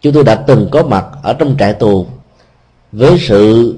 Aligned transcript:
chúng 0.00 0.12
tôi 0.12 0.24
đã 0.24 0.34
từng 0.34 0.68
có 0.70 0.82
mặt 0.82 1.04
ở 1.22 1.32
trong 1.32 1.56
trại 1.58 1.72
tù. 1.72 2.06
Với 2.92 3.18
sự 3.18 3.74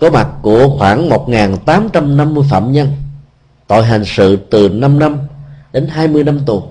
có 0.00 0.10
mặt 0.10 0.28
của 0.42 0.68
khoảng 0.78 1.08
1.850 1.08 2.42
phạm 2.42 2.72
nhân, 2.72 2.88
tội 3.66 3.84
hành 3.84 4.04
sự 4.04 4.36
từ 4.50 4.68
5 4.68 4.98
năm 4.98 5.18
đến 5.72 5.88
20 5.88 6.24
năm 6.24 6.40
tù. 6.46 6.62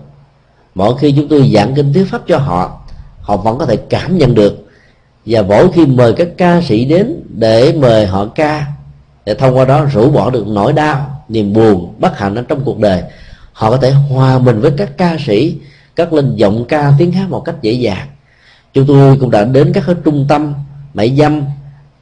Mỗi 0.75 0.97
khi 0.97 1.11
chúng 1.11 1.27
tôi 1.27 1.51
giảng 1.53 1.75
kinh 1.75 1.93
thuyết 1.93 2.07
pháp 2.11 2.21
cho 2.27 2.37
họ 2.37 2.81
họ 3.21 3.37
vẫn 3.37 3.57
có 3.57 3.65
thể 3.65 3.75
cảm 3.75 4.17
nhận 4.17 4.35
được. 4.35 4.67
Và 5.25 5.41
mỗi 5.41 5.71
khi 5.71 5.85
mời 5.85 6.13
các 6.13 6.27
ca 6.37 6.61
sĩ 6.61 6.85
đến 6.85 7.23
để 7.29 7.73
mời 7.73 8.05
họ 8.05 8.25
ca, 8.25 8.65
để 9.25 9.33
thông 9.33 9.57
qua 9.57 9.65
đó 9.65 9.85
rũ 9.93 10.09
bỏ 10.09 10.29
được 10.29 10.47
nỗi 10.47 10.73
đau, 10.73 11.23
niềm 11.29 11.53
buồn, 11.53 11.93
bất 11.99 12.17
hạnh 12.17 12.35
ở 12.35 12.43
trong 12.47 12.61
cuộc 12.65 12.79
đời, 12.79 13.03
họ 13.53 13.71
có 13.71 13.77
thể 13.77 13.91
hòa 13.91 14.39
mình 14.39 14.61
với 14.61 14.71
các 14.77 14.97
ca 14.97 15.17
sĩ 15.25 15.57
các 15.95 16.13
linh 16.13 16.35
giọng 16.35 16.65
ca 16.65 16.93
tiếng 16.97 17.11
hát 17.11 17.29
một 17.29 17.39
cách 17.39 17.55
dễ 17.61 17.71
dàng 17.71 18.07
chúng 18.73 18.85
tôi 18.87 19.17
cũng 19.19 19.31
đã 19.31 19.43
đến 19.43 19.71
các 19.73 19.83
trung 20.05 20.25
tâm 20.29 20.53
mại 20.93 21.15
dâm, 21.17 21.41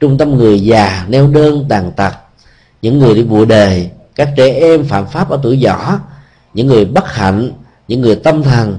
trung 0.00 0.18
tâm 0.18 0.36
người 0.36 0.60
già, 0.60 1.06
neo 1.08 1.26
đơn, 1.26 1.64
tàn 1.68 1.92
tật. 1.96 2.12
Những 2.82 2.98
người 2.98 3.14
đi 3.14 3.22
bụi 3.22 3.46
đề, 3.46 3.90
các 4.14 4.28
trẻ 4.36 4.48
em 4.48 4.84
phạm 4.84 5.06
pháp 5.06 5.30
ở 5.30 5.40
tuổi 5.42 5.58
nhỏ, 5.58 6.00
những 6.54 6.66
người 6.66 6.84
bất 6.84 7.12
hạnh, 7.12 7.52
những 7.88 8.00
người 8.00 8.16
tâm 8.16 8.42
thần, 8.42 8.78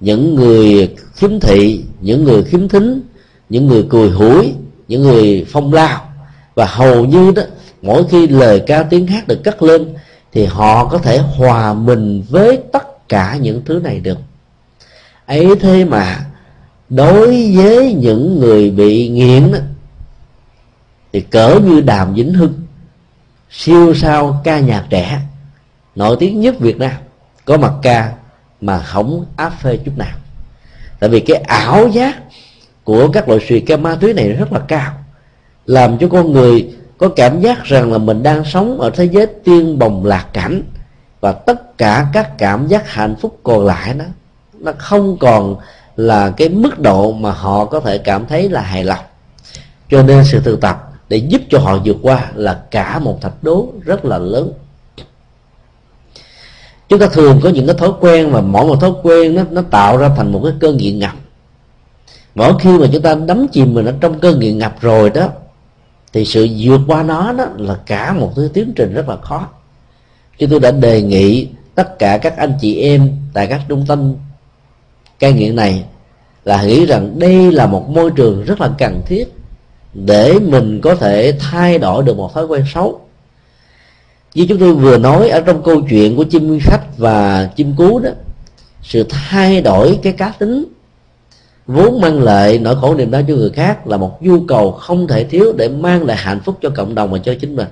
những 0.00 0.34
người 0.34 0.94
khiếm 1.14 1.40
thị, 1.40 1.84
những 2.00 2.24
người 2.24 2.44
khiếm 2.44 2.68
thính, 2.68 3.00
những 3.48 3.66
người 3.66 3.86
cười 3.90 4.10
hủi, 4.10 4.54
những 4.88 5.02
người 5.02 5.46
phong 5.48 5.72
lao. 5.72 6.04
Và 6.54 6.66
hầu 6.66 7.04
như 7.04 7.32
đó, 7.36 7.42
mỗi 7.82 8.04
khi 8.10 8.26
lời 8.26 8.62
ca 8.66 8.82
tiếng 8.82 9.06
hát 9.06 9.28
được 9.28 9.44
cất 9.44 9.62
lên, 9.62 9.94
thì 10.32 10.44
họ 10.44 10.84
có 10.84 10.98
thể 10.98 11.18
hòa 11.18 11.74
mình 11.74 12.24
với 12.30 12.58
tất 12.72 13.08
cả 13.08 13.36
những 13.40 13.62
thứ 13.64 13.80
này 13.84 14.00
được. 14.00 14.18
Ấy 15.26 15.56
thế 15.60 15.84
mà 15.84 16.24
đối 16.88 17.52
với 17.56 17.94
những 17.94 18.40
người 18.40 18.70
bị 18.70 19.08
nghiện 19.08 19.52
đó, 19.52 19.58
thì 21.12 21.20
cỡ 21.20 21.60
như 21.64 21.80
đàm 21.80 22.14
vĩnh 22.14 22.34
hưng 22.34 22.54
siêu 23.50 23.94
sao 23.94 24.40
ca 24.44 24.58
nhạc 24.58 24.86
trẻ 24.90 25.20
nổi 25.94 26.16
tiếng 26.20 26.40
nhất 26.40 26.60
việt 26.60 26.78
nam 26.78 26.92
có 27.44 27.56
mặt 27.56 27.72
ca 27.82 28.12
mà 28.60 28.78
không 28.78 29.26
áp 29.36 29.50
phê 29.62 29.76
chút 29.84 29.98
nào. 29.98 30.16
Tại 31.00 31.10
vì 31.10 31.20
cái 31.20 31.36
ảo 31.36 31.88
giác 31.88 32.18
của 32.84 33.08
các 33.08 33.28
loại 33.28 33.40
suy 33.48 33.60
ca 33.60 33.76
ma 33.76 33.94
túy 34.00 34.12
này 34.12 34.32
rất 34.32 34.52
là 34.52 34.60
cao 34.68 34.92
làm 35.66 35.98
cho 35.98 36.08
con 36.08 36.32
người 36.32 36.74
có 36.98 37.08
cảm 37.08 37.40
giác 37.40 37.64
rằng 37.64 37.92
là 37.92 37.98
mình 37.98 38.22
đang 38.22 38.44
sống 38.44 38.80
ở 38.80 38.90
thế 38.90 39.04
giới 39.04 39.26
tiên 39.26 39.78
bồng 39.78 40.04
lạc 40.04 40.26
cảnh 40.32 40.62
và 41.20 41.32
tất 41.32 41.78
cả 41.78 42.06
các 42.12 42.38
cảm 42.38 42.66
giác 42.66 42.90
hạnh 42.90 43.16
phúc 43.20 43.38
còn 43.42 43.66
lại 43.66 43.94
đó 43.94 44.04
nó 44.52 44.72
không 44.78 45.16
còn 45.20 45.56
là 45.98 46.30
cái 46.30 46.48
mức 46.48 46.78
độ 46.78 47.12
mà 47.12 47.32
họ 47.32 47.64
có 47.64 47.80
thể 47.80 47.98
cảm 47.98 48.26
thấy 48.26 48.48
là 48.48 48.60
hài 48.60 48.84
lòng. 48.84 49.04
Cho 49.90 50.02
nên 50.02 50.24
sự 50.24 50.40
thực 50.40 50.60
tập 50.60 50.92
để 51.08 51.16
giúp 51.16 51.42
cho 51.50 51.58
họ 51.58 51.78
vượt 51.84 51.96
qua 52.02 52.30
là 52.34 52.62
cả 52.70 52.98
một 52.98 53.20
thạch 53.20 53.42
đố 53.42 53.68
rất 53.84 54.04
là 54.04 54.18
lớn. 54.18 54.52
Chúng 56.88 56.98
ta 56.98 57.06
thường 57.06 57.40
có 57.42 57.48
những 57.48 57.66
cái 57.66 57.76
thói 57.76 57.90
quen 58.00 58.30
và 58.30 58.40
mỗi 58.40 58.66
một 58.66 58.80
thói 58.80 58.92
quen 59.02 59.34
nó 59.34 59.42
nó 59.50 59.62
tạo 59.62 59.96
ra 59.96 60.10
thành 60.16 60.32
một 60.32 60.40
cái 60.44 60.52
cơn 60.60 60.76
nghiện 60.76 60.98
ngập. 60.98 61.14
Mỗi 62.34 62.52
khi 62.60 62.78
mà 62.78 62.86
chúng 62.92 63.02
ta 63.02 63.14
đắm 63.14 63.46
chìm 63.52 63.74
mình 63.74 63.86
ở 63.86 63.94
trong 64.00 64.20
cơn 64.20 64.38
nghiện 64.38 64.58
ngập 64.58 64.80
rồi 64.80 65.10
đó, 65.10 65.28
thì 66.12 66.24
sự 66.24 66.48
vượt 66.58 66.80
qua 66.86 67.02
nó 67.02 67.32
đó 67.32 67.46
là 67.56 67.74
cả 67.86 68.12
một 68.12 68.32
thứ 68.36 68.50
tiến 68.54 68.72
trình 68.76 68.94
rất 68.94 69.08
là 69.08 69.16
khó. 69.16 69.48
Chứ 70.38 70.46
tôi 70.50 70.60
đã 70.60 70.70
đề 70.70 71.02
nghị 71.02 71.48
tất 71.74 71.98
cả 71.98 72.18
các 72.18 72.36
anh 72.36 72.52
chị 72.60 72.80
em 72.80 73.10
tại 73.32 73.46
các 73.46 73.60
trung 73.68 73.84
tâm 73.88 74.14
cai 75.18 75.32
nghiện 75.32 75.56
này 75.56 75.84
là 76.44 76.62
nghĩ 76.62 76.86
rằng 76.86 77.18
đây 77.18 77.52
là 77.52 77.66
một 77.66 77.88
môi 77.88 78.10
trường 78.10 78.44
rất 78.44 78.60
là 78.60 78.70
cần 78.78 79.02
thiết 79.06 79.24
để 79.94 80.38
mình 80.38 80.80
có 80.80 80.94
thể 80.94 81.38
thay 81.40 81.78
đổi 81.78 82.02
được 82.02 82.16
một 82.16 82.34
thói 82.34 82.46
quen 82.46 82.64
xấu. 82.74 83.00
Như 84.34 84.46
chúng 84.48 84.58
tôi 84.58 84.74
vừa 84.74 84.98
nói 84.98 85.28
ở 85.28 85.40
trong 85.40 85.62
câu 85.62 85.82
chuyện 85.90 86.16
của 86.16 86.24
chim 86.24 86.58
khách 86.62 86.98
và 86.98 87.50
chim 87.56 87.74
cú 87.76 87.98
đó, 87.98 88.10
sự 88.82 89.06
thay 89.08 89.60
đổi 89.60 89.98
cái 90.02 90.12
cá 90.12 90.32
tính 90.38 90.64
vốn 91.66 92.00
mang 92.00 92.22
lại 92.22 92.58
nỗi 92.58 92.76
khổ 92.80 92.94
niềm 92.94 93.10
đau 93.10 93.22
cho 93.28 93.34
người 93.34 93.50
khác 93.50 93.86
là 93.86 93.96
một 93.96 94.22
nhu 94.22 94.40
cầu 94.40 94.72
không 94.72 95.06
thể 95.06 95.24
thiếu 95.24 95.52
để 95.56 95.68
mang 95.68 96.04
lại 96.04 96.16
hạnh 96.16 96.40
phúc 96.44 96.58
cho 96.62 96.70
cộng 96.70 96.94
đồng 96.94 97.10
và 97.10 97.18
cho 97.18 97.34
chính 97.40 97.56
mình. 97.56 97.68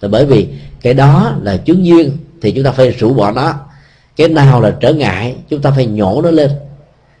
Là 0.00 0.08
bởi 0.08 0.26
vì 0.26 0.48
cái 0.80 0.94
đó 0.94 1.36
là 1.42 1.56
chứng 1.56 1.86
duyên 1.86 2.16
thì 2.42 2.52
chúng 2.52 2.64
ta 2.64 2.70
phải 2.70 2.90
rũ 2.90 3.14
bỏ 3.14 3.30
nó. 3.30 3.54
Cái 4.16 4.28
nào 4.28 4.60
là 4.60 4.76
trở 4.80 4.92
ngại, 4.92 5.36
chúng 5.48 5.62
ta 5.62 5.70
phải 5.70 5.86
nhổ 5.86 6.22
nó 6.22 6.30
lên 6.30 6.50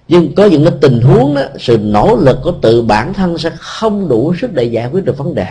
nhưng 0.08 0.34
có 0.34 0.46
những 0.46 0.64
cái 0.64 0.74
tình 0.80 1.00
huống 1.00 1.34
đó, 1.34 1.42
sự 1.58 1.78
nỗ 1.78 2.16
lực 2.16 2.38
của 2.42 2.52
tự 2.62 2.82
bản 2.82 3.14
thân 3.14 3.38
sẽ 3.38 3.50
không 3.58 4.08
đủ 4.08 4.34
sức 4.40 4.54
để 4.54 4.64
giải 4.64 4.88
quyết 4.92 5.04
được 5.04 5.18
vấn 5.18 5.34
đề. 5.34 5.46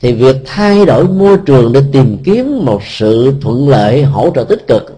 Thì 0.00 0.12
việc 0.12 0.36
thay 0.44 0.86
đổi 0.86 1.08
môi 1.08 1.38
trường 1.46 1.72
để 1.72 1.82
tìm 1.92 2.18
kiếm 2.24 2.64
một 2.64 2.82
sự 2.84 3.34
thuận 3.40 3.68
lợi, 3.68 4.02
hỗ 4.02 4.30
trợ 4.34 4.44
tích 4.44 4.66
cực 4.66 4.96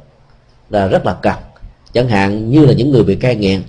là 0.70 0.86
rất 0.86 1.06
là 1.06 1.16
cần. 1.22 1.34
Chẳng 1.92 2.08
hạn 2.08 2.50
như 2.50 2.66
là 2.66 2.72
những 2.72 2.90
người 2.90 3.02
bị 3.02 3.14
cai 3.14 3.36
nghiện. 3.36 3.62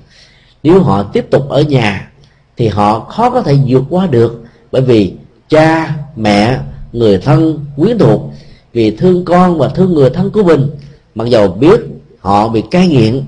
Nếu 0.63 0.79
họ 0.79 1.03
tiếp 1.03 1.25
tục 1.31 1.49
ở 1.49 1.61
nhà, 1.61 2.11
thì 2.57 2.67
họ 2.67 2.99
khó 2.99 3.29
có 3.29 3.41
thể 3.41 3.57
vượt 3.67 3.83
qua 3.89 4.07
được. 4.07 4.43
Bởi 4.71 4.81
vì 4.81 5.13
cha, 5.49 5.95
mẹ, 6.15 6.59
người 6.93 7.17
thân 7.17 7.65
quyến 7.77 7.97
thuộc, 7.97 8.21
vì 8.73 8.91
thương 8.91 9.25
con 9.25 9.57
và 9.57 9.67
thương 9.67 9.93
người 9.93 10.09
thân 10.09 10.31
của 10.31 10.43
mình, 10.43 10.69
mặc 11.15 11.27
dầu 11.27 11.47
biết 11.47 11.79
họ 12.19 12.47
bị 12.47 12.63
cai 12.71 12.87
nghiện 12.87 13.23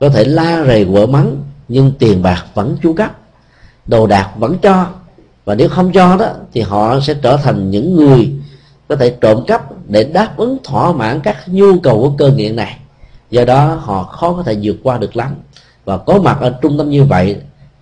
có 0.00 0.08
thể 0.08 0.24
la 0.24 0.64
rầy 0.66 0.84
quở 0.92 1.06
mắng, 1.06 1.36
nhưng 1.68 1.92
tiền 1.98 2.22
bạc 2.22 2.44
vẫn 2.54 2.76
chu 2.82 2.92
cấp. 2.92 3.16
Đồ 3.86 4.06
đạc 4.06 4.30
vẫn 4.36 4.58
cho, 4.62 4.86
và 5.44 5.54
nếu 5.54 5.68
không 5.68 5.92
cho 5.92 6.16
đó, 6.16 6.26
thì 6.52 6.60
họ 6.60 7.00
sẽ 7.00 7.14
trở 7.22 7.36
thành 7.36 7.70
những 7.70 7.96
người 7.96 8.32
có 8.88 8.96
thể 8.96 9.16
trộm 9.20 9.44
cắp 9.46 9.88
để 9.88 10.04
đáp 10.04 10.36
ứng 10.36 10.58
thỏa 10.64 10.92
mãn 10.92 11.20
các 11.20 11.36
nhu 11.46 11.78
cầu 11.78 12.00
của 12.00 12.10
cơ 12.10 12.30
nghiện 12.30 12.56
này. 12.56 12.78
Do 13.30 13.44
đó, 13.44 13.78
họ 13.80 14.02
khó 14.02 14.32
có 14.32 14.42
thể 14.42 14.56
vượt 14.62 14.76
qua 14.82 14.98
được 14.98 15.16
lắm. 15.16 15.34
Và 15.84 15.96
có 15.96 16.18
mặt 16.18 16.38
ở 16.40 16.50
trung 16.62 16.78
tâm 16.78 16.90
như 16.90 17.04
vậy, 17.04 17.36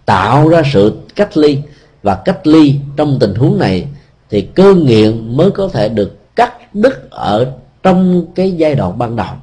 tạo 0.05 0.49
ra 0.49 0.63
sự 0.73 0.97
cách 1.17 1.37
ly, 1.37 1.59
và 2.03 2.15
cách 2.15 2.47
ly 2.47 2.75
trong 2.97 3.19
tình 3.19 3.35
huống 3.35 3.59
này, 3.59 3.89
thì 4.31 4.43
cơ 4.43 4.75
nghiện 4.75 5.37
mới 5.37 5.51
có 5.51 5.69
thể 5.69 5.89
được 5.89 6.37
cắt 6.37 6.75
đứt 6.75 7.11
ở 7.11 7.47
trong 7.83 8.27
cái 8.35 8.53
giai 8.53 8.75
đoạn 8.75 8.99
ban 8.99 9.17
đầu 9.17 9.35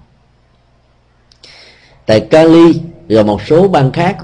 tại 2.06 2.20
Cali 2.20 2.82
và 3.10 3.24
một 3.24 3.42
số 3.48 3.68
bang 3.68 3.92
khác 3.92 4.18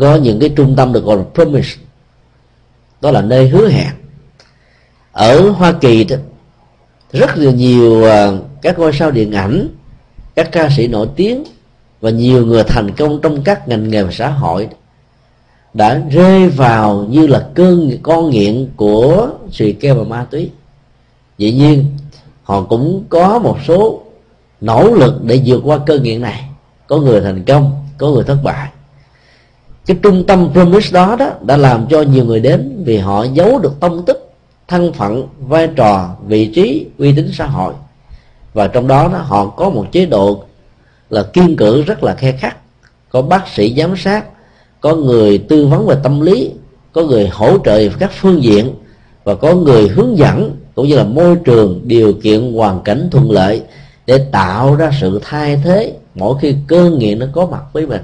có 0.00 0.16
những 0.16 0.40
cái 0.40 0.48
trung 0.48 0.76
tâm 0.76 0.92
được 0.92 1.04
gọi 1.04 1.16
là 1.16 1.24
promise 1.34 1.76
đó 3.00 3.10
là 3.10 3.22
nơi 3.22 3.48
hứa 3.48 3.68
hẹn. 3.68 3.92
Ở 5.12 5.50
Hoa 5.50 5.72
Kỳ 5.72 6.04
đó, 6.04 6.16
rất 7.12 7.38
là 7.38 7.52
nhiều 7.52 8.04
à, 8.04 8.30
các 8.62 8.78
ngôi 8.78 8.92
sao 8.92 9.10
điện 9.10 9.32
ảnh, 9.32 9.68
các 10.34 10.48
ca 10.52 10.68
sĩ 10.76 10.88
nổi 10.88 11.08
tiếng 11.16 11.44
và 12.00 12.10
nhiều 12.10 12.46
người 12.46 12.64
thành 12.64 12.90
công 12.90 13.20
trong 13.22 13.42
các 13.42 13.68
ngành 13.68 13.90
nghề 13.90 14.04
xã 14.12 14.28
hội 14.28 14.68
đã 15.74 16.02
rơi 16.10 16.48
vào 16.48 17.06
như 17.08 17.26
là 17.26 17.48
cơn 17.54 17.90
con 18.02 18.30
nghiện 18.30 18.68
của 18.76 19.28
xì 19.52 19.72
keo 19.72 19.94
và 19.94 20.04
ma 20.04 20.26
túy. 20.30 20.50
Dĩ 21.38 21.52
nhiên, 21.52 21.84
họ 22.42 22.62
cũng 22.62 23.04
có 23.08 23.38
một 23.38 23.58
số 23.66 24.02
nỗ 24.60 24.94
lực 24.94 25.24
để 25.24 25.42
vượt 25.46 25.60
qua 25.64 25.78
cơn 25.86 26.02
nghiện 26.02 26.20
này 26.20 26.47
có 26.88 26.96
người 26.96 27.20
thành 27.20 27.44
công 27.44 27.86
có 27.98 28.08
người 28.08 28.24
thất 28.24 28.38
bại. 28.42 28.68
Cái 29.86 29.96
trung 30.02 30.24
tâm 30.26 30.48
promise 30.52 30.90
đó 30.92 31.16
đó 31.18 31.30
đã 31.42 31.56
làm 31.56 31.86
cho 31.90 32.02
nhiều 32.02 32.24
người 32.24 32.40
đến 32.40 32.82
vì 32.84 32.98
họ 32.98 33.24
giấu 33.24 33.58
được 33.58 33.80
tông 33.80 34.04
tích 34.04 34.30
thân 34.68 34.92
phận 34.92 35.26
vai 35.38 35.68
trò 35.76 36.16
vị 36.26 36.50
trí 36.54 36.86
uy 36.98 37.12
tín 37.12 37.30
xã 37.32 37.46
hội. 37.46 37.74
Và 38.54 38.68
trong 38.68 38.88
đó, 38.88 39.08
đó 39.12 39.18
họ 39.18 39.46
có 39.46 39.70
một 39.70 39.86
chế 39.92 40.06
độ 40.06 40.44
là 41.10 41.22
kiên 41.22 41.56
cử 41.56 41.82
rất 41.82 42.02
là 42.02 42.14
khe 42.14 42.32
khắc 42.32 42.56
có 43.10 43.22
bác 43.22 43.48
sĩ 43.48 43.74
giám 43.78 43.96
sát 43.96 44.24
có 44.80 44.94
người 44.94 45.38
tư 45.38 45.66
vấn 45.66 45.86
về 45.86 45.96
tâm 46.02 46.20
lý 46.20 46.52
có 46.92 47.02
người 47.02 47.28
hỗ 47.28 47.58
trợ 47.58 47.88
các 47.98 48.10
phương 48.20 48.42
diện 48.42 48.70
và 49.24 49.34
có 49.34 49.54
người 49.54 49.88
hướng 49.88 50.18
dẫn 50.18 50.56
cũng 50.74 50.88
như 50.88 50.96
là 50.96 51.04
môi 51.04 51.36
trường 51.44 51.80
điều 51.84 52.12
kiện 52.12 52.52
hoàn 52.52 52.82
cảnh 52.82 53.08
thuận 53.10 53.30
lợi 53.30 53.62
để 54.06 54.18
tạo 54.32 54.74
ra 54.74 54.90
sự 55.00 55.20
thay 55.22 55.60
thế 55.64 55.96
mỗi 56.18 56.38
khi 56.40 56.54
cơn 56.66 56.98
nghiện 56.98 57.18
nó 57.18 57.26
có 57.32 57.46
mặt 57.46 57.62
với 57.72 57.86
mình, 57.86 58.02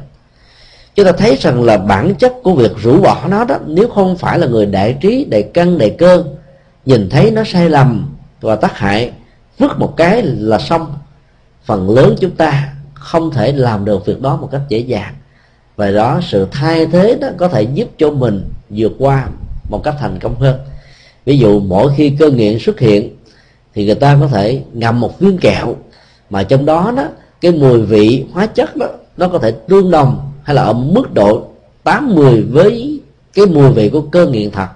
chúng 0.95 1.07
ta 1.07 1.13
thấy 1.13 1.37
rằng 1.41 1.63
là 1.63 1.77
bản 1.77 2.15
chất 2.15 2.33
của 2.43 2.55
việc 2.55 2.73
rũ 2.83 3.01
bỏ 3.01 3.29
nó 3.29 3.45
đó, 3.45 3.59
nếu 3.67 3.89
không 3.89 4.17
phải 4.17 4.39
là 4.39 4.47
người 4.47 4.67
đại 4.67 4.97
trí, 5.01 5.25
đại 5.25 5.43
căn, 5.43 5.79
đại 5.79 5.91
cơ, 5.99 6.25
nhìn 6.87 7.09
thấy 7.11 7.31
nó 7.31 7.43
sai 7.47 7.71
lầm 7.71 8.17
và 8.41 8.57
tác 8.57 8.79
hại, 8.79 9.13
vứt 9.59 9.79
một 9.79 9.97
cái 9.97 10.23
là 10.23 10.59
xong. 10.59 10.95
Phần 11.65 11.91
lớn 11.91 12.15
chúng 12.21 12.31
ta 12.31 12.75
không 12.95 13.31
thể 13.31 13.53
làm 13.53 13.85
được 13.85 14.07
việc 14.07 14.21
đó 14.21 14.37
một 14.37 14.49
cách 14.53 14.61
dễ 14.69 14.79
dàng. 14.79 15.15
Và 15.77 15.91
đó, 15.91 16.21
sự 16.23 16.49
thay 16.53 16.87
thế 16.87 17.19
đó 17.21 17.29
có 17.37 17.49
thể 17.49 17.63
giúp 17.63 17.89
cho 17.99 18.11
mình 18.11 18.51
vượt 18.71 18.93
qua 18.99 19.29
một 19.71 19.83
cách 19.85 19.95
thành 20.01 20.19
công 20.19 20.41
hơn. 20.41 20.59
Ví 21.25 21.39
dụ, 21.39 21.61
mỗi 21.61 21.93
khi 21.97 22.17
cơ 22.19 22.31
nghiện 22.31 22.59
xuất 22.59 22.81
hiện, 22.81 23.17
thì 23.75 23.87
người 23.87 23.95
ta 23.95 24.17
có 24.21 24.27
thể 24.27 24.63
ngậm 24.73 25.01
một 25.01 25.21
viên 25.21 25.39
kẹo, 25.39 25.77
mà 26.31 26.43
trong 26.43 26.67
đó 26.67 26.93
đó 26.97 27.05
cái 27.45 27.53
mùi 27.53 27.83
vị 27.83 28.25
hóa 28.33 28.47
chất 28.47 28.77
đó 28.77 28.87
nó 29.17 29.29
có 29.29 29.39
thể 29.39 29.51
tương 29.51 29.91
đồng 29.91 30.33
hay 30.43 30.57
là 30.57 30.63
ở 30.63 30.73
mức 30.73 31.15
độ 31.15 31.47
tám 31.83 32.15
mười 32.15 32.43
với 32.43 33.01
cái 33.35 33.47
mùi 33.47 33.71
vị 33.73 33.89
của 33.89 34.01
cơn 34.01 34.33
nghiện 34.33 34.51
thật. 34.51 34.67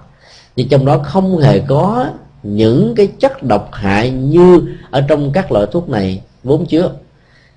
Nhưng 0.55 0.67
trong 0.67 0.85
đó 0.85 0.97
không 0.97 1.37
hề 1.37 1.59
có 1.59 2.05
những 2.43 2.93
cái 2.95 3.07
chất 3.07 3.43
độc 3.43 3.69
hại 3.73 4.09
như 4.11 4.61
ở 4.89 5.01
trong 5.01 5.31
các 5.31 5.51
loại 5.51 5.65
thuốc 5.71 5.89
này 5.89 6.21
vốn 6.43 6.65
chứa. 6.65 6.91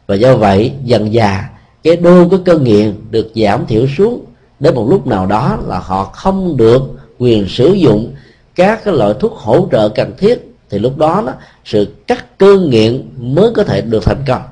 Và 0.06 0.14
do 0.14 0.36
vậy 0.36 0.72
dần 0.84 1.12
già 1.12 1.48
cái 1.82 1.96
đô 1.96 2.28
của 2.28 2.38
cơn 2.44 2.64
nghiện 2.64 2.94
được 3.10 3.30
giảm 3.34 3.66
thiểu 3.66 3.86
xuống 3.96 4.24
đến 4.60 4.74
một 4.74 4.86
lúc 4.90 5.06
nào 5.06 5.26
đó 5.26 5.58
là 5.66 5.78
họ 5.78 6.04
không 6.04 6.56
được 6.56 6.82
quyền 7.18 7.48
sử 7.48 7.72
dụng 7.72 8.14
các 8.54 8.84
cái 8.84 8.94
loại 8.94 9.14
thuốc 9.20 9.32
hỗ 9.36 9.68
trợ 9.72 9.88
cần 9.88 10.12
thiết 10.18 10.54
thì 10.70 10.78
lúc 10.78 10.98
đó, 10.98 11.22
đó 11.26 11.32
sự 11.64 11.88
cắt 12.06 12.38
cơn 12.38 12.70
nghiện 12.70 13.10
mới 13.18 13.50
có 13.54 13.64
thể 13.64 13.80
được 13.80 14.04
thành 14.04 14.24
công 14.26 14.42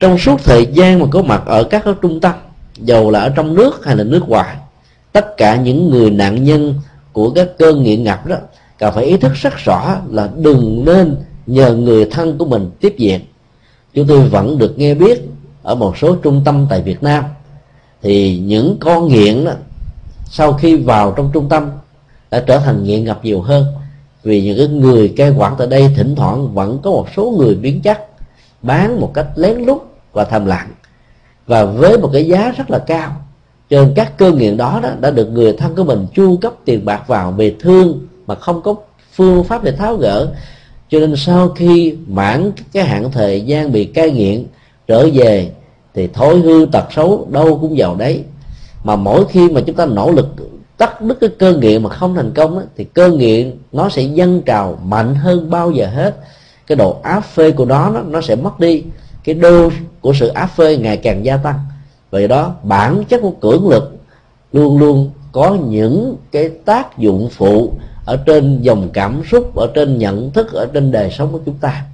trong 0.00 0.18
suốt 0.18 0.40
thời 0.44 0.66
gian 0.66 0.98
mà 0.98 1.06
có 1.10 1.22
mặt 1.22 1.42
ở 1.46 1.64
các 1.64 1.84
trung 2.02 2.20
tâm 2.20 2.32
dầu 2.76 3.10
là 3.10 3.20
ở 3.20 3.28
trong 3.28 3.54
nước 3.54 3.84
hay 3.84 3.96
là 3.96 4.04
nước 4.04 4.28
ngoài 4.28 4.56
tất 5.12 5.36
cả 5.36 5.56
những 5.56 5.90
người 5.90 6.10
nạn 6.10 6.44
nhân 6.44 6.74
của 7.12 7.30
các 7.30 7.48
cơn 7.58 7.82
nghiện 7.82 8.04
ngập 8.04 8.26
đó 8.26 8.36
cần 8.78 8.94
phải 8.94 9.04
ý 9.04 9.16
thức 9.16 9.32
rất 9.34 9.56
rõ 9.56 9.96
là 10.10 10.28
đừng 10.36 10.84
nên 10.84 11.16
nhờ 11.46 11.74
người 11.74 12.04
thân 12.04 12.38
của 12.38 12.44
mình 12.44 12.70
tiếp 12.80 12.94
diện 12.98 13.20
chúng 13.94 14.06
tôi 14.06 14.28
vẫn 14.28 14.58
được 14.58 14.78
nghe 14.78 14.94
biết 14.94 15.22
ở 15.62 15.74
một 15.74 15.98
số 15.98 16.16
trung 16.16 16.42
tâm 16.44 16.66
tại 16.70 16.82
Việt 16.82 17.02
Nam 17.02 17.24
thì 18.04 18.38
những 18.38 18.76
con 18.80 19.08
nghiện 19.08 19.44
đó, 19.44 19.52
sau 20.24 20.52
khi 20.52 20.76
vào 20.76 21.12
trong 21.16 21.30
trung 21.32 21.48
tâm 21.48 21.70
đã 22.30 22.44
trở 22.46 22.58
thành 22.58 22.84
nghiện 22.84 23.04
ngập 23.04 23.24
nhiều 23.24 23.40
hơn. 23.42 23.66
Vì 24.22 24.42
những 24.42 24.58
cái 24.58 24.66
người 24.66 25.08
cai 25.16 25.30
quản 25.30 25.54
tại 25.58 25.66
đây 25.66 25.90
thỉnh 25.96 26.14
thoảng 26.14 26.54
vẫn 26.54 26.78
có 26.82 26.90
một 26.90 27.06
số 27.16 27.34
người 27.38 27.54
biến 27.54 27.82
chất 27.82 28.08
bán 28.64 29.00
một 29.00 29.10
cách 29.14 29.26
lén 29.34 29.58
lút 29.58 29.82
và 30.12 30.24
thầm 30.24 30.46
lặng 30.46 30.68
và 31.46 31.64
với 31.64 31.98
một 31.98 32.10
cái 32.12 32.26
giá 32.26 32.52
rất 32.56 32.70
là 32.70 32.78
cao 32.78 33.16
cho 33.70 33.84
nên 33.84 33.92
các 33.96 34.18
cơ 34.18 34.32
nghiện 34.32 34.56
đó, 34.56 34.80
đó 34.82 34.90
đã 35.00 35.10
được 35.10 35.26
người 35.30 35.52
thân 35.52 35.76
của 35.76 35.84
mình 35.84 36.06
chu 36.14 36.36
cấp 36.36 36.52
tiền 36.64 36.84
bạc 36.84 37.02
vào 37.06 37.32
về 37.32 37.54
thương 37.60 38.06
mà 38.26 38.34
không 38.34 38.62
có 38.62 38.74
phương 39.12 39.44
pháp 39.44 39.64
để 39.64 39.72
tháo 39.72 39.96
gỡ. 39.96 40.28
Cho 40.88 40.98
nên 41.00 41.16
sau 41.16 41.48
khi 41.48 41.96
mãn 42.06 42.52
cái 42.72 42.84
hạn 42.84 43.10
thời 43.12 43.40
gian 43.40 43.72
bị 43.72 43.84
cai 43.84 44.10
nghiện 44.10 44.44
trở 44.86 45.08
về 45.14 45.50
thì 45.94 46.06
thói 46.06 46.38
hư 46.38 46.66
tật 46.72 46.84
xấu 46.92 47.28
đâu 47.30 47.58
cũng 47.60 47.74
vào 47.76 47.94
đấy. 47.94 48.24
Mà 48.84 48.96
mỗi 48.96 49.24
khi 49.30 49.48
mà 49.48 49.60
chúng 49.60 49.76
ta 49.76 49.86
nỗ 49.86 50.10
lực 50.10 50.28
tắt 50.76 51.00
đứt 51.00 51.18
cái 51.20 51.30
cơ 51.38 51.56
nghiện 51.56 51.82
mà 51.82 51.90
không 51.90 52.14
thành 52.14 52.32
công 52.34 52.54
đó, 52.54 52.62
thì 52.76 52.84
cơ 52.84 53.10
nghiện 53.10 53.56
nó 53.72 53.88
sẽ 53.88 54.02
dâng 54.02 54.42
trào 54.42 54.78
mạnh 54.84 55.14
hơn 55.14 55.50
bao 55.50 55.70
giờ 55.70 55.86
hết 55.86 56.16
cái 56.66 56.76
độ 56.76 56.96
áp 57.02 57.20
phê 57.20 57.50
của 57.50 57.64
nó 57.64 57.90
nó, 57.90 58.00
nó 58.00 58.20
sẽ 58.20 58.36
mất 58.36 58.60
đi. 58.60 58.82
Cái 59.24 59.34
đô 59.34 59.70
của 60.00 60.12
sự 60.12 60.28
áp 60.28 60.46
phê 60.46 60.76
ngày 60.76 60.96
càng 60.96 61.24
gia 61.24 61.36
tăng. 61.36 61.58
Vậy 62.10 62.28
đó 62.28 62.54
bản 62.62 63.04
chất 63.08 63.20
của 63.22 63.30
cưỡng 63.30 63.68
lực 63.68 63.96
luôn 64.52 64.78
luôn 64.78 65.10
có 65.32 65.56
những 65.68 66.16
cái 66.32 66.48
tác 66.48 66.98
dụng 66.98 67.28
phụ 67.32 67.72
ở 68.06 68.16
trên 68.16 68.62
dòng 68.62 68.88
cảm 68.92 69.22
xúc 69.30 69.56
ở 69.56 69.66
trên 69.74 69.98
nhận 69.98 70.30
thức 70.30 70.52
ở 70.52 70.66
trên 70.66 70.92
đời 70.92 71.10
sống 71.10 71.32
của 71.32 71.40
chúng 71.46 71.54
ta. 71.54 71.84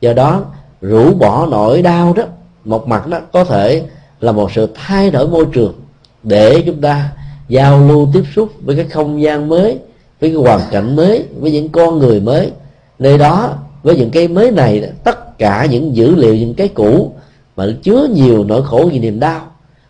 Do 0.00 0.12
đó 0.12 0.44
rũ 0.80 1.14
bỏ 1.14 1.46
nỗi 1.46 1.82
đau 1.82 2.12
đó 2.12 2.22
một 2.64 2.88
mặt 2.88 3.06
đó 3.06 3.18
có 3.32 3.44
thể 3.44 3.82
là 4.20 4.32
một 4.32 4.52
sự 4.52 4.68
thay 4.74 5.10
đổi 5.10 5.28
môi 5.28 5.46
trường 5.52 5.74
để 6.22 6.62
chúng 6.66 6.80
ta 6.80 7.12
giao 7.48 7.88
lưu 7.88 8.08
tiếp 8.12 8.22
xúc 8.36 8.48
với 8.64 8.76
cái 8.76 8.84
không 8.84 9.22
gian 9.22 9.48
mới 9.48 9.78
với 10.20 10.30
cái 10.30 10.42
hoàn 10.42 10.60
cảnh 10.70 10.96
mới 10.96 11.24
với 11.40 11.50
những 11.50 11.68
con 11.68 11.98
người 11.98 12.20
mới. 12.20 12.50
Nơi 12.98 13.18
đó 13.18 13.54
với 13.82 13.96
những 13.96 14.10
cái 14.10 14.28
mới 14.28 14.50
này, 14.50 14.92
tất 15.04 15.38
cả 15.38 15.66
những 15.70 15.96
dữ 15.96 16.14
liệu, 16.14 16.34
những 16.34 16.54
cái 16.54 16.68
cũ, 16.68 17.12
mà 17.56 17.66
chứa 17.82 18.08
nhiều 18.14 18.44
nỗi 18.44 18.62
khổ 18.64 18.88
vì 18.92 18.98
niềm 18.98 19.20
đau, 19.20 19.40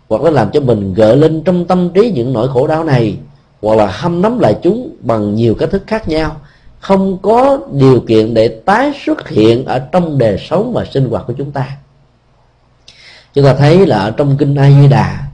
hoặc 0.09 0.23
nó 0.23 0.31
làm 0.31 0.51
cho 0.51 0.61
mình 0.61 0.95
gợi 0.95 1.17
lên 1.17 1.43
trong 1.45 1.65
tâm 1.65 1.91
trí 1.95 2.11
những 2.11 2.33
nỗi 2.33 2.49
khổ 2.49 2.67
đau 2.67 2.85
này, 2.85 3.17
hoặc 3.63 3.77
là 3.77 3.87
hâm 3.87 4.23
nắm 4.23 4.39
lại 4.39 4.57
chúng 4.63 4.97
bằng 5.01 5.35
nhiều 5.35 5.55
cách 5.55 5.71
thức 5.71 5.83
khác 5.87 6.09
nhau, 6.09 6.37
không 6.81 7.19
có 7.23 7.59
điều 7.73 8.01
kiện 8.01 8.35
để 8.35 8.49
tái 8.49 8.93
xuất 9.05 9.29
hiện 9.29 9.65
ở 9.65 9.79
trong 9.79 10.19
đời 10.19 10.39
sống 10.51 10.73
và 10.73 10.85
sinh 10.85 11.11
hoạt 11.11 11.27
của 11.27 11.33
chúng 11.33 11.51
ta. 11.51 11.77
Chúng 13.35 13.45
ta 13.45 13.55
thấy 13.55 13.87
là 13.87 13.99
ở 13.99 14.11
trong 14.11 14.37
kinh 14.37 14.55
A 14.55 14.71
Di 14.71 14.89
Đà 14.89 15.29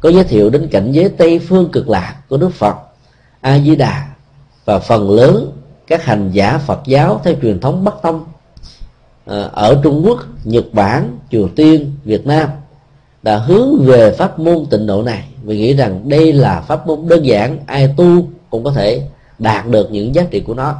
có 0.00 0.08
giới 0.08 0.24
thiệu 0.24 0.50
đến 0.50 0.68
cảnh 0.68 0.92
giới 0.92 1.08
Tây 1.08 1.38
phương 1.38 1.68
cực 1.72 1.88
lạc 1.88 2.14
của 2.28 2.36
Đức 2.36 2.54
Phật 2.54 2.76
A 3.40 3.58
Di 3.58 3.76
Đà 3.76 4.06
và 4.64 4.78
phần 4.78 5.10
lớn 5.10 5.52
các 5.86 6.04
hành 6.04 6.30
giả 6.32 6.58
Phật 6.58 6.80
giáo 6.86 7.20
theo 7.24 7.34
truyền 7.42 7.60
thống 7.60 7.84
Bắc 7.84 7.94
Tông 8.02 8.24
ờ, 9.24 9.50
ở 9.52 9.80
Trung 9.82 10.02
Quốc, 10.06 10.18
Nhật 10.44 10.64
Bản, 10.72 11.18
Triều 11.30 11.48
Tiên, 11.56 11.92
Việt 12.04 12.26
Nam 12.26 12.48
đã 13.22 13.38
hướng 13.38 13.84
về 13.84 14.12
pháp 14.12 14.38
môn 14.38 14.66
tịnh 14.70 14.86
độ 14.86 15.02
này. 15.02 15.28
Vì 15.42 15.58
nghĩ 15.58 15.74
rằng 15.74 16.08
đây 16.08 16.32
là 16.32 16.60
pháp 16.60 16.86
môn 16.86 17.08
đơn 17.08 17.26
giản 17.26 17.58
ai 17.66 17.94
tu 17.96 18.28
cũng 18.50 18.64
có 18.64 18.70
thể 18.70 19.02
đạt 19.38 19.66
được 19.66 19.90
những 19.90 20.14
giá 20.14 20.22
trị 20.30 20.40
của 20.40 20.54
nó. 20.54 20.74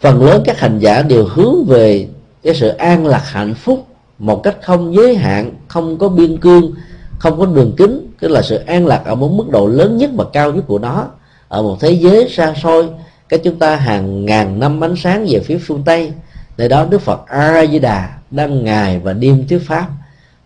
Phần 0.00 0.22
lớn 0.22 0.42
các 0.44 0.60
hành 0.60 0.78
giả 0.78 1.02
đều 1.02 1.26
hướng 1.28 1.64
về 1.64 2.08
cái 2.42 2.54
sự 2.54 2.68
an 2.68 3.06
lạc 3.06 3.22
hạnh 3.24 3.54
phúc 3.54 3.86
một 4.18 4.42
cách 4.42 4.56
không 4.62 4.94
giới 4.94 5.16
hạn 5.16 5.50
không 5.68 5.98
có 5.98 6.08
biên 6.08 6.38
cương 6.38 6.72
không 7.18 7.38
có 7.38 7.46
đường 7.46 7.72
kính 7.76 8.12
tức 8.20 8.28
là 8.28 8.42
sự 8.42 8.56
an 8.56 8.86
lạc 8.86 9.02
ở 9.04 9.14
một 9.14 9.28
mức 9.28 9.44
độ 9.50 9.66
lớn 9.66 9.96
nhất 9.96 10.10
và 10.14 10.24
cao 10.32 10.52
nhất 10.52 10.64
của 10.66 10.78
nó 10.78 11.06
ở 11.48 11.62
một 11.62 11.76
thế 11.80 11.90
giới 11.90 12.28
xa 12.28 12.54
xôi 12.62 12.88
cái 13.28 13.40
chúng 13.44 13.58
ta 13.58 13.76
hàng 13.76 14.24
ngàn 14.24 14.60
năm 14.60 14.84
ánh 14.84 14.94
sáng 14.96 15.26
về 15.28 15.40
phía 15.40 15.58
phương 15.58 15.82
tây, 15.86 16.12
nơi 16.58 16.68
đó 16.68 16.86
đức 16.90 17.00
phật 17.00 17.26
a 17.26 17.66
di 17.66 17.78
đà 17.78 18.18
đang 18.30 18.64
ngày 18.64 18.98
và 18.98 19.12
đêm 19.12 19.46
thuyết 19.48 19.62
pháp. 19.66 19.88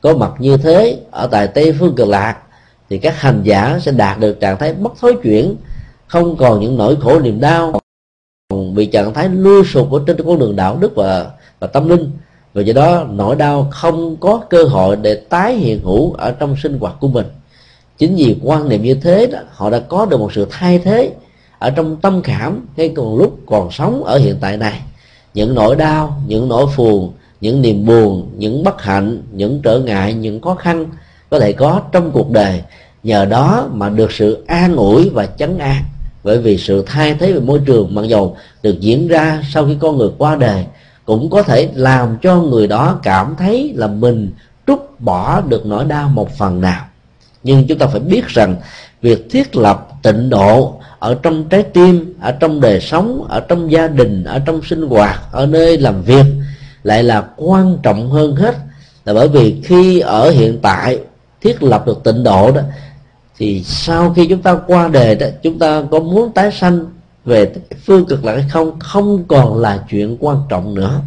Có 0.01 0.17
mặt 0.17 0.33
như 0.39 0.57
thế, 0.57 0.99
ở 1.11 1.27
tại 1.27 1.47
tây 1.49 1.75
phương 1.79 1.95
cực 1.95 2.09
lạc, 2.09 2.37
thì 2.91 2.99
các 2.99 3.21
hành 3.21 3.43
giả 3.43 3.79
sẽ 3.83 3.93
đạt 3.93 4.19
được 4.19 4.41
trạng 4.41 4.59
thái 4.59 4.75
bất 4.75 4.93
thối 5.01 5.17
chuyển, 5.23 5.57
không 6.07 6.37
còn 6.37 6.61
những 6.61 6.79
nỗi 6.79 6.97
khổ 7.01 7.21
niềm 7.21 7.41
đau 7.41 7.81
bị 8.75 8.87
trạng 8.87 9.15
thái 9.15 9.29
lưu 9.29 9.65
sụp 9.65 9.93
ở 9.93 10.01
trên 10.07 10.17
con 10.27 10.39
đường 10.39 10.57
đạo 10.57 10.77
đức 10.81 10.93
và 10.95 11.31
và 11.61 11.67
tâm 11.67 11.89
linh. 11.89 12.11
Và 12.55 12.63
do 12.63 12.73
đó, 12.73 13.05
nỗi 13.11 13.37
đau 13.37 13.69
không 13.71 14.17
có 14.21 14.41
cơ 14.51 14.65
hội 14.65 14.97
để 14.97 15.15
tái 15.15 15.55
hiện 15.55 15.81
hữu 15.85 16.13
ở 16.13 16.31
trong 16.31 16.57
sinh 16.63 16.79
hoạt 16.79 16.95
của 17.01 17.09
mình. 17.09 17.27
Chính 17.99 18.17
vì 18.17 18.37
quan 18.43 18.69
niệm 18.69 18.83
như 18.83 18.95
thế 18.95 19.27
đó, 19.27 19.39
họ 19.51 19.71
đã 19.71 19.79
có 19.79 20.07
được 20.07 20.21
một 20.21 20.33
sự 20.33 20.47
thay 20.51 20.79
thế 20.79 21.13
ở 21.61 21.71
trong 21.71 21.97
tâm 21.97 22.23
cảm 22.23 22.67
ngay 22.77 22.93
còn 22.97 23.17
lúc 23.17 23.39
còn 23.47 23.71
sống 23.71 24.05
ở 24.05 24.19
hiện 24.19 24.37
tại 24.41 24.57
này. 24.57 24.81
Những 25.35 25.55
nỗi 25.55 25.77
đau, 25.77 26.23
những 26.27 26.49
nỗi 26.49 26.67
phiền, 26.77 27.11
những 27.41 27.63
niềm 27.63 27.87
buồn, 27.87 28.31
những 28.37 28.65
bất 28.65 28.83
hạnh, 28.83 29.23
những 29.33 29.61
trở 29.63 29.79
ngại, 29.79 30.15
những 30.15 30.41
khó 30.41 30.55
khăn 30.55 30.87
có 31.31 31.39
thể 31.39 31.53
có 31.53 31.83
trong 31.93 32.11
cuộc 32.13 32.31
đời. 32.31 32.63
Nhờ 33.03 33.25
đó 33.25 33.69
mà 33.73 33.89
được 33.89 34.13
sự 34.13 34.45
an 34.47 34.77
ủi 34.77 35.11
và 35.11 35.27
chấn 35.27 35.59
an. 35.59 35.83
Bởi 36.25 36.39
vì 36.39 36.59
sự 36.59 36.85
thay 36.87 37.15
thế 37.15 37.33
về 37.33 37.41
môi 37.41 37.61
trường 37.67 37.95
mặc 37.95 38.03
dầu 38.03 38.37
được 38.63 38.81
diễn 38.81 39.09
ra 39.09 39.43
sau 39.53 39.67
khi 39.67 39.77
con 39.81 39.97
người 39.97 40.11
qua 40.19 40.37
đời, 40.37 40.65
cũng 41.05 41.31
có 41.31 41.43
thể 41.43 41.69
làm 41.75 42.17
cho 42.23 42.37
người 42.37 42.67
đó 42.67 43.01
cảm 43.03 43.35
thấy 43.39 43.73
là 43.77 43.87
mình 43.87 44.33
trút 44.67 44.81
bỏ 44.99 45.41
được 45.41 45.67
nỗi 45.67 45.85
đau 45.85 46.09
một 46.09 46.37
phần 46.39 46.61
nào. 46.61 46.85
Nhưng 47.43 47.67
chúng 47.67 47.79
ta 47.79 47.87
phải 47.87 48.01
biết 48.01 48.27
rằng, 48.27 48.57
việc 49.03 49.27
thiết 49.31 49.57
lập 49.57 49.89
tịnh 50.03 50.31
độ 50.31 50.80
ở 51.01 51.19
trong 51.23 51.49
trái 51.49 51.63
tim, 51.63 52.15
ở 52.21 52.33
trong 52.33 52.61
đời 52.61 52.81
sống, 52.81 53.27
ở 53.29 53.41
trong 53.41 53.71
gia 53.71 53.89
đình, 53.89 54.25
ở 54.25 54.39
trong 54.39 54.61
sinh 54.63 54.83
hoạt, 54.83 55.21
ở 55.33 55.47
nơi 55.47 55.79
làm 55.79 56.03
việc 56.03 56.25
lại 56.83 57.03
là 57.03 57.25
quan 57.37 57.79
trọng 57.83 58.11
hơn 58.11 58.37
hết. 58.37 58.55
Là 59.05 59.15
bởi 59.15 59.29
vì 59.29 59.61
khi 59.65 60.01
ở 60.01 60.31
hiện 60.31 60.59
tại, 60.63 60.99
thiết 61.41 61.63
lập 61.63 61.87
được 61.87 62.05
tịnh 62.05 62.25
độ 62.25 62.53
đó, 62.53 62.61
thì 63.39 63.63
sau 63.65 64.13
khi 64.17 64.27
chúng 64.27 64.43
ta 64.43 64.55
qua 64.67 64.89
đời 64.89 65.15
đó, 65.15 65.27
chúng 65.43 65.59
ta 65.59 65.83
có 65.91 66.01
muốn 66.01 66.33
tái 66.33 66.51
sanh 66.53 66.87
về 67.25 67.53
phương 67.87 68.07
cực 68.07 68.25
lạc 68.25 68.33
hay 68.33 68.45
không 68.51 68.79
không 68.79 69.25
còn 69.29 69.59
là 69.59 69.85
chuyện 69.91 70.17
quan 70.21 70.37
trọng 70.49 70.75
nữa. 70.75 71.01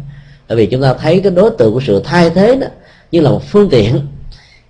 Bởi 0.48 0.56
vì 0.56 0.66
chúng 0.66 0.82
ta 0.82 0.94
thấy 0.94 1.20
cái 1.20 1.32
đối 1.32 1.50
tượng 1.50 1.72
của 1.72 1.80
sự 1.86 2.02
thay 2.04 2.30
thế 2.30 2.56
đó, 2.56 2.66
như 3.12 3.20
là 3.20 3.30
một 3.30 3.42
phương 3.44 3.68
tiện. 3.70 4.00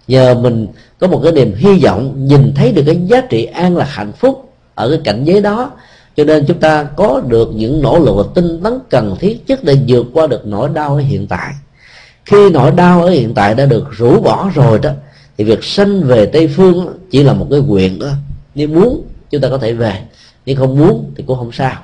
Nhờ 0.09 0.35
mình 0.35 0.67
có 0.99 1.07
một 1.07 1.21
cái 1.23 1.33
niềm 1.33 1.55
hy 1.57 1.79
vọng, 1.85 2.15
nhìn 2.17 2.53
thấy 2.55 2.73
được 2.73 2.83
cái 2.87 3.01
giá 3.07 3.21
trị 3.21 3.45
an 3.45 3.77
lạc 3.77 3.89
hạnh 3.89 4.13
phúc 4.13 4.54
ở 4.75 4.91
cái 4.91 5.01
cảnh 5.05 5.25
giới 5.25 5.41
đó, 5.41 5.71
cho 6.17 6.25
nên 6.25 6.45
chúng 6.47 6.61
ta 6.61 6.85
có 6.85 7.23
được 7.29 7.51
những 7.55 7.83
nỗ 7.83 7.99
lực 7.99 8.15
và 8.17 8.23
tinh 8.35 8.61
tấn 8.63 8.79
cần 8.91 9.17
thiết 9.21 9.45
nhất 9.47 9.65
để 9.65 9.79
vượt 9.89 10.07
qua 10.13 10.27
được 10.27 10.47
nỗi 10.47 10.69
đau 10.75 10.95
ở 10.95 11.01
hiện 11.01 11.27
tại. 11.27 11.53
Khi 12.25 12.51
nỗi 12.51 12.71
đau 12.71 13.03
ở 13.03 13.11
hiện 13.11 13.35
tại 13.35 13.55
đã 13.55 13.67
được 13.67 13.85
rũ 13.91 14.21
bỏ 14.21 14.51
rồi 14.55 14.79
đó, 14.79 14.91
thì 15.39 15.45
việc 15.45 15.65
sanh 15.65 16.03
về 16.03 16.27
tây 16.27 16.49
phương 16.49 16.99
chỉ 17.11 17.23
là 17.23 17.33
một 17.33 17.47
cái 17.51 17.61
quyền 17.61 17.99
đó 17.99 18.09
nếu 18.55 18.69
muốn, 18.69 19.03
chúng 19.31 19.41
ta 19.41 19.49
có 19.49 19.59
thể 19.59 19.73
về. 19.73 20.01
Nếu 20.47 20.57
không 20.57 20.79
muốn 20.79 21.13
thì 21.17 21.25
cũng 21.27 21.39
không 21.39 21.53
sao. 21.53 21.83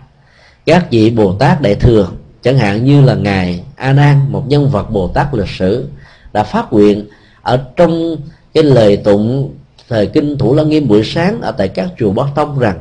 Các 0.66 0.90
vị 0.90 1.10
bồ 1.10 1.32
tát 1.32 1.60
đại 1.60 1.74
thừa, 1.74 2.08
chẳng 2.42 2.58
hạn 2.58 2.84
như 2.84 3.02
là 3.02 3.14
ngài 3.14 3.64
a 3.76 3.92
nan, 3.92 4.20
một 4.28 4.44
nhân 4.48 4.70
vật 4.70 4.90
bồ 4.90 5.08
tát 5.08 5.34
lịch 5.34 5.48
sử, 5.48 5.88
đã 6.32 6.42
phát 6.42 6.72
nguyện 6.72 7.06
ở 7.42 7.60
trong 7.76 8.16
cái 8.54 8.64
lời 8.64 8.96
tụng 8.96 9.54
thời 9.90 10.06
kinh 10.06 10.38
thủ 10.38 10.54
lăng 10.54 10.68
nghiêm 10.68 10.88
buổi 10.88 11.02
sáng 11.04 11.40
ở 11.40 11.52
tại 11.52 11.68
các 11.68 11.88
chùa 11.98 12.12
bắc 12.12 12.26
tông 12.34 12.58
rằng, 12.58 12.78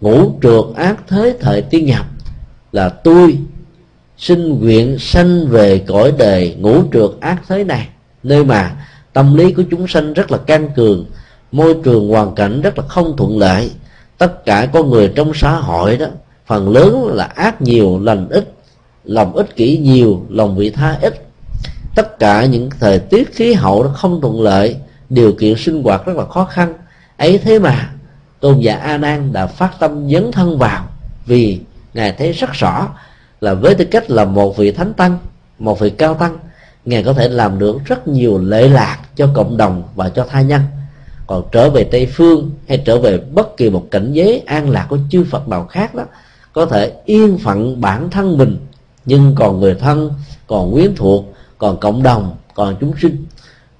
ngũ 0.00 0.38
trượt 0.42 0.64
ác 0.76 0.96
thế 1.08 1.36
thời 1.40 1.62
tiên 1.62 1.86
nhập 1.86 2.06
là 2.72 2.88
tôi 2.88 3.38
xin 4.18 4.60
nguyện 4.60 4.98
sanh 4.98 5.48
về 5.48 5.78
cõi 5.78 6.12
đời 6.18 6.56
ngũ 6.58 6.82
trượt 6.92 7.10
ác 7.20 7.42
thế 7.48 7.64
này, 7.64 7.88
nơi 8.22 8.44
mà 8.44 8.86
tâm 9.12 9.36
lý 9.36 9.52
của 9.52 9.62
chúng 9.70 9.88
sanh 9.88 10.12
rất 10.12 10.30
là 10.30 10.38
can 10.38 10.68
cường, 10.76 11.06
môi 11.52 11.76
trường 11.84 12.08
hoàn 12.08 12.34
cảnh 12.34 12.60
rất 12.60 12.78
là 12.78 12.84
không 12.88 13.16
thuận 13.16 13.38
lợi. 13.38 13.70
Tất 14.18 14.44
cả 14.44 14.66
con 14.72 14.90
người 14.90 15.12
trong 15.14 15.32
xã 15.34 15.56
hội 15.56 15.96
đó, 15.96 16.06
phần 16.46 16.68
lớn 16.68 17.06
là 17.06 17.24
ác 17.24 17.62
nhiều, 17.62 18.00
lành 18.02 18.28
ít, 18.28 18.52
lòng 19.04 19.36
ích 19.36 19.56
kỷ 19.56 19.78
nhiều, 19.78 20.22
lòng 20.28 20.56
vị 20.56 20.70
tha 20.70 20.98
ít. 21.02 21.14
Tất 21.96 22.18
cả 22.18 22.44
những 22.44 22.70
thời 22.80 22.98
tiết 22.98 23.34
khí 23.34 23.52
hậu 23.52 23.82
nó 23.84 23.88
không 23.88 24.20
thuận 24.20 24.40
lợi 24.40 24.76
điều 25.08 25.32
kiện 25.32 25.54
sinh 25.56 25.82
hoạt 25.82 26.06
rất 26.06 26.16
là 26.16 26.24
khó 26.24 26.44
khăn. 26.44 26.74
Ấy 27.16 27.38
thế 27.38 27.58
mà, 27.58 27.90
tôn 28.40 28.60
giả 28.60 28.76
a 28.76 28.98
nan 28.98 29.32
đã 29.32 29.46
phát 29.46 29.70
tâm 29.80 30.10
dấn 30.10 30.32
thân 30.32 30.58
vào 30.58 30.84
vì 31.26 31.60
ngài 31.94 32.12
thấy 32.12 32.32
rất 32.32 32.52
rõ 32.52 32.88
là 33.40 33.54
với 33.54 33.74
tư 33.74 33.84
cách 33.84 34.10
là 34.10 34.24
một 34.24 34.56
vị 34.56 34.72
thánh 34.72 34.94
tăng, 34.94 35.18
một 35.58 35.80
vị 35.80 35.90
cao 35.90 36.14
tăng, 36.14 36.38
ngài 36.84 37.02
có 37.02 37.12
thể 37.12 37.28
làm 37.28 37.58
được 37.58 37.76
rất 37.84 38.08
nhiều 38.08 38.38
lệ 38.38 38.68
lạc 38.68 38.98
cho 39.16 39.28
cộng 39.34 39.56
đồng 39.56 39.82
và 39.94 40.08
cho 40.08 40.26
tha 40.30 40.40
nhân. 40.40 40.62
Còn 41.26 41.44
trở 41.52 41.70
về 41.70 41.84
tây 41.84 42.06
phương 42.06 42.50
hay 42.68 42.82
trở 42.86 42.98
về 42.98 43.18
bất 43.18 43.56
kỳ 43.56 43.70
một 43.70 43.86
cảnh 43.90 44.12
giới 44.12 44.42
an 44.46 44.70
lạc 44.70 44.86
của 44.88 44.98
chư 45.10 45.24
phật 45.30 45.48
nào 45.48 45.66
khác 45.66 45.94
đó, 45.94 46.04
có 46.52 46.66
thể 46.66 46.92
yên 47.04 47.38
phận 47.38 47.80
bản 47.80 48.10
thân 48.10 48.38
mình, 48.38 48.66
nhưng 49.04 49.34
còn 49.34 49.60
người 49.60 49.74
thân, 49.74 50.10
còn 50.46 50.72
quyến 50.72 50.94
thuộc, 50.96 51.24
còn 51.58 51.80
cộng 51.80 52.02
đồng, 52.02 52.36
còn 52.54 52.76
chúng 52.80 52.92
sinh. 53.02 53.24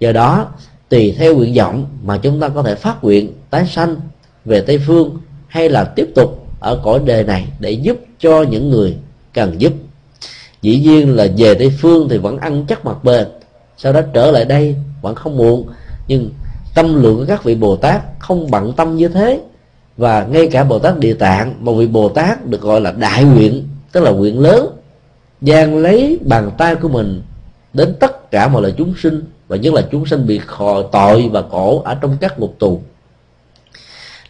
Do 0.01 0.13
đó 0.13 0.47
tùy 0.89 1.15
theo 1.19 1.37
nguyện 1.37 1.55
vọng 1.55 1.87
mà 2.03 2.19
chúng 2.19 2.41
ta 2.41 2.49
có 2.49 2.63
thể 2.63 2.75
phát 2.75 3.05
nguyện 3.05 3.33
tái 3.51 3.67
sanh 3.67 3.97
về 4.45 4.61
tây 4.61 4.79
phương 4.87 5.17
hay 5.49 5.69
là 5.69 5.85
tiếp 5.85 6.09
tục 6.15 6.47
ở 6.61 6.81
cõi 6.85 7.01
đời 7.05 7.25
này 7.25 7.49
để 7.61 7.71
giúp 7.71 7.99
cho 8.19 8.43
những 8.43 8.71
người 8.71 8.97
cần 9.35 9.61
giúp. 9.61 9.73
Dĩ 10.63 10.79
nhiên 10.81 11.17
là 11.17 11.27
về 11.37 11.55
tây 11.55 11.73
phương 11.81 12.09
thì 12.09 12.19
vẫn 12.19 12.39
ăn 12.39 12.65
chắc 12.69 12.85
mặt 12.85 13.05
bền, 13.05 13.27
sau 13.77 13.93
đó 13.93 14.01
trở 14.13 14.31
lại 14.31 14.45
đây 14.45 14.77
vẫn 15.03 15.15
không 15.15 15.37
muộn, 15.37 15.69
nhưng 16.09 16.31
tâm 16.75 17.03
lượng 17.03 17.17
của 17.17 17.25
các 17.29 17.45
vị 17.45 17.55
bồ 17.55 17.77
tát 17.77 18.03
không 18.19 18.51
bận 18.51 18.73
tâm 18.77 18.97
như 18.97 19.09
thế. 19.09 19.41
Và 19.97 20.27
ngay 20.31 20.47
cả 20.47 20.65
bồ 20.65 20.79
tát 20.79 20.99
địa 20.99 21.15
tạng, 21.15 21.65
một 21.65 21.75
vị 21.75 21.87
bồ 21.87 22.09
tát 22.09 22.47
được 22.47 22.61
gọi 22.61 22.81
là 22.81 22.93
đại 22.93 23.25
nguyện, 23.25 23.69
tức 23.93 24.01
là 24.01 24.11
nguyện 24.11 24.41
lớn 24.41 24.67
giang 25.41 25.77
lấy 25.77 26.19
bàn 26.25 26.51
tay 26.59 26.75
của 26.75 26.89
mình 26.89 27.23
đến 27.73 27.95
tất 28.01 28.31
cả 28.31 28.49
mọi 28.49 28.63
loài 28.63 28.75
chúng 28.79 28.95
sinh 29.03 29.23
và 29.49 29.57
nhất 29.57 29.75
là 29.75 29.83
chúng 29.93 30.07
sinh 30.07 30.27
bị 30.27 30.39
khò 30.39 30.83
tội 30.83 31.29
và 31.33 31.43
khổ 31.51 31.83
ở 31.85 31.95
trong 31.95 32.17
các 32.21 32.39
ngục 32.39 32.55
tù. 32.59 32.81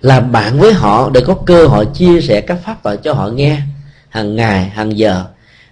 Làm 0.00 0.32
bạn 0.32 0.58
với 0.58 0.72
họ 0.72 1.10
để 1.10 1.20
có 1.20 1.34
cơ 1.34 1.66
hội 1.66 1.86
chia 1.94 2.20
sẻ 2.20 2.40
các 2.40 2.58
pháp 2.64 2.82
thoại 2.82 2.96
cho 2.96 3.12
họ 3.12 3.28
nghe 3.28 3.60
hàng 4.08 4.36
ngày, 4.36 4.64
hàng 4.64 4.98
giờ, 4.98 5.24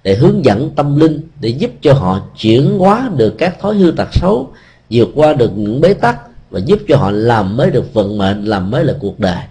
để 0.03 0.15
hướng 0.15 0.45
dẫn 0.45 0.71
tâm 0.71 1.01
linh, 1.01 1.21
để 1.41 1.49
giúp 1.49 1.71
cho 1.83 1.93
họ 1.93 2.21
chuyển 2.39 2.79
hóa 2.79 3.11
được 3.17 3.35
các 3.39 3.61
thói 3.61 3.75
hư 3.75 3.91
tật 3.91 4.09
xấu, 4.13 4.51
vượt 4.91 5.09
qua 5.15 5.33
được 5.33 5.51
những 5.57 5.81
bế 5.81 5.95
tắc 5.95 6.19
và 6.51 6.61
giúp 6.61 6.79
cho 6.89 6.97
họ 6.97 7.11
làm 7.11 7.57
mới 7.57 7.71
được 7.71 7.95
vận 7.95 8.19
mệnh, 8.19 8.45
làm 8.45 8.71
mới 8.71 8.85
là 8.85 8.95
cuộc 9.01 9.21
đời. 9.21 9.43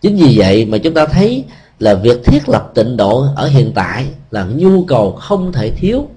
Chính 0.00 0.16
vì 0.16 0.38
vậy 0.38 0.64
mà 0.64 0.78
chúng 0.78 0.94
ta 0.94 1.06
thấy 1.06 1.44
là 1.78 1.94
việc 1.94 2.24
thiết 2.24 2.48
lập 2.48 2.70
tịnh 2.74 2.96
độ 2.96 3.26
ở 3.36 3.46
hiện 3.46 3.72
tại 3.74 4.06
là 4.30 4.46
nhu 4.54 4.84
cầu 4.84 5.12
không 5.12 5.52
thể 5.52 5.70
thiếu 5.70 6.08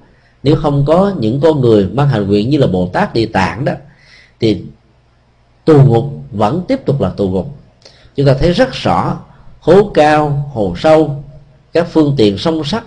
nếu 0.44 0.56
không 0.56 0.86
có 0.88 1.14
những 1.20 1.40
con 1.42 1.62
người 1.62 1.88
mang 1.94 2.10
hành 2.10 2.28
nguyện 2.28 2.50
như 2.50 2.58
là 2.58 2.68
bồ 2.68 2.90
tát 2.94 3.14
địa 3.14 3.26
tạng 3.26 3.66
đó 3.66 3.74
thì 4.40 4.64
tù 5.66 5.84
ngục 5.84 6.06
vẫn 6.32 6.64
tiếp 6.68 6.86
tục 6.86 7.02
là 7.02 7.10
tù 7.10 7.30
ngục. 7.30 7.58
Chúng 8.16 8.26
ta 8.26 8.34
thấy 8.34 8.54
rất 8.54 8.74
rõ 8.74 9.20
hố 9.60 9.92
cao 9.94 10.50
hồ 10.54 10.74
sâu 10.78 11.24
các 11.74 11.88
phương 11.92 12.14
tiện 12.18 12.38
song 12.38 12.64
sắt 12.64 12.84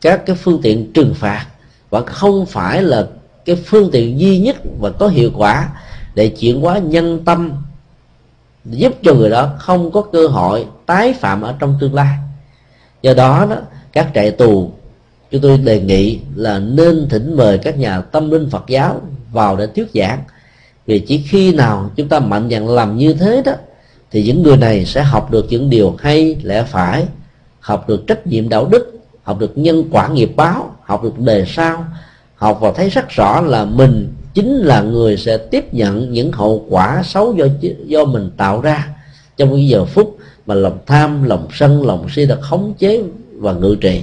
các 0.00 0.26
cái 0.26 0.36
phương 0.36 0.60
tiện 0.62 0.92
trừng 0.92 1.14
phạt 1.14 1.46
và 1.90 2.00
không 2.00 2.46
phải 2.46 2.82
là 2.82 3.06
cái 3.44 3.56
phương 3.56 3.90
tiện 3.92 4.20
duy 4.20 4.38
nhất 4.38 4.56
và 4.80 4.90
có 4.90 5.08
hiệu 5.08 5.30
quả 5.36 5.68
để 6.14 6.28
chuyển 6.28 6.60
hóa 6.60 6.78
nhân 6.78 7.24
tâm 7.24 7.52
giúp 8.64 8.92
cho 9.02 9.14
người 9.14 9.30
đó 9.30 9.50
không 9.58 9.90
có 9.90 10.02
cơ 10.02 10.26
hội 10.26 10.66
tái 10.86 11.12
phạm 11.12 11.42
ở 11.42 11.54
trong 11.58 11.76
tương 11.80 11.94
lai. 11.94 12.16
Do 13.02 13.14
đó, 13.14 13.46
đó 13.50 13.56
các 13.92 14.10
trại 14.14 14.30
tù 14.30 14.72
chúng 15.30 15.40
tôi 15.40 15.58
đề 15.58 15.80
nghị 15.80 16.18
là 16.34 16.58
nên 16.58 17.08
thỉnh 17.08 17.36
mời 17.36 17.58
các 17.58 17.78
nhà 17.78 18.00
tâm 18.00 18.30
linh 18.30 18.50
Phật 18.50 18.64
giáo 18.68 19.00
vào 19.32 19.56
để 19.56 19.66
thuyết 19.66 19.86
giảng. 19.94 20.22
Vì 20.86 20.98
chỉ 20.98 21.18
khi 21.18 21.52
nào 21.52 21.90
chúng 21.96 22.08
ta 22.08 22.20
mạnh 22.20 22.48
dạn 22.50 22.68
làm 22.68 22.96
như 22.96 23.12
thế 23.12 23.42
đó, 23.44 23.52
thì 24.10 24.22
những 24.22 24.42
người 24.42 24.56
này 24.56 24.84
sẽ 24.84 25.02
học 25.02 25.30
được 25.30 25.46
những 25.48 25.70
điều 25.70 25.96
hay, 25.98 26.36
lẽ 26.42 26.62
phải, 26.62 27.06
học 27.60 27.88
được 27.88 28.06
trách 28.06 28.26
nhiệm 28.26 28.48
đạo 28.48 28.68
đức, 28.70 29.00
học 29.22 29.38
được 29.38 29.58
nhân 29.58 29.84
quả 29.90 30.08
nghiệp 30.08 30.32
báo, 30.36 30.76
học 30.82 31.04
được 31.04 31.18
đề 31.18 31.44
sao 31.48 31.84
học 32.38 32.58
và 32.60 32.72
thấy 32.72 32.90
rất 32.90 33.08
rõ 33.08 33.40
là 33.40 33.64
mình 33.64 34.14
chính 34.34 34.56
là 34.56 34.82
người 34.82 35.16
sẽ 35.16 35.36
tiếp 35.36 35.74
nhận 35.74 36.12
những 36.12 36.32
hậu 36.32 36.66
quả 36.68 37.02
xấu 37.04 37.34
do 37.34 37.46
do 37.86 38.04
mình 38.04 38.30
tạo 38.36 38.60
ra 38.60 38.88
trong 39.36 39.50
những 39.50 39.68
giờ 39.68 39.84
phút 39.84 40.18
mà 40.46 40.54
lòng 40.54 40.78
tham, 40.86 41.24
lòng 41.24 41.48
sân, 41.52 41.86
lòng 41.86 42.06
si 42.10 42.26
đã 42.26 42.36
khống 42.40 42.74
chế 42.78 43.02
và 43.32 43.52
ngự 43.52 43.76
trị 43.80 44.02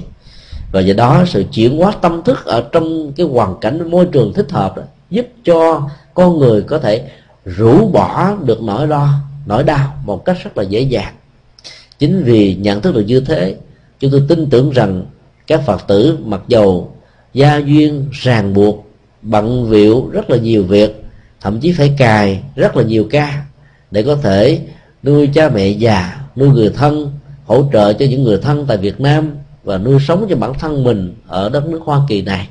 và 0.76 0.82
do 0.82 0.94
đó 0.94 1.24
sự 1.28 1.44
chuyển 1.52 1.78
hóa 1.78 1.94
tâm 2.02 2.22
thức 2.24 2.46
ở 2.46 2.70
trong 2.72 3.14
cái 3.16 3.28
hoàn 3.28 3.56
cảnh 3.62 3.92
môi 3.92 4.06
trường 4.06 4.34
thích 4.34 4.52
hợp 4.52 4.78
đó, 4.78 4.84
giúp 5.10 5.28
cho 5.46 5.90
con 6.14 6.40
người 6.40 6.62
có 6.62 6.80
thể 6.80 7.10
rũ 7.46 7.88
bỏ 7.88 8.36
được 8.46 8.64
nỗi 8.64 8.88
lo 8.88 9.10
nỗi 9.46 9.64
đau 9.64 9.98
một 10.06 10.26
cách 10.26 10.38
rất 10.44 10.58
là 10.58 10.64
dễ 10.64 10.82
dàng. 10.82 11.14
Chính 12.00 12.24
vì 12.24 12.56
nhận 12.56 12.82
thức 12.82 12.96
được 12.96 13.04
như 13.08 13.20
thế 13.20 13.56
chúng 14.00 14.12
tôi 14.12 14.24
tin 14.28 14.50
tưởng 14.50 14.72
rằng 14.72 15.06
các 15.48 15.62
phật 15.66 15.88
tử 15.88 16.18
mặc 16.26 16.42
dầu 16.48 16.92
gia 17.34 17.58
duyên 17.58 18.06
ràng 18.12 18.54
buộc 18.54 18.86
bận 19.22 19.70
việu 19.70 20.10
rất 20.12 20.30
là 20.30 20.38
nhiều 20.38 20.64
việc 20.64 21.04
thậm 21.42 21.60
chí 21.60 21.72
phải 21.72 21.96
cài 21.98 22.44
rất 22.56 22.78
là 22.78 22.84
nhiều 22.84 23.08
ca 23.10 23.46
để 23.92 24.04
có 24.04 24.16
thể 24.16 24.60
nuôi 25.04 25.30
cha 25.34 25.50
mẹ 25.50 25.68
già 25.68 26.16
nuôi 26.36 26.50
người 26.50 26.70
thân 26.70 27.12
hỗ 27.46 27.70
trợ 27.74 27.94
cho 27.94 28.06
những 28.06 28.24
người 28.24 28.38
thân 28.38 28.66
tại 28.68 28.78
Việt 28.78 29.02
Nam 29.02 29.32
và 29.66 29.78
nuôi 29.78 30.00
sống 30.08 30.26
cho 30.30 30.36
bản 30.36 30.54
thân 30.54 30.84
mình 30.84 31.16
ở 31.28 31.50
đất 31.50 31.68
nước 31.68 31.82
Hoa 31.86 32.02
Kỳ 32.08 32.22
này. 32.22 32.50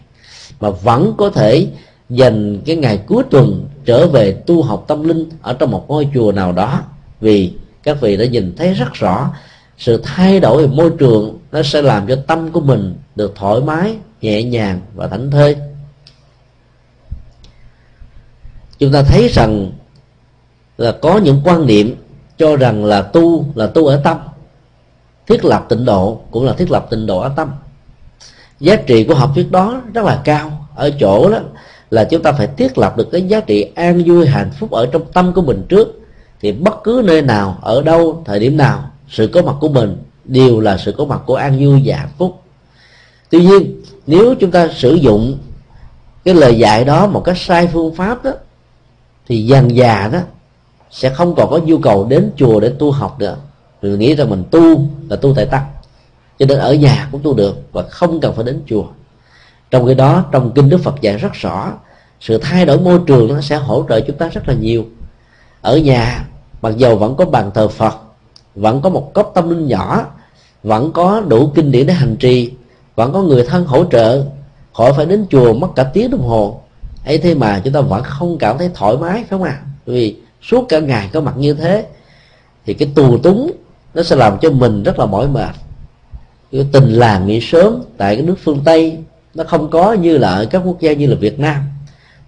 Mà 0.61 0.71
vẫn 0.71 1.14
có 1.18 1.30
thể 1.30 1.66
dành 2.11 2.61
cái 2.66 2.76
ngày 2.76 2.99
cuối 3.06 3.23
tuần 3.30 3.68
trở 3.85 4.06
về 4.06 4.33
tu 4.33 4.62
học 4.62 4.85
tâm 4.88 5.09
linh 5.09 5.28
ở 5.42 5.52
trong 5.52 5.71
một 5.71 5.85
ngôi 5.88 6.09
chùa 6.14 6.33
nào 6.33 6.52
đó. 6.52 6.80
Vì 7.21 7.52
các 7.83 8.00
vị 8.00 8.16
đã 8.16 8.25
nhìn 8.25 8.56
thấy 8.56 8.75
rất 8.75 8.92
rõ, 8.94 9.30
sự 9.78 10.00
thay 10.04 10.40
đổi 10.40 10.66
về 10.66 10.75
môi 10.76 10.90
trường 10.99 11.38
nó 11.52 11.62
sẽ 11.62 11.83
làm 11.83 12.06
cho 12.06 12.16
tâm 12.26 12.50
của 12.52 12.61
mình 12.61 12.97
được 13.16 13.33
thoải 13.37 13.61
mái, 13.61 13.97
nhẹ 14.21 14.42
nhàng 14.42 14.80
và 14.94 15.09
thảnh 15.09 15.30
thơi. 15.30 15.56
Chúng 18.78 18.92
ta 18.92 19.02
thấy 19.02 19.28
rằng 19.28 19.73
là 20.78 20.92
có 20.92 21.18
những 21.18 21.40
quan 21.44 21.66
niệm 21.66 21.97
cho 22.38 22.56
rằng 22.56 22.85
là 22.85 23.02
tu 23.02 23.47
là 23.54 23.66
tu 23.66 23.87
ở 23.87 24.00
tâm 24.04 24.18
thiết 25.26 25.45
lập 25.45 25.66
tịnh 25.69 25.85
độ, 25.85 26.21
cũng 26.31 26.45
là 26.45 26.52
thiết 26.52 26.71
lập 26.71 26.87
tịnh 26.90 27.07
độ 27.07 27.21
an 27.21 27.33
tâm. 27.37 27.50
Giá 28.61 28.76
trị 28.76 29.04
của 29.04 29.14
học 29.14 29.31
thuyết 29.35 29.50
đó 29.50 29.83
rất 29.95 30.04
là 30.04 30.21
cao. 30.25 30.66
Ở 30.75 30.90
chỗ 31.00 31.31
đó 31.31 31.38
là 31.90 32.04
chúng 32.04 32.23
ta 32.23 32.33
phải 32.33 32.49
thiết 32.57 32.78
lập 32.78 32.97
được 32.97 33.09
cái 33.12 33.23
giá 33.23 33.40
trị 33.40 33.71
an 33.75 34.02
vui, 34.07 34.26
hạnh 34.26 34.50
phúc 34.59 34.71
ở 34.71 34.87
trong 34.87 35.02
tâm 35.12 35.33
của 35.33 35.43
mình 35.43 35.66
trước. 35.69 36.00
Thì 36.40 36.52
bất 36.52 36.85
cứ 36.85 37.02
nơi 37.04 37.23
nào, 37.23 37.59
ở 37.62 37.83
đâu, 37.83 38.23
thời 38.26 38.40
điểm 38.40 38.57
nào, 38.57 38.90
sự 39.09 39.26
có 39.26 39.43
mặt 39.43 39.54
của 39.61 39.69
mình 39.69 39.97
đều 40.25 40.61
là 40.61 40.78
sự 40.78 40.93
có 40.93 41.04
mặt 41.04 41.21
của 41.26 41.35
an 41.35 41.59
vui 41.61 41.83
và 41.85 41.97
hạnh 41.97 42.12
phúc. 42.19 42.43
Tuy 43.31 43.45
nhiên, 43.45 43.83
nếu 44.07 44.35
chúng 44.35 44.50
ta 44.50 44.69
sử 44.69 44.95
dụng 44.95 45.38
cái 46.25 46.35
lời 46.35 46.59
dạy 46.59 46.85
đó 46.85 47.07
một 47.07 47.23
cách 47.25 47.38
sai 47.38 47.69
phương 47.73 47.95
pháp 47.95 48.25
đó, 48.25 48.33
thì 49.28 49.47
dần 49.47 49.76
già 49.76 50.09
đó 50.12 50.19
sẽ 50.90 51.09
không 51.09 51.35
còn 51.35 51.50
có 51.50 51.59
nhu 51.59 51.78
cầu 51.78 52.07
đến 52.09 52.31
chùa 52.37 52.61
để 52.61 52.73
tu 52.78 52.90
học 52.90 53.16
nữa 53.19 53.37
vì 53.90 53.96
nghĩ 53.96 54.14
rằng 54.14 54.30
mình 54.30 54.44
tu 54.50 54.88
là 55.08 55.16
tu 55.16 55.34
tại 55.34 55.46
tăng. 55.46 55.64
Cho 56.38 56.46
nên 56.46 56.58
ở 56.58 56.74
nhà 56.74 57.08
cũng 57.12 57.20
tu 57.24 57.34
được 57.34 57.62
và 57.72 57.82
không 57.82 58.20
cần 58.20 58.34
phải 58.34 58.44
đến 58.44 58.62
chùa. 58.66 58.84
Trong 59.70 59.86
cái 59.86 59.94
đó, 59.94 60.24
trong 60.32 60.52
kinh 60.54 60.68
đức 60.68 60.78
phật 60.78 61.00
dạy 61.00 61.16
rất 61.16 61.32
rõ, 61.32 61.72
sự 62.20 62.38
thay 62.38 62.66
đổi 62.66 62.80
môi 62.80 63.00
trường 63.06 63.28
nó 63.28 63.40
sẽ 63.40 63.56
hỗ 63.56 63.84
trợ 63.88 64.00
chúng 64.00 64.16
ta 64.16 64.28
rất 64.28 64.48
là 64.48 64.54
nhiều. 64.54 64.84
Ở 65.60 65.78
nhà, 65.78 66.26
mặc 66.62 66.76
dầu 66.76 66.96
vẫn 66.96 67.16
có 67.16 67.24
bàn 67.24 67.50
thờ 67.54 67.68
phật, 67.68 67.94
vẫn 68.54 68.80
có 68.80 68.90
một 68.90 69.14
cốc 69.14 69.32
tâm 69.34 69.50
linh 69.50 69.66
nhỏ, 69.66 70.06
vẫn 70.62 70.92
có 70.92 71.20
đủ 71.20 71.52
kinh 71.54 71.72
điển 71.72 71.86
để 71.86 71.94
hành 71.94 72.16
trì, 72.16 72.52
vẫn 72.94 73.12
có 73.12 73.22
người 73.22 73.44
thân 73.48 73.66
hỗ 73.66 73.84
trợ, 73.84 74.24
khỏi 74.72 74.92
phải 74.96 75.06
đến 75.06 75.26
chùa 75.30 75.52
mất 75.52 75.68
cả 75.76 75.84
tiếng 75.84 76.10
đồng 76.10 76.28
hồ, 76.28 76.60
ấy 77.04 77.18
thế 77.18 77.34
mà 77.34 77.60
chúng 77.64 77.72
ta 77.72 77.80
vẫn 77.80 78.02
không 78.04 78.38
cảm 78.38 78.58
thấy 78.58 78.70
thoải 78.74 78.96
mái, 78.96 79.12
phải 79.12 79.24
không 79.30 79.42
ạ? 79.42 79.58
À? 79.62 79.66
vì 79.86 80.16
suốt 80.42 80.66
cả 80.68 80.80
ngày 80.80 81.10
có 81.12 81.20
mặt 81.20 81.34
như 81.36 81.54
thế, 81.54 81.86
thì 82.66 82.74
cái 82.74 82.92
tù 82.94 83.18
túng 83.18 83.50
nó 83.94 84.02
sẽ 84.02 84.16
làm 84.16 84.38
cho 84.42 84.50
mình 84.50 84.82
rất 84.82 84.98
là 84.98 85.06
mỏi 85.06 85.28
mệt. 85.28 85.54
Cái 86.52 86.66
tình 86.72 86.92
làng 86.92 87.26
nghỉ 87.26 87.40
sớm 87.40 87.82
tại 87.96 88.16
cái 88.16 88.24
nước 88.24 88.34
phương 88.44 88.60
tây, 88.64 88.98
nó 89.34 89.44
không 89.44 89.70
có 89.70 89.92
như 89.92 90.18
là 90.18 90.34
ở 90.34 90.46
các 90.46 90.62
quốc 90.64 90.80
gia 90.80 90.92
như 90.92 91.06
là 91.06 91.16
việt 91.16 91.38
nam. 91.38 91.62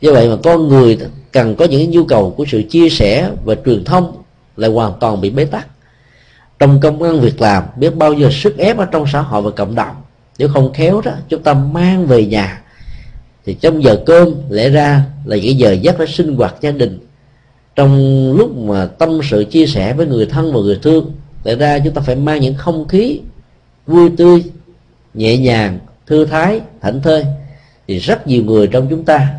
Do 0.00 0.12
vậy 0.12 0.28
mà 0.28 0.36
con 0.42 0.68
người 0.68 0.98
cần 1.32 1.56
có 1.56 1.64
những 1.64 1.90
nhu 1.90 2.04
cầu 2.04 2.34
của 2.36 2.44
sự 2.48 2.62
chia 2.70 2.88
sẻ 2.88 3.30
và 3.44 3.54
truyền 3.64 3.84
thông 3.84 4.12
lại 4.56 4.70
hoàn 4.70 4.92
toàn 5.00 5.20
bị 5.20 5.30
bế 5.30 5.44
tắc. 5.44 5.66
Trong 6.58 6.80
công 6.80 7.02
ăn 7.02 7.20
việc 7.20 7.40
làm, 7.40 7.64
biết 7.76 7.96
bao 7.96 8.12
giờ 8.12 8.28
sức 8.32 8.58
ép 8.58 8.78
ở 8.78 8.84
trong 8.84 9.04
xã 9.12 9.20
hội 9.20 9.42
và 9.42 9.50
cộng 9.50 9.74
đồng. 9.74 9.96
Nếu 10.38 10.48
không 10.48 10.72
khéo 10.72 11.00
đó, 11.04 11.12
chúng 11.28 11.42
ta 11.42 11.54
mang 11.54 12.06
về 12.06 12.26
nhà, 12.26 12.62
thì 13.44 13.54
trong 13.54 13.82
giờ 13.82 14.02
cơm, 14.06 14.34
lẽ 14.50 14.68
ra 14.68 15.04
là 15.24 15.36
những 15.36 15.58
giờ 15.58 15.72
giấc 15.72 15.98
để 15.98 16.06
sinh 16.06 16.36
hoạt 16.36 16.54
gia 16.60 16.70
đình. 16.70 16.98
Trong 17.76 18.32
lúc 18.32 18.56
mà 18.56 18.86
tâm 18.86 19.20
sự 19.30 19.44
chia 19.44 19.66
sẻ 19.66 19.92
với 19.92 20.06
người 20.06 20.26
thân 20.26 20.52
và 20.52 20.60
người 20.60 20.78
thương 20.82 21.10
tại 21.46 21.56
ra 21.56 21.78
chúng 21.78 21.94
ta 21.94 22.02
phải 22.02 22.16
mang 22.16 22.40
những 22.40 22.54
không 22.54 22.88
khí 22.88 23.20
vui 23.86 24.10
tươi, 24.16 24.44
nhẹ 25.14 25.36
nhàng, 25.36 25.78
thư 26.06 26.24
thái, 26.24 26.60
thảnh 26.80 27.02
thơi. 27.02 27.24
Thì 27.88 27.98
rất 27.98 28.26
nhiều 28.26 28.44
người 28.44 28.66
trong 28.66 28.86
chúng 28.90 29.04
ta 29.04 29.34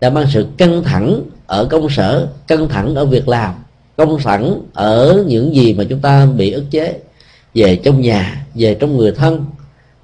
đã 0.00 0.10
mang 0.10 0.26
sự 0.32 0.46
căng 0.56 0.82
thẳng 0.84 1.22
ở 1.46 1.64
công 1.64 1.90
sở, 1.90 2.28
căng 2.46 2.68
thẳng 2.68 2.94
ở 2.94 3.04
việc 3.04 3.28
làm, 3.28 3.54
căng 3.96 4.18
thẳng 4.24 4.60
ở 4.72 5.24
những 5.26 5.54
gì 5.54 5.74
mà 5.74 5.84
chúng 5.88 6.00
ta 6.00 6.26
bị 6.26 6.50
ức 6.50 6.64
chế 6.70 6.98
về 7.54 7.76
trong 7.76 8.00
nhà, 8.00 8.46
về 8.54 8.74
trong 8.74 8.96
người 8.96 9.12
thân. 9.12 9.44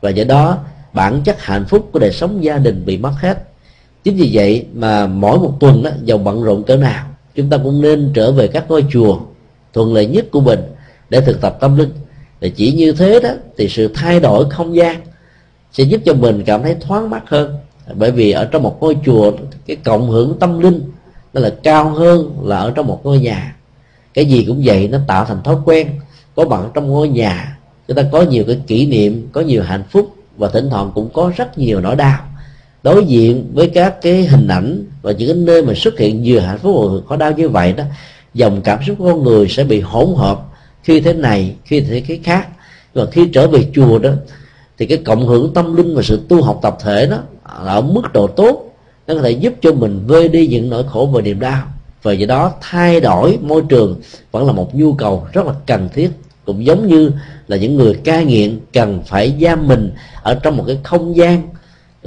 Và 0.00 0.10
do 0.10 0.24
đó, 0.24 0.58
bản 0.92 1.22
chất 1.24 1.42
hạnh 1.42 1.64
phúc 1.68 1.88
của 1.92 1.98
đời 1.98 2.12
sống 2.12 2.44
gia 2.44 2.58
đình 2.58 2.82
bị 2.86 2.98
mất 2.98 3.12
hết. 3.20 3.48
Chính 4.04 4.16
vì 4.16 4.30
vậy 4.32 4.66
mà 4.74 5.06
mỗi 5.06 5.38
một 5.38 5.56
tuần 5.60 5.82
đó 5.82 5.90
dầu 6.04 6.18
bận 6.18 6.42
rộn 6.42 6.62
cỡ 6.62 6.76
nào, 6.76 7.06
chúng 7.34 7.50
ta 7.50 7.56
cũng 7.56 7.82
nên 7.82 8.10
trở 8.14 8.32
về 8.32 8.46
các 8.46 8.64
ngôi 8.68 8.84
chùa 8.92 9.18
thuận 9.72 9.94
lợi 9.94 10.06
nhất 10.06 10.26
của 10.30 10.40
mình 10.40 10.60
để 11.10 11.20
thực 11.20 11.40
tập 11.40 11.56
tâm 11.60 11.76
linh. 11.76 11.90
Và 12.40 12.48
chỉ 12.56 12.72
như 12.72 12.92
thế 12.92 13.20
đó, 13.20 13.30
thì 13.58 13.68
sự 13.68 13.90
thay 13.94 14.20
đổi 14.20 14.50
không 14.50 14.76
gian 14.76 15.00
sẽ 15.72 15.84
giúp 15.84 16.00
cho 16.04 16.14
mình 16.14 16.42
cảm 16.46 16.62
thấy 16.62 16.76
thoáng 16.80 17.10
mắt 17.10 17.22
hơn. 17.26 17.54
Bởi 17.94 18.10
vì 18.10 18.30
ở 18.30 18.44
trong 18.44 18.62
một 18.62 18.76
ngôi 18.80 18.96
chùa, 19.06 19.32
cái 19.66 19.76
cộng 19.76 20.10
hưởng 20.10 20.38
tâm 20.40 20.60
linh 20.60 20.80
nó 21.34 21.40
là 21.40 21.54
cao 21.62 21.90
hơn 21.90 22.36
là 22.42 22.56
ở 22.56 22.70
trong 22.70 22.86
một 22.86 23.00
ngôi 23.04 23.18
nhà. 23.18 23.56
Cái 24.14 24.24
gì 24.24 24.44
cũng 24.48 24.62
vậy, 24.64 24.88
nó 24.88 24.98
tạo 25.06 25.24
thành 25.24 25.42
thói 25.42 25.56
quen. 25.64 25.88
Có 26.36 26.44
bạn 26.44 26.70
trong 26.74 26.88
ngôi 26.88 27.08
nhà 27.08 27.58
chúng 27.88 27.96
ta 27.96 28.02
có 28.12 28.22
nhiều 28.22 28.44
cái 28.46 28.60
kỷ 28.66 28.86
niệm, 28.86 29.28
có 29.32 29.40
nhiều 29.40 29.62
hạnh 29.62 29.82
phúc 29.90 30.14
và 30.36 30.48
thỉnh 30.48 30.68
thoảng 30.70 30.90
cũng 30.94 31.08
có 31.12 31.32
rất 31.36 31.58
nhiều 31.58 31.80
nỗi 31.80 31.96
đau. 31.96 32.18
Đối 32.82 33.04
diện 33.04 33.50
với 33.54 33.70
các 33.74 34.02
cái 34.02 34.26
hình 34.26 34.48
ảnh 34.48 34.84
và 35.02 35.12
những 35.12 35.28
cái 35.28 35.36
nơi 35.36 35.62
mà 35.62 35.72
xuất 35.76 35.98
hiện 35.98 36.22
vừa 36.26 36.38
hạnh 36.38 36.58
phúc 36.58 36.74
và 36.76 37.00
khó 37.08 37.16
đau 37.16 37.32
như 37.32 37.48
vậy 37.48 37.72
đó, 37.72 37.84
dòng 38.34 38.60
cảm 38.62 38.78
xúc 38.86 38.96
của 38.98 39.04
con 39.12 39.22
người 39.22 39.48
sẽ 39.48 39.64
bị 39.64 39.80
hỗn 39.80 40.08
hợp 40.16 40.40
khi 40.84 41.00
thế 41.00 41.12
này 41.12 41.54
khi 41.64 41.80
thế 41.80 42.02
cái 42.08 42.20
khác. 42.24 42.48
Và 42.94 43.06
khi 43.12 43.28
trở 43.32 43.48
về 43.48 43.66
chùa 43.74 43.98
đó 43.98 44.10
thì 44.78 44.86
cái 44.86 44.98
cộng 44.98 45.26
hưởng 45.26 45.54
tâm 45.54 45.76
linh 45.76 45.94
và 45.94 46.02
sự 46.02 46.20
tu 46.28 46.42
học 46.42 46.58
tập 46.62 46.76
thể 46.80 47.06
đó 47.06 47.18
ở 47.42 47.80
mức 47.80 48.12
độ 48.12 48.26
tốt. 48.26 48.74
Nó 49.06 49.14
có 49.14 49.22
thể 49.22 49.30
giúp 49.30 49.52
cho 49.60 49.72
mình 49.72 50.06
vơi 50.06 50.28
đi 50.28 50.46
những 50.46 50.70
nỗi 50.70 50.84
khổ 50.88 51.10
và 51.12 51.20
niềm 51.20 51.40
đau. 51.40 51.62
Và 52.02 52.12
do 52.12 52.26
đó 52.26 52.52
thay 52.60 53.00
đổi 53.00 53.38
môi 53.42 53.62
trường 53.68 54.00
vẫn 54.32 54.46
là 54.46 54.52
một 54.52 54.74
nhu 54.74 54.92
cầu 54.92 55.26
rất 55.32 55.46
là 55.46 55.52
cần 55.66 55.88
thiết. 55.94 56.10
Cũng 56.44 56.64
giống 56.64 56.88
như 56.88 57.10
là 57.48 57.56
những 57.56 57.76
người 57.76 57.94
cai 57.94 58.24
nghiện 58.24 58.60
cần 58.72 59.02
phải 59.06 59.34
giam 59.40 59.68
mình 59.68 59.90
ở 60.22 60.34
trong 60.34 60.56
một 60.56 60.64
cái 60.66 60.78
không 60.82 61.16
gian 61.16 61.42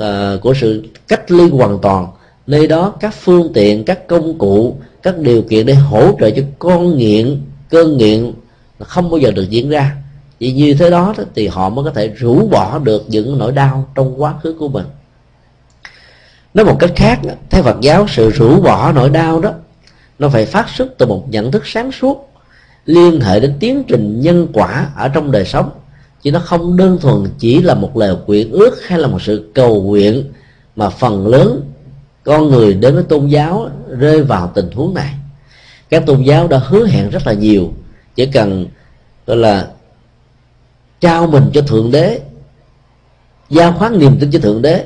uh, 0.02 0.42
của 0.42 0.54
sự 0.54 0.84
cách 1.08 1.32
ly 1.32 1.50
hoàn 1.50 1.80
toàn. 1.80 2.08
Nơi 2.48 2.68
đó 2.68 2.94
các 3.00 3.14
phương 3.14 3.54
tiện 3.54 3.84
các 3.84 4.08
công 4.08 4.38
cụ 4.38 4.76
các 5.04 5.18
điều 5.18 5.42
kiện 5.42 5.66
để 5.66 5.74
hỗ 5.74 6.12
trợ 6.20 6.30
cho 6.30 6.42
con 6.60 6.98
nghiện 6.98 7.42
cơn 7.70 7.98
nghiện 7.98 8.34
không 8.80 9.10
bao 9.10 9.18
giờ 9.18 9.32
được 9.32 9.50
diễn 9.50 9.70
ra. 9.70 9.96
Vì 10.40 10.52
như 10.52 10.74
thế 10.74 10.90
đó 10.90 11.14
thì 11.36 11.48
họ 11.48 11.70
mới 11.70 11.86
có 11.86 11.92
thể 11.92 12.08
rũ 12.08 12.48
bỏ 12.48 12.80
được 12.80 13.06
những 13.08 13.38
nỗi 13.38 13.52
đau 13.52 13.90
trong 13.96 14.22
quá 14.22 14.34
khứ 14.44 14.56
của 14.60 14.68
mình. 14.68 14.86
Nói 16.54 16.66
một 16.66 16.76
cách 16.80 16.92
khác, 16.96 17.20
theo 17.50 17.64
Phật 17.64 17.82
giáo, 17.82 18.06
sự 18.08 18.30
rũ 18.30 18.62
bỏ 18.62 18.92
nỗi 18.92 19.10
đau 19.10 19.40
đó, 19.40 19.52
nó 20.20 20.30
phải 20.30 20.46
phát 20.46 20.70
xuất 20.70 20.98
từ 20.98 21.06
một 21.06 21.26
nhận 21.30 21.52
thức 21.52 21.68
sáng 21.68 21.92
suốt, 21.92 22.30
liên 22.86 23.22
hệ 23.22 23.40
đến 23.40 23.54
tiến 23.60 23.84
trình 23.88 24.22
nhân 24.22 24.48
quả 24.54 24.90
ở 24.96 25.08
trong 25.08 25.32
đời 25.32 25.46
sống. 25.46 25.70
Chứ 26.22 26.32
nó 26.32 26.40
không 26.40 26.78
đơn 26.78 26.98
thuần 27.02 27.24
chỉ 27.40 27.62
là 27.62 27.74
một 27.74 27.98
lời 27.98 28.16
quyện 28.26 28.52
ước 28.52 28.88
hay 28.88 29.00
là 29.00 29.08
một 29.08 29.22
sự 29.22 29.52
cầu 29.54 29.82
nguyện 29.82 30.24
mà 30.76 30.90
phần 30.90 31.28
lớn 31.28 31.72
con 32.24 32.50
người 32.50 32.74
đến 32.74 32.96
với 32.96 33.04
tôn 33.04 33.28
giáo 33.28 33.70
rơi 34.00 34.24
vào 34.24 34.52
tình 34.56 34.72
huống 34.72 34.94
này. 34.94 35.14
Các 35.90 36.06
tôn 36.06 36.24
giáo 36.24 36.48
đã 36.48 36.62
hứa 36.66 36.88
hẹn 36.88 37.10
rất 37.10 37.28
là 37.28 37.34
nhiều 37.34 37.74
chỉ 38.18 38.26
cần, 38.26 38.68
gọi 39.28 39.38
là, 39.38 39.68
trao 41.00 41.28
mình 41.28 41.50
cho 41.54 41.62
thượng 41.62 41.92
đế 41.92 42.22
giao 43.50 43.74
khoán 43.74 44.00
niềm 44.00 44.18
tin 44.20 44.32
cho 44.32 44.40
thượng 44.40 44.62
đế, 44.62 44.86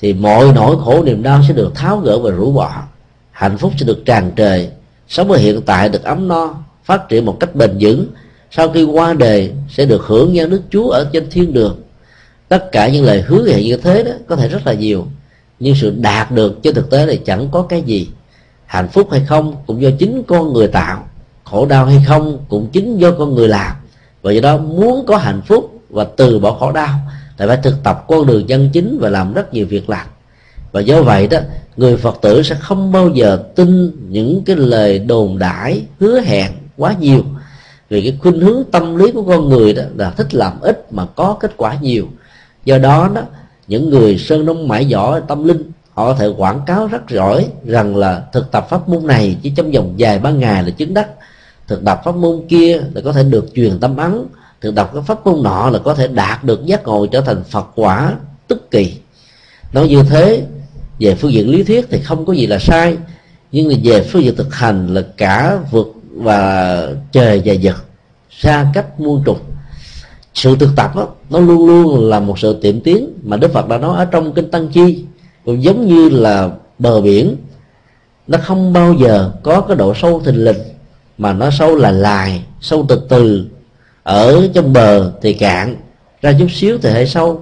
thì 0.00 0.12
mọi 0.12 0.52
nỗi 0.54 0.76
khổ 0.84 1.04
niềm 1.04 1.22
đau 1.22 1.40
sẽ 1.48 1.54
được 1.54 1.74
tháo 1.74 1.98
gỡ 1.98 2.18
và 2.18 2.30
rũ 2.30 2.52
bỏ. 2.52 2.82
Hạnh 3.30 3.58
phúc 3.58 3.72
sẽ 3.78 3.86
được 3.86 4.02
tràn 4.04 4.32
trề. 4.36 4.68
Sống 5.08 5.32
ở 5.32 5.38
hiện 5.38 5.62
tại 5.62 5.88
được 5.88 6.02
ấm 6.02 6.28
no, 6.28 6.54
phát 6.84 7.08
triển 7.08 7.24
một 7.24 7.36
cách 7.40 7.54
bền 7.54 7.76
vững. 7.80 8.06
Sau 8.50 8.68
khi 8.68 8.84
qua 8.84 9.12
đời, 9.12 9.52
sẽ 9.68 9.84
được 9.84 10.02
hưởng 10.02 10.32
nhân 10.32 10.50
đức 10.50 10.62
chúa 10.70 10.88
ở 10.88 11.10
trên 11.12 11.30
thiên 11.30 11.52
đường. 11.52 11.80
Tất 12.48 12.72
cả 12.72 12.88
những 12.88 13.04
lời 13.04 13.22
hứa 13.26 13.48
hẹn 13.48 13.64
như 13.64 13.76
thế 13.76 14.02
đó 14.02 14.10
có 14.28 14.36
thể 14.36 14.48
rất 14.48 14.66
là 14.66 14.72
nhiều, 14.72 15.06
nhưng 15.60 15.74
sự 15.74 15.94
đạt 15.98 16.30
được 16.30 16.62
trên 16.62 16.74
thực 16.74 16.90
tế 16.90 17.06
là 17.06 17.14
chẳng 17.24 17.48
có 17.52 17.62
cái 17.62 17.82
gì. 17.82 18.08
Hạnh 18.66 18.88
phúc 18.88 19.08
hay 19.10 19.24
không 19.28 19.56
cũng 19.66 19.82
do 19.82 19.90
chính 19.98 20.22
con 20.26 20.52
người 20.52 20.68
tạo 20.68 21.08
khổ 21.44 21.66
đau 21.66 21.86
hay 21.86 22.02
không 22.06 22.38
cũng 22.48 22.68
chính 22.72 22.98
do 22.98 23.10
con 23.18 23.34
người 23.34 23.48
làm. 23.48 23.76
Và 24.22 24.32
do 24.32 24.40
đó 24.40 24.56
muốn 24.56 25.06
có 25.06 25.16
hạnh 25.16 25.42
phúc 25.46 25.80
và 25.90 26.04
từ 26.04 26.38
bỏ 26.38 26.52
khổ 26.52 26.72
đau 26.72 26.98
thì 27.38 27.44
phải 27.48 27.56
thực 27.56 27.82
tập 27.82 28.04
con 28.08 28.26
đường 28.26 28.46
chân 28.46 28.70
chính 28.72 28.98
và 29.00 29.08
làm 29.08 29.34
rất 29.34 29.54
nhiều 29.54 29.66
việc 29.66 29.90
làm. 29.90 30.06
Và 30.72 30.80
do 30.80 31.02
vậy 31.02 31.26
đó, 31.26 31.38
người 31.76 31.96
phật 31.96 32.18
tử 32.22 32.42
sẽ 32.42 32.54
không 32.54 32.92
bao 32.92 33.08
giờ 33.08 33.42
tin 33.54 33.92
những 34.08 34.42
cái 34.44 34.56
lời 34.56 34.98
đồn 34.98 35.38
đãi, 35.38 35.82
hứa 36.00 36.20
hẹn 36.20 36.52
quá 36.76 36.94
nhiều. 37.00 37.22
Vì 37.88 38.02
cái 38.02 38.18
khuynh 38.22 38.40
hướng 38.40 38.64
tâm 38.72 38.96
lý 38.96 39.12
của 39.12 39.22
con 39.22 39.48
người 39.48 39.72
đó 39.72 39.82
là 39.96 40.10
thích 40.10 40.34
làm 40.34 40.60
ít 40.60 40.92
mà 40.92 41.06
có 41.06 41.36
kết 41.40 41.52
quả 41.56 41.76
nhiều. 41.80 42.06
Do 42.64 42.78
đó 42.78 43.10
đó, 43.14 43.22
những 43.66 43.90
người 43.90 44.18
sơn 44.18 44.46
đông 44.46 44.68
mãi 44.68 44.86
giỏi 44.86 45.20
tâm 45.28 45.44
linh, 45.44 45.70
họ 45.94 46.06
có 46.06 46.14
thể 46.14 46.28
quảng 46.36 46.60
cáo 46.66 46.86
rất 46.86 47.10
giỏi 47.10 47.46
rằng 47.64 47.96
là 47.96 48.22
thực 48.32 48.50
tập 48.50 48.66
pháp 48.70 48.88
môn 48.88 49.06
này 49.06 49.36
chỉ 49.42 49.52
trong 49.56 49.70
vòng 49.70 49.94
vài 49.98 50.18
ba 50.18 50.30
ngày 50.30 50.62
là 50.62 50.70
chứng 50.70 50.94
đắc 50.94 51.08
thực 51.68 51.84
tập 51.84 52.00
pháp 52.04 52.16
môn 52.16 52.42
kia 52.48 52.82
là 52.94 53.00
có 53.04 53.12
thể 53.12 53.22
được 53.22 53.46
truyền 53.54 53.78
tâm 53.80 53.96
ấn. 53.96 54.24
Thực 54.60 54.74
tập 54.74 54.90
cái 54.94 55.02
pháp 55.06 55.26
môn 55.26 55.42
nọ 55.42 55.70
là 55.70 55.78
có 55.78 55.94
thể 55.94 56.08
đạt 56.08 56.44
được 56.44 56.66
giác 56.66 56.84
ngộ 56.84 57.06
trở 57.06 57.20
thành 57.20 57.44
phật 57.44 57.66
quả 57.74 58.14
tức 58.48 58.70
kỳ. 58.70 58.94
Nói 59.72 59.88
như 59.88 60.02
thế 60.02 60.42
về 60.98 61.14
phương 61.14 61.32
diện 61.32 61.50
lý 61.50 61.62
thuyết 61.62 61.86
thì 61.90 62.00
không 62.00 62.26
có 62.26 62.32
gì 62.32 62.46
là 62.46 62.58
sai. 62.58 62.96
Nhưng 63.52 63.68
mà 63.68 63.74
về 63.84 64.02
phương 64.02 64.24
diện 64.24 64.36
thực 64.36 64.54
hành 64.54 64.94
là 64.94 65.02
cả 65.16 65.58
vượt 65.70 65.94
và 66.14 66.88
trời 67.12 67.42
và 67.44 67.52
giật 67.52 67.76
xa 68.30 68.66
cách 68.74 69.00
muôn 69.00 69.22
trùng 69.24 69.38
sự 70.34 70.56
thực 70.56 70.70
tập 70.76 70.96
đó, 70.96 71.08
nó 71.30 71.38
luôn 71.38 71.66
luôn 71.66 72.08
là 72.08 72.20
một 72.20 72.38
sự 72.38 72.58
tiệm 72.62 72.80
tiến 72.80 73.10
mà 73.22 73.36
đức 73.36 73.52
phật 73.52 73.68
đã 73.68 73.78
nói 73.78 73.96
ở 73.98 74.04
trong 74.04 74.32
kinh 74.32 74.50
tăng 74.50 74.68
chi. 74.68 75.04
Cũng 75.44 75.62
giống 75.62 75.86
như 75.86 76.08
là 76.08 76.50
bờ 76.78 77.00
biển 77.00 77.36
nó 78.26 78.38
không 78.42 78.72
bao 78.72 78.94
giờ 78.94 79.30
có 79.42 79.60
cái 79.60 79.76
độ 79.76 79.94
sâu 79.94 80.20
thình 80.20 80.44
lình 80.44 80.56
mà 81.18 81.32
nó 81.32 81.50
sâu 81.50 81.76
là 81.76 81.90
lài, 81.90 82.44
sâu 82.60 82.86
từ 82.88 83.02
từ. 83.08 83.46
Ở 84.02 84.48
trong 84.54 84.72
bờ 84.72 85.12
thì 85.22 85.32
cạn, 85.34 85.76
ra 86.22 86.32
chút 86.38 86.48
xíu 86.50 86.78
thì 86.82 86.90
hơi 86.90 87.06
sâu, 87.06 87.40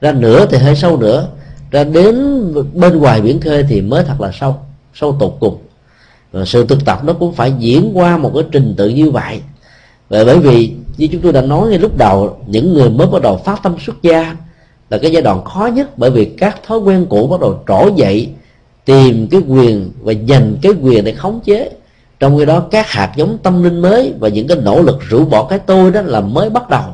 ra 0.00 0.12
nửa 0.12 0.46
thì 0.46 0.58
hơi 0.58 0.76
sâu 0.76 0.96
nữa, 0.96 1.28
ra 1.70 1.84
đến 1.84 2.44
bên 2.74 2.98
ngoài 2.98 3.20
biển 3.20 3.40
khơi 3.40 3.64
thì 3.68 3.80
mới 3.80 4.04
thật 4.04 4.20
là 4.20 4.30
sâu 4.40 4.56
sâu 4.94 5.16
tột 5.20 5.36
cùng. 5.40 5.58
Và 6.32 6.44
sự 6.44 6.66
thực 6.66 6.84
tập 6.84 7.00
nó 7.04 7.12
cũng 7.12 7.34
phải 7.34 7.52
diễn 7.58 7.90
qua 7.94 8.16
một 8.16 8.32
cái 8.34 8.44
trình 8.52 8.74
tự 8.76 8.88
như 8.88 9.10
vậy. 9.10 9.40
Và 10.08 10.24
bởi 10.24 10.38
vì 10.38 10.72
như 10.96 11.08
chúng 11.12 11.20
tôi 11.20 11.32
đã 11.32 11.40
nói 11.40 11.68
ngay 11.68 11.78
lúc 11.78 11.96
đầu, 11.96 12.40
những 12.46 12.74
người 12.74 12.90
mới 12.90 13.06
bắt 13.06 13.22
đầu 13.22 13.36
phát 13.36 13.62
tâm 13.62 13.76
xuất 13.86 14.02
gia 14.02 14.36
là 14.90 14.98
cái 14.98 15.10
giai 15.10 15.22
đoạn 15.22 15.44
khó 15.44 15.66
nhất, 15.66 15.98
bởi 15.98 16.10
vì 16.10 16.24
các 16.24 16.60
thói 16.66 16.78
quen 16.78 17.06
cũ 17.10 17.26
bắt 17.26 17.40
đầu 17.40 17.62
trỗi 17.68 17.92
dậy, 17.96 18.28
tìm 18.84 19.26
cái 19.30 19.40
quyền 19.48 19.90
và 20.00 20.12
giành 20.28 20.56
cái 20.62 20.72
quyền 20.82 21.04
để 21.04 21.12
khống 21.12 21.40
chế 21.44 21.70
trong 22.20 22.38
khi 22.38 22.44
đó, 22.44 22.60
các 22.70 22.90
hạt 22.90 23.12
giống 23.16 23.38
tâm 23.38 23.62
linh 23.62 23.80
mới 23.80 24.14
và 24.18 24.28
những 24.28 24.46
cái 24.46 24.56
nỗ 24.62 24.82
lực 24.82 24.98
rũ 25.08 25.24
bỏ 25.24 25.44
cái 25.44 25.58
tôi 25.58 25.90
đó 25.90 26.00
là 26.00 26.20
mới 26.20 26.50
bắt 26.50 26.70
đầu. 26.70 26.84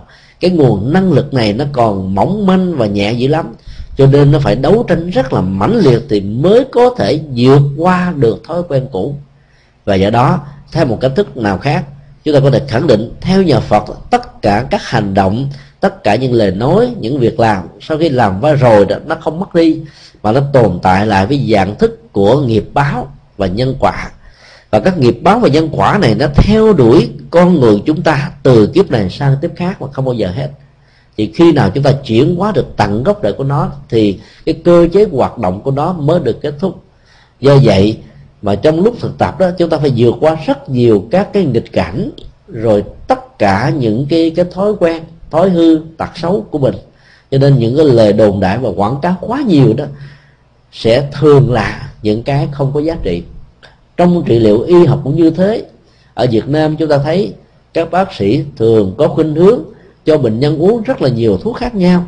Cái 0.40 0.50
nguồn 0.50 0.92
năng 0.92 1.12
lực 1.12 1.34
này 1.34 1.52
nó 1.52 1.64
còn 1.72 2.14
mỏng 2.14 2.46
manh 2.46 2.76
và 2.76 2.86
nhẹ 2.86 3.12
dữ 3.12 3.28
lắm. 3.28 3.54
Cho 3.96 4.06
nên 4.06 4.32
nó 4.32 4.38
phải 4.38 4.56
đấu 4.56 4.84
tranh 4.88 5.10
rất 5.10 5.32
là 5.32 5.40
mãnh 5.40 5.76
liệt 5.78 6.02
thì 6.08 6.20
mới 6.20 6.64
có 6.72 6.94
thể 6.98 7.20
vượt 7.34 7.62
qua 7.76 8.12
được 8.16 8.44
thói 8.44 8.62
quen 8.68 8.86
cũ. 8.92 9.14
Và 9.84 9.94
do 9.94 10.10
đó, 10.10 10.40
theo 10.72 10.86
một 10.86 10.98
cách 11.00 11.12
thức 11.16 11.36
nào 11.36 11.58
khác, 11.58 11.84
chúng 12.24 12.34
ta 12.34 12.40
có 12.40 12.50
thể 12.50 12.60
khẳng 12.68 12.86
định 12.86 13.12
theo 13.20 13.42
nhà 13.42 13.60
Phật, 13.60 13.84
tất 14.10 14.42
cả 14.42 14.66
các 14.70 14.82
hành 14.82 15.14
động, 15.14 15.48
tất 15.80 16.04
cả 16.04 16.14
những 16.14 16.32
lời 16.32 16.50
nói, 16.50 16.94
những 17.00 17.18
việc 17.18 17.40
làm, 17.40 17.62
sau 17.80 17.98
khi 17.98 18.08
làm 18.08 18.40
qua 18.40 18.52
rồi 18.52 18.84
đó, 18.84 18.96
nó 19.06 19.14
không 19.20 19.40
mất 19.40 19.54
đi, 19.54 19.80
mà 20.22 20.32
nó 20.32 20.40
tồn 20.52 20.78
tại 20.82 21.06
lại 21.06 21.26
với 21.26 21.48
dạng 21.52 21.74
thức 21.74 22.12
của 22.12 22.40
nghiệp 22.40 22.68
báo 22.74 23.08
và 23.36 23.46
nhân 23.46 23.74
quả 23.78 24.10
và 24.70 24.80
các 24.80 24.98
nghiệp 24.98 25.18
báo 25.22 25.38
và 25.38 25.48
nhân 25.48 25.68
quả 25.72 25.98
này 25.98 26.14
nó 26.14 26.26
theo 26.34 26.72
đuổi 26.72 27.10
con 27.30 27.60
người 27.60 27.82
chúng 27.86 28.02
ta 28.02 28.30
từ 28.42 28.66
kiếp 28.66 28.90
này 28.90 29.10
sang 29.10 29.36
kiếp 29.42 29.50
khác 29.56 29.82
mà 29.82 29.86
không 29.92 30.04
bao 30.04 30.14
giờ 30.14 30.30
hết. 30.30 30.48
Thì 31.16 31.32
khi 31.34 31.52
nào 31.52 31.70
chúng 31.70 31.84
ta 31.84 31.92
chuyển 31.92 32.36
hóa 32.36 32.52
được 32.52 32.66
tận 32.76 33.02
gốc 33.02 33.20
rễ 33.22 33.32
của 33.32 33.44
nó, 33.44 33.70
thì 33.88 34.18
cái 34.46 34.54
cơ 34.64 34.88
chế 34.92 35.06
hoạt 35.12 35.38
động 35.38 35.62
của 35.62 35.70
nó 35.70 35.92
mới 35.92 36.20
được 36.20 36.40
kết 36.42 36.54
thúc. 36.58 36.82
Do 37.40 37.56
vậy 37.62 37.98
mà 38.42 38.54
trong 38.54 38.84
lúc 38.84 38.96
thực 39.00 39.18
tập 39.18 39.38
đó, 39.38 39.50
chúng 39.58 39.70
ta 39.70 39.78
phải 39.78 39.92
vượt 39.96 40.14
qua 40.20 40.36
rất 40.46 40.68
nhiều 40.68 41.04
các 41.10 41.32
cái 41.32 41.44
nghịch 41.44 41.72
cảnh, 41.72 42.10
rồi 42.48 42.84
tất 43.06 43.38
cả 43.38 43.72
những 43.78 44.06
cái 44.10 44.32
cái 44.36 44.44
thói 44.52 44.72
quen, 44.80 45.02
thói 45.30 45.50
hư, 45.50 45.80
tật 45.96 46.10
xấu 46.16 46.46
của 46.50 46.58
mình. 46.58 46.74
Cho 47.30 47.38
nên 47.38 47.58
những 47.58 47.76
cái 47.76 47.86
lời 47.86 48.12
đồn 48.12 48.40
đại 48.40 48.58
và 48.58 48.70
quảng 48.76 48.96
cáo 49.02 49.16
quá 49.20 49.42
nhiều 49.46 49.74
đó 49.76 49.84
sẽ 50.72 51.08
thường 51.12 51.52
là 51.52 51.92
những 52.02 52.22
cái 52.22 52.48
không 52.52 52.72
có 52.74 52.80
giá 52.80 52.96
trị 53.02 53.22
trong 53.96 54.22
trị 54.26 54.38
liệu 54.38 54.60
y 54.60 54.84
học 54.84 55.00
cũng 55.04 55.16
như 55.16 55.30
thế. 55.30 55.64
Ở 56.14 56.26
Việt 56.30 56.48
Nam 56.48 56.76
chúng 56.76 56.88
ta 56.88 56.98
thấy 56.98 57.34
các 57.74 57.90
bác 57.90 58.12
sĩ 58.12 58.44
thường 58.56 58.94
có 58.98 59.08
khuynh 59.08 59.34
hướng 59.34 59.60
cho 60.04 60.18
bệnh 60.18 60.40
nhân 60.40 60.58
uống 60.58 60.82
rất 60.82 61.02
là 61.02 61.08
nhiều 61.08 61.38
thuốc 61.42 61.56
khác 61.56 61.74
nhau 61.74 62.06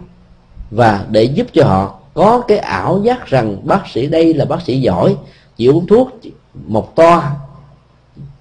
và 0.70 1.04
để 1.10 1.22
giúp 1.22 1.46
cho 1.52 1.64
họ 1.64 1.98
có 2.14 2.40
cái 2.48 2.58
ảo 2.58 3.00
giác 3.04 3.26
rằng 3.26 3.56
bác 3.64 3.88
sĩ 3.94 4.06
đây 4.06 4.34
là 4.34 4.44
bác 4.44 4.62
sĩ 4.62 4.80
giỏi, 4.80 5.16
chỉ 5.56 5.66
uống 5.66 5.86
thuốc 5.86 6.10
một 6.66 6.96
toa 6.96 7.36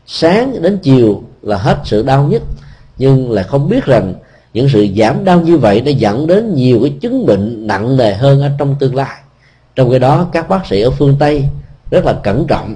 sáng 0.05 0.61
đến 0.61 0.77
chiều 0.83 1.23
là 1.41 1.57
hết 1.57 1.77
sự 1.85 2.03
đau 2.03 2.23
nhất 2.23 2.41
nhưng 2.97 3.31
lại 3.31 3.43
không 3.43 3.69
biết 3.69 3.85
rằng 3.85 4.13
những 4.53 4.69
sự 4.69 4.87
giảm 4.97 5.25
đau 5.25 5.41
như 5.41 5.57
vậy 5.57 5.81
đã 5.81 5.91
dẫn 5.91 6.27
đến 6.27 6.55
nhiều 6.55 6.79
cái 6.81 6.93
chứng 7.01 7.25
bệnh 7.25 7.67
nặng 7.67 7.97
nề 7.97 8.13
hơn 8.13 8.41
ở 8.41 8.51
trong 8.59 8.75
tương 8.79 8.95
lai. 8.95 9.17
Trong 9.75 9.89
khi 9.91 9.99
đó, 9.99 10.27
các 10.31 10.49
bác 10.49 10.65
sĩ 10.65 10.81
ở 10.81 10.91
phương 10.91 11.15
tây 11.19 11.45
rất 11.91 12.05
là 12.05 12.13
cẩn 12.13 12.47
trọng 12.47 12.75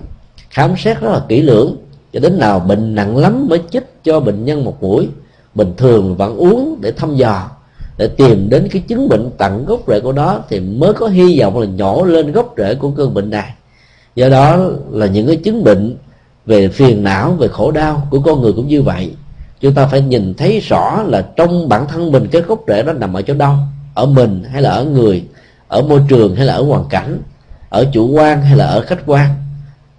khám 0.52 0.74
xét 0.78 1.02
rất 1.02 1.12
là 1.12 1.22
kỹ 1.30 1.42
lưỡng, 1.42 1.76
cho 2.14 2.20
đến 2.20 2.40
nào 2.40 2.60
bệnh 2.60 2.96
nặng 2.96 3.18
lắm 3.18 3.48
mới 3.50 3.60
chích 3.72 4.04
cho 4.04 4.20
bệnh 4.20 4.46
nhân 4.46 4.64
một 4.66 4.84
mũi. 4.84 5.10
Bình 5.56 5.74
thường 5.78 6.16
vẫn 6.16 6.38
uống 6.38 6.78
để 6.82 6.92
thăm 6.92 7.16
dò, 7.16 7.50
để 7.98 8.08
tìm 8.08 8.50
đến 8.50 8.68
cái 8.72 8.82
chứng 8.88 9.10
bệnh 9.10 9.30
tận 9.38 9.66
gốc 9.66 9.80
rễ 9.88 10.00
của 10.00 10.12
nó 10.12 10.40
thì 10.50 10.60
mới 10.60 10.94
có 10.94 11.08
hy 11.08 11.40
vọng 11.40 11.60
là 11.60 11.66
nhỏ 11.66 12.06
lên 12.06 12.32
gốc 12.32 12.54
rễ 12.58 12.76
của 12.76 12.92
cơn 12.92 13.14
bệnh 13.14 13.30
này. 13.30 13.54
Do 14.16 14.30
đó 14.30 14.58
là 14.92 15.06
những 15.06 15.28
cái 15.28 15.36
chứng 15.36 15.64
bệnh 15.64 15.96
về 16.46 16.68
phiền 16.68 17.04
não, 17.04 17.32
về 17.32 17.48
khổ 17.48 17.72
đau 17.72 18.08
của 18.12 18.20
con 18.20 18.42
người 18.42 18.54
cũng 18.54 18.68
như 18.68 18.82
vậy. 18.82 19.12
Chúng 19.60 19.74
ta 19.74 19.88
phải 19.88 20.02
nhìn 20.02 20.34
thấy 20.34 20.60
rõ 20.60 21.04
là 21.08 21.22
trong 21.36 21.70
bản 21.70 21.88
thân 21.88 22.12
mình 22.12 22.28
cái 22.32 22.42
gốc 22.42 22.64
rễ 22.68 22.84
đó 22.84 22.94
nằm 22.94 23.14
ở 23.14 23.22
chỗ 23.22 23.34
đâu? 23.34 23.54
Ở 23.94 24.06
mình 24.06 24.44
hay 24.52 24.62
là 24.62 24.70
ở 24.70 24.86
người? 24.86 25.24
Ở 25.68 25.82
môi 25.82 26.02
trường 26.08 26.36
hay 26.36 26.46
là 26.46 26.54
ở 26.54 26.64
hoàn 26.64 26.86
cảnh? 26.90 27.20
Ở 27.70 27.86
chủ 27.94 28.08
quan 28.08 28.42
hay 28.42 28.58
là 28.58 28.66
ở 28.66 28.82
khách 28.82 29.00
quan? 29.06 29.30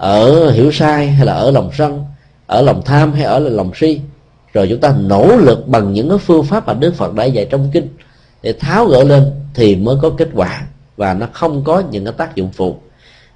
Ở 0.03 0.51
hiểu 0.51 0.73
sai 0.73 1.07
hay 1.07 1.27
là 1.27 1.33
ở 1.33 1.51
lòng 1.51 1.71
sân, 1.73 2.05
ở 2.47 2.63
lòng 2.63 2.83
tham 2.85 3.13
hay 3.13 3.25
ở 3.25 3.39
lòng 3.39 3.71
si. 3.75 4.01
Rồi 4.53 4.67
chúng 4.71 4.81
ta 4.81 4.95
nỗ 5.01 5.37
lực 5.37 5.69
bằng 5.69 5.93
những 5.93 6.09
cái 6.09 6.19
phương 6.19 6.45
pháp 6.45 6.67
mà 6.67 6.75
đức 6.75 6.95
phật 6.95 7.15
đã 7.15 7.25
dạy 7.25 7.47
trong 7.51 7.71
kinh 7.73 7.89
để 8.43 8.53
tháo 8.53 8.87
gỡ 8.87 9.05
lên 9.05 9.31
thì 9.55 9.77
mới 9.77 9.97
có 10.03 10.11
kết 10.11 10.29
quả 10.35 10.63
và 10.97 11.15
nó 11.15 11.27
không 11.33 11.65
có 11.65 11.83
những 11.91 12.05
cái 12.05 12.15
tác 12.17 12.35
dụng 12.35 12.51
phụ. 12.53 12.77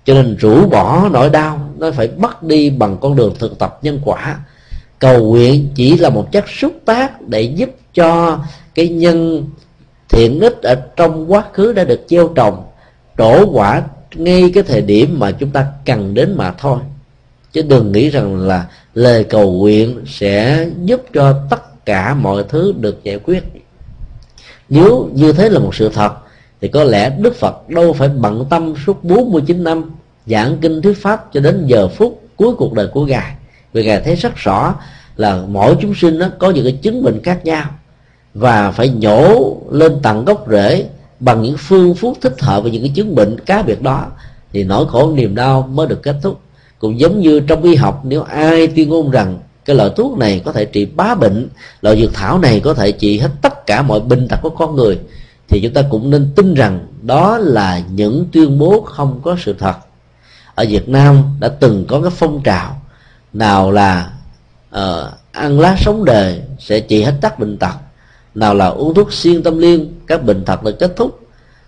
Cho 0.04 0.14
nên 0.14 0.36
rũ 0.36 0.66
bỏ 0.66 1.08
nỗi 1.12 1.30
đau, 1.30 1.60
nó 1.78 1.90
phải 1.90 2.08
bắt 2.08 2.42
đi 2.42 2.70
bằng 2.70 2.96
con 3.00 3.16
đường 3.16 3.34
thực 3.38 3.58
tập 3.58 3.78
nhân 3.82 4.00
quả. 4.04 4.40
Cầu 4.98 5.24
nguyện 5.24 5.68
chỉ 5.74 5.96
là 5.98 6.10
một 6.10 6.32
chất 6.32 6.44
xúc 6.48 6.72
tác 6.84 7.22
để 7.22 7.42
giúp 7.42 7.70
cho 7.94 8.38
cái 8.74 8.88
nhân 8.88 9.46
thiện 10.08 10.40
ích 10.40 10.62
ở 10.62 10.74
trong 10.96 11.32
quá 11.32 11.44
khứ 11.52 11.72
đã 11.72 11.84
được 11.84 12.00
gieo 12.08 12.28
trồng 12.28 12.64
trổ 13.18 13.46
quả 13.46 13.82
ngay 14.18 14.50
cái 14.54 14.62
thời 14.62 14.82
điểm 14.82 15.18
mà 15.18 15.30
chúng 15.30 15.50
ta 15.50 15.66
cần 15.84 16.14
đến 16.14 16.34
mà 16.36 16.52
thôi. 16.58 16.78
Chứ 17.52 17.62
đừng 17.62 17.92
nghĩ 17.92 18.10
rằng 18.10 18.36
là 18.36 18.66
lời 18.94 19.24
cầu 19.24 19.52
nguyện 19.52 20.00
sẽ 20.06 20.66
giúp 20.84 21.02
cho 21.14 21.40
tất 21.50 21.86
cả 21.86 22.14
mọi 22.14 22.44
thứ 22.48 22.74
được 22.80 23.04
giải 23.04 23.18
quyết. 23.18 23.44
Nếu 24.68 25.10
như 25.14 25.32
thế 25.32 25.48
là 25.48 25.58
một 25.58 25.74
sự 25.74 25.88
thật, 25.88 26.12
thì 26.60 26.68
có 26.68 26.84
lẽ 26.84 27.10
Đức 27.18 27.36
Phật 27.36 27.68
đâu 27.68 27.92
phải 27.92 28.08
bận 28.08 28.46
tâm 28.50 28.74
suốt 28.86 29.04
49 29.04 29.64
năm 29.64 29.90
giảng 30.26 30.58
kinh 30.60 30.82
thuyết 30.82 31.02
pháp 31.02 31.32
cho 31.32 31.40
đến 31.40 31.66
giờ 31.66 31.88
phút 31.88 32.22
cuối 32.36 32.54
cuộc 32.58 32.72
đời 32.72 32.86
của 32.86 33.06
ngài. 33.06 33.34
Vì 33.72 33.84
ngài 33.84 34.00
thấy 34.00 34.14
rất 34.14 34.36
rõ 34.36 34.74
là 35.16 35.42
mỗi 35.48 35.76
chúng 35.80 35.94
sinh 35.94 36.18
nó 36.18 36.28
có 36.38 36.50
những 36.50 36.64
cái 36.64 36.78
chứng 36.82 37.02
bệnh 37.02 37.22
khác 37.22 37.44
nhau 37.44 37.64
và 38.34 38.70
phải 38.70 38.88
nhổ 38.88 39.56
lên 39.70 39.92
tận 40.02 40.24
gốc 40.24 40.46
rễ 40.50 40.86
bằng 41.20 41.42
những 41.42 41.56
phương 41.58 41.94
thuốc 42.00 42.18
thích 42.20 42.40
hợp 42.40 42.62
với 42.62 42.72
những 42.72 42.82
cái 42.82 42.92
chứng 42.94 43.14
bệnh 43.14 43.40
cá 43.40 43.62
biệt 43.62 43.82
đó 43.82 44.06
thì 44.52 44.64
nỗi 44.64 44.86
khổ 44.88 45.12
niềm 45.14 45.34
đau 45.34 45.62
mới 45.62 45.86
được 45.86 46.02
kết 46.02 46.16
thúc. 46.22 46.40
Cũng 46.78 47.00
giống 47.00 47.20
như 47.20 47.40
trong 47.40 47.62
y 47.62 47.74
học 47.74 48.00
nếu 48.04 48.22
ai 48.22 48.66
tuyên 48.66 48.88
ngôn 48.88 49.10
rằng 49.10 49.38
cái 49.64 49.76
loại 49.76 49.90
thuốc 49.96 50.18
này 50.18 50.42
có 50.44 50.52
thể 50.52 50.64
trị 50.64 50.84
bá 50.84 51.14
bệnh 51.14 51.48
loại 51.82 52.00
dược 52.00 52.14
thảo 52.14 52.38
này 52.38 52.60
có 52.60 52.74
thể 52.74 52.92
trị 52.92 53.18
hết 53.18 53.30
tất 53.42 53.66
cả 53.66 53.82
mọi 53.82 54.00
bệnh 54.00 54.28
tật 54.28 54.36
của 54.42 54.50
con 54.50 54.76
người 54.76 54.98
thì 55.48 55.60
chúng 55.62 55.72
ta 55.72 55.82
cũng 55.90 56.10
nên 56.10 56.32
tin 56.36 56.54
rằng 56.54 56.86
đó 57.02 57.38
là 57.38 57.82
những 57.90 58.26
tuyên 58.32 58.58
bố 58.58 58.80
không 58.80 59.20
có 59.24 59.36
sự 59.44 59.54
thật. 59.58 59.74
Ở 60.54 60.64
Việt 60.68 60.88
Nam 60.88 61.22
đã 61.40 61.48
từng 61.48 61.84
có 61.88 62.00
cái 62.00 62.10
phong 62.10 62.42
trào 62.42 62.80
nào 63.32 63.70
là 63.70 64.12
uh, 64.74 64.80
ăn 65.32 65.60
lá 65.60 65.76
sống 65.78 66.04
đời 66.04 66.40
sẽ 66.58 66.80
trị 66.80 67.02
hết 67.02 67.14
tất 67.20 67.38
bệnh 67.38 67.58
tật 67.58 67.74
nào 68.36 68.54
là 68.54 68.66
uống 68.66 68.94
thuốc 68.94 69.12
xuyên 69.12 69.42
tâm 69.42 69.58
liên, 69.58 69.92
các 70.06 70.24
bệnh 70.24 70.44
thật 70.44 70.62
được 70.62 70.78
kết 70.78 70.96
thúc. 70.96 71.20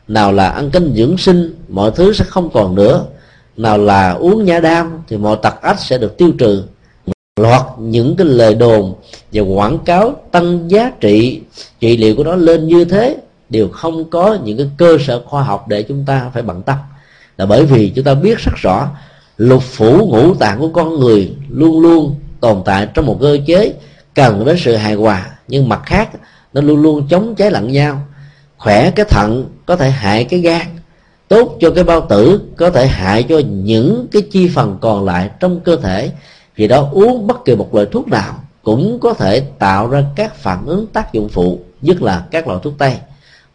Nào 0.08 0.32
là 0.32 0.48
ăn 0.48 0.70
canh 0.70 0.92
dưỡng 0.94 1.18
sinh, 1.18 1.54
mọi 1.68 1.90
thứ 1.90 2.12
sẽ 2.12 2.24
không 2.24 2.50
còn 2.50 2.74
nữa. 2.74 3.04
Nào 3.56 3.78
là 3.78 4.12
uống 4.12 4.44
nhã 4.44 4.60
đam, 4.60 5.02
thì 5.08 5.16
mọi 5.16 5.36
tật 5.42 5.62
ách 5.62 5.80
sẽ 5.80 5.98
được 5.98 6.18
tiêu 6.18 6.30
trừ. 6.38 6.62
Loạt 7.40 7.62
những 7.78 8.16
cái 8.16 8.26
lời 8.26 8.54
đồn 8.54 8.94
và 9.32 9.42
quảng 9.42 9.78
cáo 9.78 10.16
tăng 10.30 10.70
giá 10.70 10.92
trị 11.00 11.40
trị 11.80 11.96
liệu 11.96 12.16
của 12.16 12.24
nó 12.24 12.36
lên 12.36 12.66
như 12.66 12.84
thế, 12.84 13.16
đều 13.48 13.68
không 13.68 14.10
có 14.10 14.38
những 14.44 14.56
cái 14.56 14.66
cơ 14.76 14.98
sở 15.06 15.22
khoa 15.24 15.42
học 15.42 15.68
để 15.68 15.82
chúng 15.82 16.04
ta 16.06 16.30
phải 16.34 16.42
bận 16.42 16.62
tâm. 16.62 16.76
Là 17.36 17.46
bởi 17.46 17.66
vì 17.66 17.92
chúng 17.96 18.04
ta 18.04 18.14
biết 18.14 18.38
rất 18.38 18.52
rõ, 18.56 18.88
lục 19.36 19.62
phủ 19.62 20.06
ngũ 20.06 20.34
tạng 20.34 20.58
của 20.58 20.68
con 20.68 21.00
người 21.00 21.32
luôn 21.48 21.80
luôn 21.80 22.14
tồn 22.40 22.62
tại 22.64 22.88
trong 22.94 23.06
một 23.06 23.18
cơ 23.20 23.38
chế 23.46 23.72
cần 24.14 24.44
đến 24.44 24.56
sự 24.58 24.76
hài 24.76 24.94
hòa. 24.94 25.26
Nhưng 25.48 25.68
mặt 25.68 25.80
khác 25.86 26.08
nó 26.52 26.60
luôn 26.60 26.82
luôn 26.82 27.06
chống 27.10 27.34
cháy 27.34 27.50
lẫn 27.50 27.72
nhau. 27.72 28.02
Khỏe 28.58 28.90
cái 28.90 29.06
thận 29.08 29.50
có 29.66 29.76
thể 29.76 29.90
hại 29.90 30.24
cái 30.24 30.40
gan. 30.40 30.66
Tốt 31.28 31.56
cho 31.60 31.70
cái 31.70 31.84
bao 31.84 32.06
tử 32.08 32.40
có 32.56 32.70
thể 32.70 32.86
hại 32.86 33.22
cho 33.22 33.38
những 33.38 34.06
cái 34.12 34.22
chi 34.32 34.48
phần 34.54 34.78
còn 34.80 35.04
lại 35.04 35.30
trong 35.40 35.60
cơ 35.60 35.76
thể. 35.76 36.12
Vì 36.56 36.68
đó 36.68 36.88
uống 36.92 37.26
bất 37.26 37.44
kỳ 37.44 37.54
một 37.54 37.74
loại 37.74 37.86
thuốc 37.92 38.08
nào 38.08 38.34
cũng 38.62 38.98
có 39.00 39.14
thể 39.14 39.40
tạo 39.40 39.88
ra 39.88 40.04
các 40.16 40.36
phản 40.36 40.66
ứng 40.66 40.86
tác 40.86 41.12
dụng 41.12 41.28
phụ, 41.28 41.58
nhất 41.82 42.02
là 42.02 42.24
các 42.30 42.48
loại 42.48 42.60
thuốc 42.62 42.74
tây. 42.78 42.96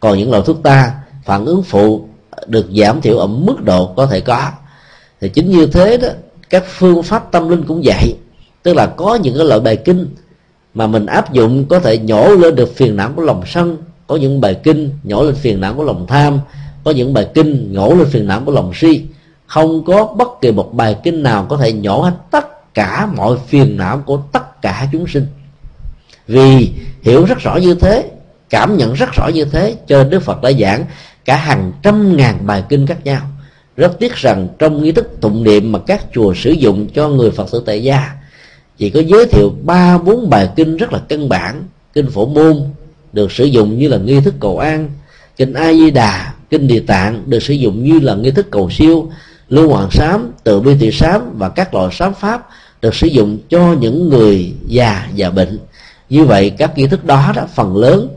Còn 0.00 0.18
những 0.18 0.30
loại 0.30 0.42
thuốc 0.46 0.62
ta, 0.62 0.94
phản 1.24 1.44
ứng 1.44 1.62
phụ 1.62 2.08
được 2.46 2.66
giảm 2.76 3.00
thiểu 3.00 3.18
ở 3.18 3.26
mức 3.26 3.62
độ 3.64 3.92
có 3.96 4.06
thể 4.06 4.20
có. 4.20 4.50
Thì 5.20 5.28
chính 5.28 5.50
như 5.50 5.66
thế 5.66 5.96
đó, 5.96 6.08
các 6.50 6.64
phương 6.66 7.02
pháp 7.02 7.32
tâm 7.32 7.48
linh 7.48 7.64
cũng 7.64 7.82
vậy. 7.84 8.16
Tức 8.62 8.76
là 8.76 8.86
có 8.86 9.14
những 9.14 9.34
cái 9.36 9.46
loại 9.46 9.60
bài 9.60 9.76
kinh 9.76 10.14
mà 10.74 10.86
mình 10.86 11.06
áp 11.06 11.32
dụng 11.32 11.64
có 11.68 11.78
thể 11.78 11.98
nhổ 11.98 12.28
lên 12.28 12.54
được 12.54 12.76
phiền 12.76 12.96
não 12.96 13.10
của 13.16 13.22
lòng 13.22 13.42
sân. 13.46 13.76
Có 14.06 14.16
những 14.16 14.40
bài 14.40 14.56
kinh 14.62 14.90
nhổ 15.02 15.22
lên 15.22 15.34
phiền 15.34 15.60
não 15.60 15.74
của 15.74 15.84
lòng 15.84 16.06
tham. 16.06 16.38
Có 16.84 16.90
những 16.90 17.14
bài 17.14 17.28
kinh 17.34 17.72
nhổ 17.72 17.94
lên 17.94 18.06
phiền 18.10 18.26
não 18.26 18.42
của 18.46 18.52
lòng 18.52 18.72
si. 18.74 19.04
Không 19.46 19.84
có 19.84 20.04
bất 20.04 20.28
kỳ 20.40 20.52
một 20.52 20.74
bài 20.74 20.96
kinh 21.04 21.22
nào 21.22 21.46
có 21.48 21.56
thể 21.56 21.72
nhổ 21.72 22.00
hết 22.00 22.14
tất 22.30 22.74
cả 22.74 23.08
mọi 23.16 23.36
phiền 23.46 23.76
não 23.76 24.02
của 24.06 24.22
tất 24.32 24.62
cả 24.62 24.88
chúng 24.92 25.06
sinh. 25.06 25.26
Vì 26.26 26.70
hiểu 27.02 27.24
rất 27.24 27.38
rõ 27.38 27.56
như 27.56 27.74
thế, 27.74 28.10
cảm 28.50 28.76
nhận 28.76 28.92
rất 28.92 29.12
rõ 29.12 29.28
như 29.28 29.44
thế, 29.44 29.76
cho 29.86 30.04
đức 30.04 30.22
phật 30.22 30.42
đã 30.42 30.52
giảng 30.52 30.84
cả 31.24 31.36
hàng 31.36 31.72
trăm 31.82 32.16
ngàn 32.16 32.46
bài 32.46 32.64
kinh 32.68 32.86
khác 32.86 33.04
nhau. 33.04 33.20
Rất 33.76 33.98
tiếc 33.98 34.14
rằng 34.14 34.48
trong 34.58 34.82
nghi 34.82 34.92
thức 34.92 35.20
tụng 35.20 35.44
niệm 35.44 35.72
mà 35.72 35.78
các 35.78 36.04
chùa 36.14 36.34
sử 36.34 36.50
dụng 36.50 36.88
cho 36.94 37.08
người 37.08 37.30
phật 37.30 37.50
tử 37.52 37.62
tại 37.66 37.82
gia 37.82 38.12
chỉ 38.78 38.90
có 38.90 39.00
giới 39.00 39.26
thiệu 39.26 39.54
ba, 39.62 39.98
bốn 39.98 40.30
bài 40.30 40.48
kinh 40.56 40.76
rất 40.76 40.92
là 40.92 40.98
căn 41.08 41.28
bản, 41.28 41.62
kinh 41.92 42.10
phổ 42.10 42.26
môn, 42.26 42.62
được 43.12 43.32
sử 43.32 43.44
dụng 43.44 43.78
như 43.78 43.88
là 43.88 43.96
nghi 43.96 44.20
thức 44.20 44.34
cầu 44.40 44.58
an, 44.58 44.90
kinh 45.36 45.52
a 45.52 45.72
di 45.72 45.90
đà, 45.90 46.34
kinh 46.50 46.66
địa 46.66 46.80
tạng, 46.80 47.22
được 47.26 47.42
sử 47.42 47.54
dụng 47.54 47.84
như 47.84 48.00
là 48.00 48.14
nghi 48.14 48.30
thức 48.30 48.50
cầu 48.50 48.70
siêu, 48.70 49.10
lưu 49.48 49.68
hoàng 49.68 49.90
sám, 49.90 50.32
tự 50.44 50.60
bi 50.60 50.74
thị 50.80 50.90
sám 50.90 51.22
và 51.38 51.48
các 51.48 51.74
loại 51.74 51.88
sám 51.92 52.14
pháp 52.14 52.48
được 52.82 52.94
sử 52.94 53.06
dụng 53.06 53.38
cho 53.48 53.76
những 53.80 54.08
người 54.08 54.52
già 54.66 55.08
và 55.16 55.30
bệnh. 55.30 55.58
Như 56.10 56.24
vậy, 56.24 56.50
các 56.50 56.78
nghi 56.78 56.86
thức 56.86 57.04
đó 57.04 57.32
đã 57.36 57.46
phần 57.46 57.76
lớn 57.76 58.08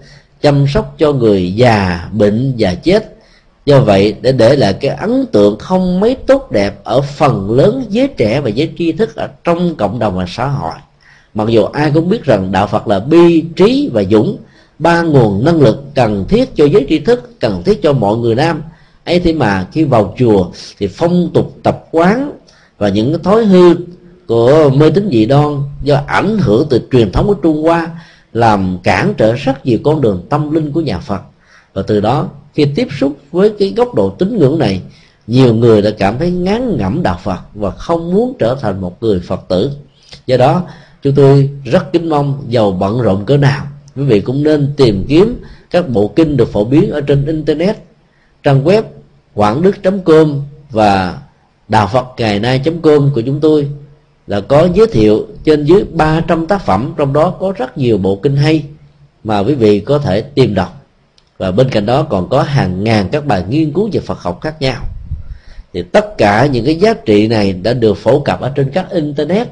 chăm 0.41 0.67
sóc 0.67 0.95
cho 0.97 1.13
người 1.13 1.55
già, 1.55 2.07
bệnh 2.11 2.53
và 2.57 2.75
chết 2.75 3.16
do 3.67 3.82
vậy, 3.82 4.15
để 4.21 4.32
để 4.32 4.56
lại 4.56 4.73
cái 4.73 4.95
ấn 4.95 5.25
tượng 5.25 5.60
không 5.60 5.99
mấy 5.99 6.15
tốt 6.15 6.51
đẹp 6.51 6.80
ở 6.84 7.01
phần 7.01 7.51
lớn 7.51 7.86
giới 7.89 8.08
trẻ 8.08 8.41
và 8.41 8.49
giới 8.49 8.71
tri 8.77 8.91
thức 8.91 9.15
ở 9.15 9.30
trong 9.43 9.75
cộng 9.75 9.99
đồng 9.99 10.15
và 10.15 10.25
xã 10.27 10.47
hội. 10.47 10.73
Mặc 11.34 11.47
dù 11.47 11.63
ai 11.63 11.91
cũng 11.93 12.10
biết 12.10 12.23
rằng 12.23 12.51
đạo 12.51 12.67
phật 12.67 12.88
là 12.88 12.99
bi, 12.99 13.43
trí 13.56 13.89
và 13.93 14.03
dũng, 14.12 14.38
ba 14.80 15.01
nguồn 15.01 15.45
năng 15.45 15.62
lực 15.62 15.84
cần 15.95 16.25
thiết 16.30 16.56
cho 16.56 16.65
giới 16.65 16.86
tri 16.89 16.99
thức, 16.99 17.39
cần 17.39 17.63
thiết 17.63 17.82
cho 17.84 17.93
mọi 17.93 18.17
người 18.17 18.36
nam. 18.36 18.63
Ấy 19.06 19.19
thế 19.19 19.34
mà 19.34 19.67
khi 19.71 19.84
vào 19.84 20.15
chùa 20.17 20.47
thì 20.80 20.88
phong 20.88 21.30
tục 21.34 21.58
tập 21.63 21.86
quán 21.91 22.32
và 22.77 22.89
những 22.89 23.12
cái 23.12 23.19
thói 23.23 23.45
hư 23.45 23.75
của 24.27 24.69
mê 24.69 24.89
tín 24.89 25.10
dị 25.12 25.25
đoan 25.25 25.62
do 25.84 26.01
ảnh 26.08 26.38
hưởng 26.39 26.67
từ 26.69 26.82
truyền 26.91 27.12
thống 27.12 27.27
của 27.27 27.34
trung 27.34 27.63
hoa 27.63 27.89
làm 28.34 28.77
cản 28.84 29.13
trở 29.17 29.34
rất 29.34 29.65
nhiều 29.65 29.80
con 29.84 30.01
đường 30.01 30.25
tâm 30.30 30.51
linh 30.51 30.71
của 30.71 30.82
nhà 30.82 30.99
phật. 30.99 31.21
Và 31.73 31.82
từ 31.88 31.99
đó 31.99 32.30
khi 32.57 32.65
tiếp 32.75 32.87
xúc 32.99 33.17
với 33.31 33.53
cái 33.59 33.73
góc 33.77 33.95
độ 33.95 34.09
tín 34.09 34.37
ngưỡng 34.37 34.59
này, 34.59 34.81
nhiều 35.27 35.53
người 35.53 35.81
đã 35.81 35.89
cảm 35.97 36.15
thấy 36.19 36.31
ngán 36.31 36.77
ngẩm 36.77 37.03
đạo 37.03 37.19
phật 37.23 37.39
và 37.53 37.71
không 37.71 38.13
muốn 38.13 38.33
trở 38.39 38.57
thành 38.61 38.81
một 38.81 39.03
người 39.03 39.19
phật 39.19 39.41
tử. 39.47 39.71
Do 40.27 40.37
đó, 40.37 40.63
chúng 41.01 41.15
tôi 41.15 41.49
rất 41.63 41.93
kính 41.93 42.09
mong 42.09 42.45
giàu 42.49 42.71
bận 42.71 43.01
rộn 43.01 43.25
cỡ 43.25 43.37
nào, 43.37 43.65
quý 43.95 44.03
vị 44.03 44.19
cũng 44.21 44.43
nên 44.43 44.73
tìm 44.77 45.05
kiếm 45.09 45.41
các 45.71 45.89
bộ 45.89 46.07
kinh 46.07 46.37
được 46.37 46.51
phổ 46.51 46.63
biến 46.63 46.91
ở 46.91 47.01
trên 47.01 47.25
internet, 47.25 47.77
trang 48.43 48.63
web 48.63 48.83
quảng 49.33 49.61
đức 49.61 49.75
com 50.05 50.41
và 50.71 51.19
đạo 51.67 51.89
phật 51.93 52.05
ngày 52.17 52.39
nay 52.39 52.61
com 52.83 53.11
của 53.15 53.21
chúng 53.21 53.39
tôi 53.39 53.67
là 54.27 54.41
có 54.41 54.67
giới 54.73 54.87
thiệu 54.87 55.27
trên 55.43 55.65
dưới 55.65 55.83
300 55.83 56.47
tác 56.47 56.65
phẩm, 56.65 56.93
trong 56.97 57.13
đó 57.13 57.29
có 57.29 57.53
rất 57.57 57.77
nhiều 57.77 57.97
bộ 57.97 58.15
kinh 58.15 58.35
hay 58.35 58.63
mà 59.23 59.39
quý 59.39 59.53
vị 59.53 59.79
có 59.79 59.99
thể 59.99 60.21
tìm 60.21 60.55
đọc 60.55 60.76
và 61.38 61.52
bên 61.52 61.69
cạnh 61.69 61.86
đó 61.86 62.04
còn 62.04 62.30
có 62.30 62.41
hàng 62.41 62.84
ngàn 62.84 63.10
các 63.12 63.26
bài 63.26 63.43
nghiên 63.50 63.71
cứu 63.71 63.89
về 63.93 64.00
Phật 64.00 64.19
học 64.19 64.39
khác 64.41 64.62
nhau. 64.62 64.82
Thì 65.73 65.84
tất 65.84 66.17
cả 66.17 66.45
những 66.45 66.65
cái 66.65 66.76
giá 66.76 66.93
trị 66.93 67.28
này 67.28 67.54
đã 67.54 67.73
được 67.73 67.97
phổ 67.97 68.19
cập 68.19 68.41
ở 68.41 68.52
trên 68.56 68.71
các 68.71 68.89
internet. 68.89 69.47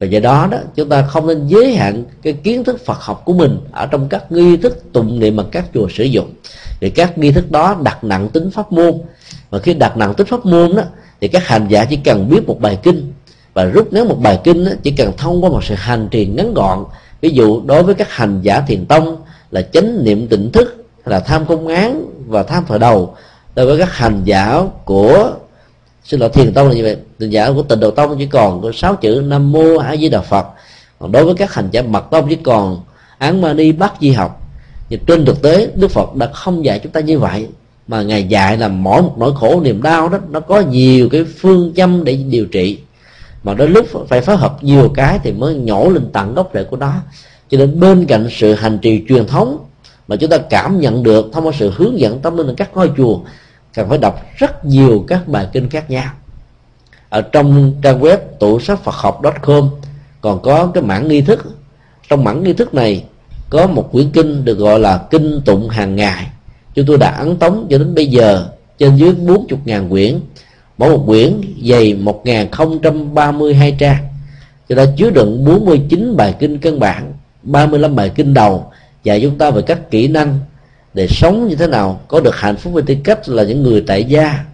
Và 0.00 0.06
do 0.06 0.20
đó 0.20 0.48
đó 0.50 0.58
chúng 0.74 0.88
ta 0.88 1.02
không 1.02 1.26
nên 1.26 1.46
giới 1.46 1.74
hạn 1.74 2.04
cái 2.22 2.32
kiến 2.32 2.64
thức 2.64 2.84
Phật 2.84 2.98
học 3.00 3.22
của 3.24 3.32
mình 3.32 3.60
ở 3.72 3.86
trong 3.86 4.08
các 4.08 4.32
nghi 4.32 4.56
thức 4.56 4.92
tụng 4.92 5.20
niệm 5.20 5.36
mà 5.36 5.42
các 5.52 5.64
chùa 5.74 5.88
sử 5.88 6.04
dụng. 6.04 6.34
Thì 6.80 6.90
các 6.90 7.18
nghi 7.18 7.32
thức 7.32 7.50
đó 7.50 7.76
đặt 7.82 8.04
nặng 8.04 8.28
tính 8.28 8.50
pháp 8.50 8.72
môn. 8.72 8.92
Và 9.50 9.58
khi 9.58 9.74
đặt 9.74 9.96
nặng 9.96 10.14
tính 10.14 10.26
pháp 10.26 10.46
môn 10.46 10.76
đó 10.76 10.82
thì 11.20 11.28
các 11.28 11.46
hành 11.46 11.66
giả 11.68 11.84
chỉ 11.84 11.96
cần 11.96 12.28
biết 12.30 12.46
một 12.46 12.60
bài 12.60 12.78
kinh. 12.82 13.12
Và 13.54 13.64
rút 13.64 13.92
ngắn 13.92 14.08
một 14.08 14.18
bài 14.22 14.40
kinh 14.44 14.64
đó, 14.64 14.70
chỉ 14.82 14.90
cần 14.90 15.12
thông 15.16 15.44
qua 15.44 15.50
một 15.50 15.64
sự 15.64 15.74
hành 15.74 16.08
trì 16.10 16.26
ngắn 16.26 16.54
gọn. 16.54 16.84
Ví 17.20 17.30
dụ 17.30 17.62
đối 17.66 17.82
với 17.82 17.94
các 17.94 18.10
hành 18.10 18.40
giả 18.42 18.60
thiền 18.60 18.86
tông 18.86 19.16
là 19.50 19.62
chánh 19.62 20.04
niệm 20.04 20.28
tỉnh 20.28 20.52
thức 20.52 20.77
là 21.08 21.20
tham 21.20 21.46
công 21.46 21.66
án 21.68 22.04
và 22.26 22.42
tham 22.42 22.64
thời 22.68 22.78
đầu 22.78 23.14
đối 23.54 23.66
với 23.66 23.78
các 23.78 23.92
hành 23.92 24.20
giả 24.24 24.62
của, 24.84 25.30
xin 26.04 26.20
lỗi, 26.20 26.28
thiền 26.28 26.54
tông 26.54 26.68
là 26.68 26.74
như 26.74 26.82
vậy. 26.82 26.96
Hành 27.20 27.30
giả 27.30 27.52
của 27.52 27.62
tịnh 27.62 27.80
độ 27.80 27.90
tông 27.90 28.18
chỉ 28.18 28.26
còn 28.26 28.62
có 28.62 28.72
sáu 28.74 28.96
chữ, 28.96 29.22
nam 29.26 29.52
mô 29.52 29.76
a 29.76 29.96
di 29.96 30.08
đà 30.08 30.20
phật. 30.20 30.46
Còn 30.98 31.12
đối 31.12 31.24
với 31.24 31.34
các 31.34 31.54
hành 31.54 31.68
giả 31.70 31.82
mật 31.82 32.10
tông 32.10 32.28
chỉ 32.28 32.36
còn 32.36 32.80
án 33.18 33.40
mani 33.40 33.72
bát 33.72 33.92
di 34.00 34.10
học. 34.10 34.42
Nhưng 34.88 35.00
trên 35.06 35.24
thực 35.24 35.42
tế, 35.42 35.68
đức 35.74 35.90
phật 35.90 36.14
đã 36.14 36.30
không 36.32 36.64
dạy 36.64 36.78
chúng 36.78 36.92
ta 36.92 37.00
như 37.00 37.18
vậy, 37.18 37.46
mà 37.88 38.02
ngài 38.02 38.24
dạy 38.24 38.56
là 38.56 38.68
mỗi 38.68 39.02
một 39.02 39.14
nỗi 39.18 39.32
khổ, 39.36 39.60
niềm 39.60 39.82
đau 39.82 40.08
đó, 40.08 40.18
nó 40.30 40.40
có 40.40 40.60
nhiều 40.60 41.08
cái 41.08 41.24
phương 41.24 41.72
châm 41.76 42.04
để 42.04 42.16
điều 42.16 42.46
trị. 42.46 42.78
Mà 43.42 43.54
đến 43.54 43.72
lúc 43.72 43.86
phải 44.08 44.20
phối 44.20 44.36
hợp 44.36 44.64
nhiều 44.64 44.88
cái 44.94 45.18
thì 45.22 45.32
mới 45.32 45.54
nhổ 45.54 45.88
lên 45.88 46.10
tận 46.12 46.34
gốc 46.34 46.50
rễ 46.54 46.64
của 46.64 46.76
nó. 46.76 46.92
Cho 47.50 47.58
nên 47.58 47.80
bên 47.80 48.06
cạnh 48.06 48.28
sự 48.30 48.54
hành 48.54 48.78
trì 48.78 49.04
truyền 49.08 49.26
thống 49.26 49.58
mà 50.08 50.16
chúng 50.16 50.30
ta 50.30 50.38
cảm 50.38 50.80
nhận 50.80 51.02
được, 51.02 51.30
thông 51.32 51.46
qua 51.46 51.52
sự 51.58 51.72
hướng 51.76 52.00
dẫn 52.00 52.20
tâm 52.20 52.36
linh 52.36 52.54
các 52.56 52.70
ngôi 52.74 52.90
chùa, 52.96 53.20
cần 53.74 53.88
phải 53.88 53.98
đọc 53.98 54.22
rất 54.36 54.64
nhiều 54.64 55.04
các 55.08 55.28
bài 55.28 55.48
kinh 55.52 55.68
khác 55.68 55.90
nhau. 55.90 56.10
Ở 57.08 57.20
trong 57.20 57.74
trang 57.82 58.00
web 58.00 58.18
tủ 58.40 58.60
sách 58.60 58.84
Phật 58.84 58.94
học 58.94 59.20
com 59.42 59.70
còn 60.20 60.42
có 60.42 60.70
cái 60.74 60.82
mảng 60.82 61.08
nghi 61.08 61.20
thức. 61.20 61.46
Trong 62.08 62.24
mảng 62.24 62.42
nghi 62.42 62.52
thức 62.52 62.74
này 62.74 63.04
có 63.50 63.66
một 63.66 63.88
quyển 63.92 64.10
kinh 64.10 64.44
được 64.44 64.58
gọi 64.58 64.80
là 64.80 64.98
kinh 65.10 65.40
tụng 65.44 65.68
hàng 65.68 65.96
ngày. 65.96 66.26
Chúng 66.74 66.86
tôi 66.86 66.98
đã 66.98 67.10
ấn 67.10 67.36
tống 67.36 67.66
cho 67.70 67.78
đến 67.78 67.94
bây 67.94 68.06
giờ 68.06 68.48
trên 68.78 68.96
dưới 68.96 69.12
40.000 69.12 69.90
quyển. 69.90 70.20
Mỗi 70.78 70.90
một 70.90 71.02
quyển 71.06 71.40
dày 71.64 71.94
1032 71.94 73.76
trang. 73.78 74.04
Cho 74.68 74.76
ta 74.76 74.84
chứa 74.96 75.10
đựng 75.10 75.44
49 75.44 76.16
bài 76.16 76.34
kinh 76.38 76.58
căn 76.58 76.80
bản 76.80 77.12
35 77.42 77.96
bài 77.96 78.10
kinh 78.14 78.34
đầu 78.34 78.72
dạy 79.08 79.20
chúng 79.22 79.38
ta 79.38 79.50
về 79.50 79.62
các 79.62 79.90
kỹ 79.90 80.08
năng 80.08 80.38
để 80.94 81.06
sống 81.06 81.48
như 81.48 81.56
thế 81.56 81.66
nào. 81.66 82.00
Có 82.08 82.20
được 82.20 82.36
hạnh 82.36 82.56
phúc 82.56 82.72
với 82.72 82.82
tư 82.82 82.96
cách 83.04 83.28
là 83.28 83.42
những 83.42 83.62
người 83.62 83.84
tại 83.86 84.04
gia 84.04 84.44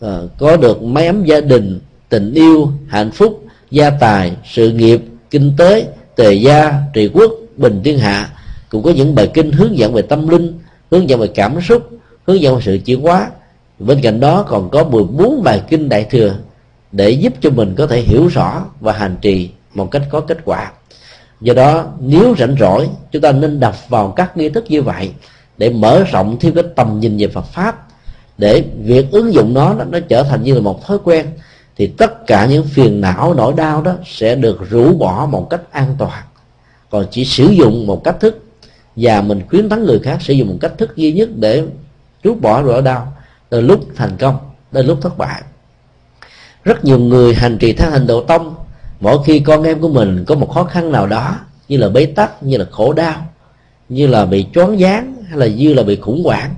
à, 0.00 0.18
có 0.38 0.56
được 0.56 0.82
mái 0.82 1.06
ấm 1.06 1.24
gia 1.24 1.40
đình, 1.40 1.80
tình 2.08 2.34
yêu, 2.34 2.72
hạnh 2.88 3.10
phúc, 3.10 3.44
gia 3.70 3.90
tài, 3.90 4.32
sự 4.44 4.70
nghiệp, 4.72 5.00
kinh 5.30 5.52
tế, 5.58 5.86
tề 6.16 6.32
gia, 6.34 6.74
trị 6.94 7.10
quốc, 7.14 7.32
bình 7.56 7.80
thiên 7.84 7.98
hạ. 7.98 8.30
Cũng 8.68 8.82
có 8.82 8.90
những 8.90 9.14
bài 9.14 9.30
kinh 9.34 9.52
hướng 9.52 9.78
dẫn 9.78 9.92
về 9.92 10.02
tâm 10.02 10.28
linh, 10.28 10.58
hướng 10.90 11.08
dẫn 11.08 11.20
về 11.20 11.26
cảm 11.26 11.60
xúc, 11.60 11.90
hướng 12.26 12.40
dẫn 12.40 12.54
về 12.54 12.62
sự 12.64 12.78
chuyển 12.84 13.00
hóa. 13.00 13.30
Bên 13.78 14.00
cạnh 14.02 14.20
đó 14.20 14.42
còn 14.48 14.70
có 14.70 14.84
14 14.84 15.42
bài 15.42 15.62
kinh 15.68 15.88
đại 15.88 16.06
thừa 16.10 16.34
để 16.92 17.10
giúp 17.10 17.32
cho 17.40 17.50
mình 17.50 17.74
có 17.78 17.86
thể 17.86 18.00
hiểu 18.00 18.26
rõ 18.26 18.64
và 18.80 18.92
hành 18.92 19.16
trì 19.20 19.50
một 19.74 19.90
cách 19.90 20.02
có 20.10 20.20
kết 20.20 20.38
quả 20.44 20.72
do 21.40 21.54
đó, 21.54 21.84
nếu 22.00 22.34
rảnh 22.38 22.56
rỗi, 22.60 22.88
chúng 23.12 23.22
ta 23.22 23.32
nên 23.32 23.60
đọc 23.60 23.76
vào 23.88 24.10
các 24.10 24.36
nghi 24.36 24.48
thức 24.48 24.64
như 24.68 24.82
vậy 24.82 25.12
để 25.56 25.70
mở 25.70 26.04
rộng 26.12 26.36
thêm 26.40 26.54
cái 26.54 26.64
tầm 26.76 27.00
nhìn 27.00 27.16
về 27.16 27.28
Phật 27.28 27.44
pháp, 27.44 27.86
để 28.38 28.64
việc 28.82 29.10
ứng 29.10 29.34
dụng 29.34 29.54
nó 29.54 29.74
nó 29.74 29.98
trở 30.08 30.22
thành 30.22 30.42
như 30.42 30.54
là 30.54 30.60
một 30.60 30.86
thói 30.86 30.98
quen, 31.04 31.26
thì 31.76 31.86
tất 31.86 32.26
cả 32.26 32.46
những 32.46 32.64
phiền 32.64 33.00
não, 33.00 33.34
nỗi 33.34 33.52
đau 33.56 33.82
đó 33.82 33.94
sẽ 34.06 34.34
được 34.34 34.70
rũ 34.70 34.92
bỏ 34.92 35.28
một 35.30 35.50
cách 35.50 35.60
an 35.70 35.94
toàn. 35.98 36.22
Còn 36.90 37.06
chỉ 37.10 37.24
sử 37.24 37.46
dụng 37.46 37.86
một 37.86 38.04
cách 38.04 38.20
thức, 38.20 38.44
và 38.96 39.20
mình 39.20 39.42
khuyến 39.50 39.68
thắng 39.68 39.84
người 39.84 39.98
khác 39.98 40.18
sử 40.20 40.32
dụng 40.34 40.48
một 40.48 40.56
cách 40.60 40.72
thức 40.78 40.96
duy 40.96 41.12
nhất 41.12 41.28
để 41.36 41.64
rút 42.22 42.40
bỏ 42.40 42.62
nỗi 42.62 42.82
đau 42.82 43.12
từ 43.48 43.60
lúc 43.60 43.80
thành 43.96 44.16
công 44.16 44.38
đến 44.72 44.86
lúc 44.86 44.98
thất 45.02 45.18
bại. 45.18 45.42
Rất 46.64 46.84
nhiều 46.84 46.98
người 46.98 47.34
hành 47.34 47.58
trì 47.58 47.72
theo 47.72 47.90
hành 47.90 48.06
độ 48.06 48.24
tông 48.24 48.54
mỗi 49.00 49.18
khi 49.24 49.40
con 49.40 49.62
em 49.62 49.80
của 49.80 49.88
mình 49.88 50.24
có 50.24 50.34
một 50.34 50.50
khó 50.54 50.64
khăn 50.64 50.92
nào 50.92 51.06
đó, 51.06 51.36
như 51.68 51.76
là 51.76 51.88
bế 51.88 52.06
tắc, 52.06 52.42
như 52.42 52.56
là 52.56 52.64
khổ 52.70 52.92
đau, 52.92 53.26
như 53.88 54.06
là 54.06 54.26
bị 54.26 54.46
choáng 54.54 54.76
váng, 54.78 55.14
hay 55.28 55.38
là 55.38 55.46
như 55.46 55.74
là 55.74 55.82
bị 55.82 55.96
khủng 55.96 56.24
hoảng, 56.24 56.54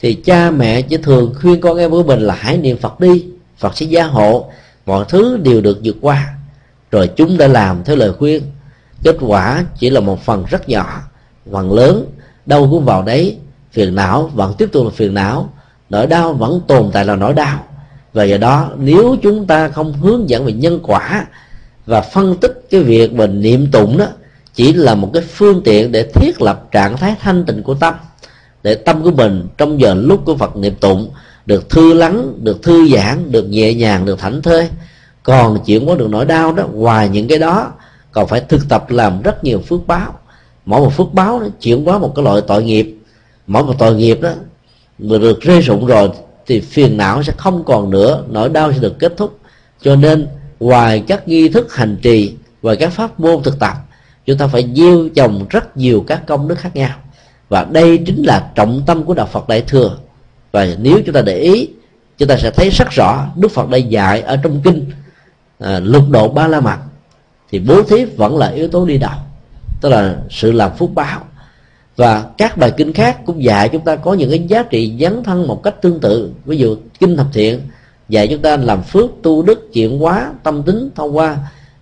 thì 0.00 0.14
cha 0.14 0.50
mẹ 0.50 0.82
chỉ 0.82 0.96
thường 0.96 1.34
khuyên 1.40 1.60
con 1.60 1.78
em 1.78 1.90
của 1.90 2.02
mình 2.02 2.20
là 2.20 2.34
hãy 2.34 2.58
niệm 2.58 2.78
phật 2.78 3.00
đi, 3.00 3.24
phật 3.58 3.76
sẽ 3.76 3.86
gia 3.86 4.04
hộ, 4.04 4.50
mọi 4.86 5.04
thứ 5.08 5.36
đều 5.36 5.60
được 5.60 5.80
vượt 5.84 5.96
qua. 6.00 6.34
Rồi 6.90 7.10
chúng 7.16 7.38
đã 7.38 7.48
làm 7.48 7.84
theo 7.84 7.96
lời 7.96 8.12
khuyên. 8.12 8.42
Kết 9.02 9.16
quả 9.20 9.64
chỉ 9.78 9.90
là 9.90 10.00
một 10.00 10.22
phần 10.22 10.44
rất 10.50 10.68
nhỏ, 10.68 11.02
phần 11.52 11.72
lớn, 11.72 12.06
đâu 12.46 12.68
cũng 12.70 12.84
vào 12.84 13.02
đấy. 13.02 13.36
Phiền 13.72 13.94
não 13.94 14.30
vẫn 14.34 14.54
tiếp 14.58 14.68
tục 14.72 14.84
là 14.84 14.90
phiền 14.94 15.14
não, 15.14 15.52
nỗi 15.90 16.06
đau 16.06 16.32
vẫn 16.32 16.60
tồn 16.66 16.90
tại 16.92 17.04
là 17.04 17.16
nỗi 17.16 17.34
đau. 17.34 17.64
Và 18.12 18.24
do 18.24 18.36
đó, 18.36 18.70
nếu 18.78 19.16
chúng 19.22 19.46
ta 19.46 19.68
không 19.68 19.92
hướng 19.92 20.28
dẫn 20.28 20.44
về 20.44 20.52
nhân 20.52 20.80
quả 20.82 21.26
và 21.86 22.00
phân 22.00 22.36
tích 22.36 22.66
cái 22.70 22.80
việc 22.80 23.12
mình 23.12 23.40
niệm 23.40 23.66
tụng 23.72 23.98
đó 23.98 24.06
chỉ 24.54 24.72
là 24.72 24.94
một 24.94 25.10
cái 25.12 25.22
phương 25.22 25.62
tiện 25.64 25.92
để 25.92 26.02
thiết 26.14 26.42
lập 26.42 26.68
trạng 26.72 26.96
thái 26.96 27.14
thanh 27.20 27.44
tịnh 27.44 27.62
của 27.62 27.74
tâm 27.74 27.94
để 28.62 28.74
tâm 28.74 29.02
của 29.02 29.10
mình 29.10 29.48
trong 29.58 29.80
giờ 29.80 29.94
lúc 29.94 30.20
của 30.24 30.36
Phật 30.36 30.56
niệm 30.56 30.74
tụng 30.74 31.10
được 31.46 31.70
thư 31.70 31.92
lắng, 31.94 32.32
được 32.44 32.62
thư 32.62 32.88
giãn, 32.88 33.32
được 33.32 33.48
nhẹ 33.48 33.74
nhàng, 33.74 34.04
được 34.04 34.18
thảnh 34.18 34.42
thơi. 34.42 34.68
Còn 35.22 35.58
chuyển 35.64 35.86
hóa 35.86 35.96
được 35.96 36.10
nỗi 36.10 36.24
đau 36.24 36.52
đó, 36.52 36.66
ngoài 36.72 37.08
những 37.08 37.28
cái 37.28 37.38
đó 37.38 37.72
còn 38.12 38.26
phải 38.26 38.40
thực 38.40 38.68
tập 38.68 38.90
làm 38.90 39.22
rất 39.22 39.44
nhiều 39.44 39.60
phước 39.60 39.86
báo. 39.86 40.18
Mỗi 40.64 40.80
một 40.80 40.92
phước 40.92 41.12
báo 41.12 41.40
nó 41.40 41.46
chuyển 41.60 41.84
hóa 41.84 41.98
một 41.98 42.12
cái 42.16 42.24
loại 42.24 42.40
tội 42.46 42.62
nghiệp. 42.62 42.96
Mỗi 43.46 43.64
một 43.64 43.74
tội 43.78 43.94
nghiệp 43.94 44.20
đó 44.20 44.30
người 44.98 45.18
được 45.18 45.40
rơi 45.40 45.60
rụng 45.60 45.86
rồi 45.86 46.10
thì 46.46 46.60
phiền 46.60 46.96
não 46.96 47.22
sẽ 47.22 47.32
không 47.36 47.64
còn 47.64 47.90
nữa, 47.90 48.24
nỗi 48.28 48.48
đau 48.48 48.72
sẽ 48.72 48.78
được 48.78 48.98
kết 48.98 49.12
thúc. 49.16 49.38
Cho 49.82 49.96
nên 49.96 50.26
ngoài 50.60 51.04
các 51.06 51.28
nghi 51.28 51.48
thức 51.48 51.74
hành 51.74 51.96
trì, 52.02 52.34
và 52.62 52.74
các 52.74 52.92
pháp 52.92 53.20
môn 53.20 53.42
thực 53.42 53.58
tập 53.58 53.76
chúng 54.26 54.38
ta 54.38 54.46
phải 54.46 54.68
gieo 54.76 55.08
trồng 55.14 55.46
rất 55.50 55.76
nhiều 55.76 56.04
các 56.06 56.26
công 56.26 56.48
đức 56.48 56.58
khác 56.58 56.76
nhau. 56.76 56.90
Và 57.48 57.64
đây 57.64 57.98
chính 58.06 58.22
là 58.22 58.50
trọng 58.54 58.82
tâm 58.86 59.04
của 59.04 59.14
đạo 59.14 59.26
Phật 59.26 59.48
Đại 59.48 59.62
thừa. 59.62 59.98
Và 60.52 60.66
nếu 60.78 61.00
chúng 61.06 61.14
ta 61.14 61.22
để 61.22 61.38
ý 61.38 61.68
chúng 62.18 62.28
ta 62.28 62.36
sẽ 62.36 62.50
thấy 62.50 62.70
rất 62.70 62.90
rõ 62.90 63.26
Đức 63.36 63.48
Phật 63.48 63.68
đã 63.68 63.78
dạy 63.78 64.20
ở 64.20 64.36
trong 64.36 64.60
kinh 64.64 64.90
à, 65.58 65.78
lục 65.78 66.04
độ 66.10 66.28
ba 66.28 66.48
la 66.48 66.60
mật. 66.60 66.78
Thì 67.50 67.58
bố 67.58 67.82
thí 67.82 68.04
vẫn 68.04 68.36
là 68.36 68.48
yếu 68.48 68.68
tố 68.68 68.86
đi 68.86 68.98
đầu 68.98 69.18
tức 69.80 69.88
là 69.88 70.16
sự 70.30 70.52
làm 70.52 70.70
phúc 70.76 70.90
báo. 70.94 71.20
Và 71.96 72.24
các 72.38 72.56
bài 72.56 72.72
kinh 72.76 72.92
khác 72.92 73.18
cũng 73.26 73.44
dạy 73.44 73.68
chúng 73.68 73.84
ta 73.84 73.96
có 73.96 74.14
những 74.14 74.30
cái 74.30 74.38
giá 74.48 74.62
trị 74.62 74.96
dấn 75.00 75.22
thân 75.22 75.46
một 75.46 75.62
cách 75.62 75.82
tương 75.82 76.00
tự. 76.00 76.32
Ví 76.44 76.58
dụ 76.58 76.76
kinh 77.00 77.16
thập 77.16 77.26
thiện 77.32 77.60
dạy 78.08 78.28
chúng 78.28 78.42
ta 78.42 78.56
làm 78.56 78.82
phước 78.82 79.10
tu 79.22 79.42
đức, 79.42 79.72
chuyển 79.72 79.98
hóa 79.98 80.32
tâm 80.42 80.62
tính, 80.62 80.90
thông 80.94 81.16
qua 81.16 81.36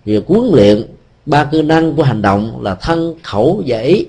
việc 0.05 0.23
huấn 0.27 0.49
luyện 0.53 0.83
ba 1.25 1.43
cơ 1.43 1.61
năng 1.61 1.95
của 1.95 2.03
hành 2.03 2.21
động 2.21 2.61
là 2.63 2.75
thân, 2.75 3.15
khẩu 3.23 3.63
và 3.65 3.79
ý. 3.79 4.05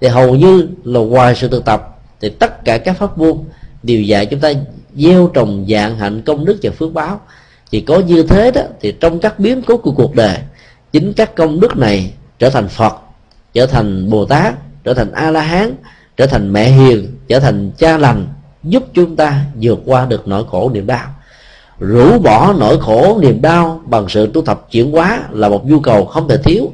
Thì 0.00 0.08
hầu 0.08 0.34
như 0.34 0.68
là 0.84 1.00
ngoài 1.00 1.34
sự 1.34 1.48
thực 1.48 1.64
tập, 1.64 1.98
thì 2.20 2.30
tất 2.30 2.64
cả 2.64 2.78
các 2.78 2.98
pháp 2.98 3.18
môn 3.18 3.38
đều 3.82 4.02
dạy 4.02 4.26
chúng 4.26 4.40
ta 4.40 4.52
gieo 4.96 5.30
trồng 5.34 5.66
dạng 5.68 5.98
hạnh, 5.98 6.22
công 6.22 6.44
đức 6.44 6.58
và 6.62 6.70
phước 6.70 6.92
báo. 6.92 7.20
Thì 7.70 7.80
có 7.80 7.98
như 7.98 8.22
thế 8.22 8.50
đó, 8.50 8.62
thì 8.80 8.92
trong 9.00 9.18
các 9.18 9.38
biến 9.38 9.62
cố 9.66 9.76
của 9.76 9.92
cuộc 9.92 10.14
đời, 10.14 10.38
chính 10.92 11.12
các 11.12 11.34
công 11.34 11.60
đức 11.60 11.76
này 11.76 12.12
trở 12.38 12.50
thành 12.50 12.68
phật, 12.68 12.94
trở 13.54 13.66
thành 13.66 14.10
bồ 14.10 14.24
tát, 14.24 14.54
trở 14.84 14.94
thành 14.94 15.12
a 15.12 15.30
la 15.30 15.40
hán 15.40 15.74
trở 16.16 16.26
thành 16.26 16.52
mẹ 16.52 16.68
hiền, 16.68 17.18
trở 17.28 17.40
thành 17.40 17.70
cha 17.78 17.98
lành, 17.98 18.26
giúp 18.62 18.84
chúng 18.94 19.16
ta 19.16 19.44
vượt 19.60 19.78
qua 19.84 20.06
được 20.06 20.28
nỗi 20.28 20.44
khổ 20.50 20.70
niềm 20.74 20.86
đau 20.86 21.14
rũ 21.78 22.18
bỏ 22.18 22.54
nỗi 22.58 22.80
khổ 22.80 23.18
niềm 23.22 23.42
đau 23.42 23.82
bằng 23.86 24.08
sự 24.08 24.30
tu 24.34 24.42
tập 24.42 24.66
chuyển 24.70 24.92
hóa 24.92 25.22
là 25.30 25.48
một 25.48 25.66
nhu 25.66 25.80
cầu 25.80 26.04
không 26.04 26.28
thể 26.28 26.36
thiếu 26.36 26.72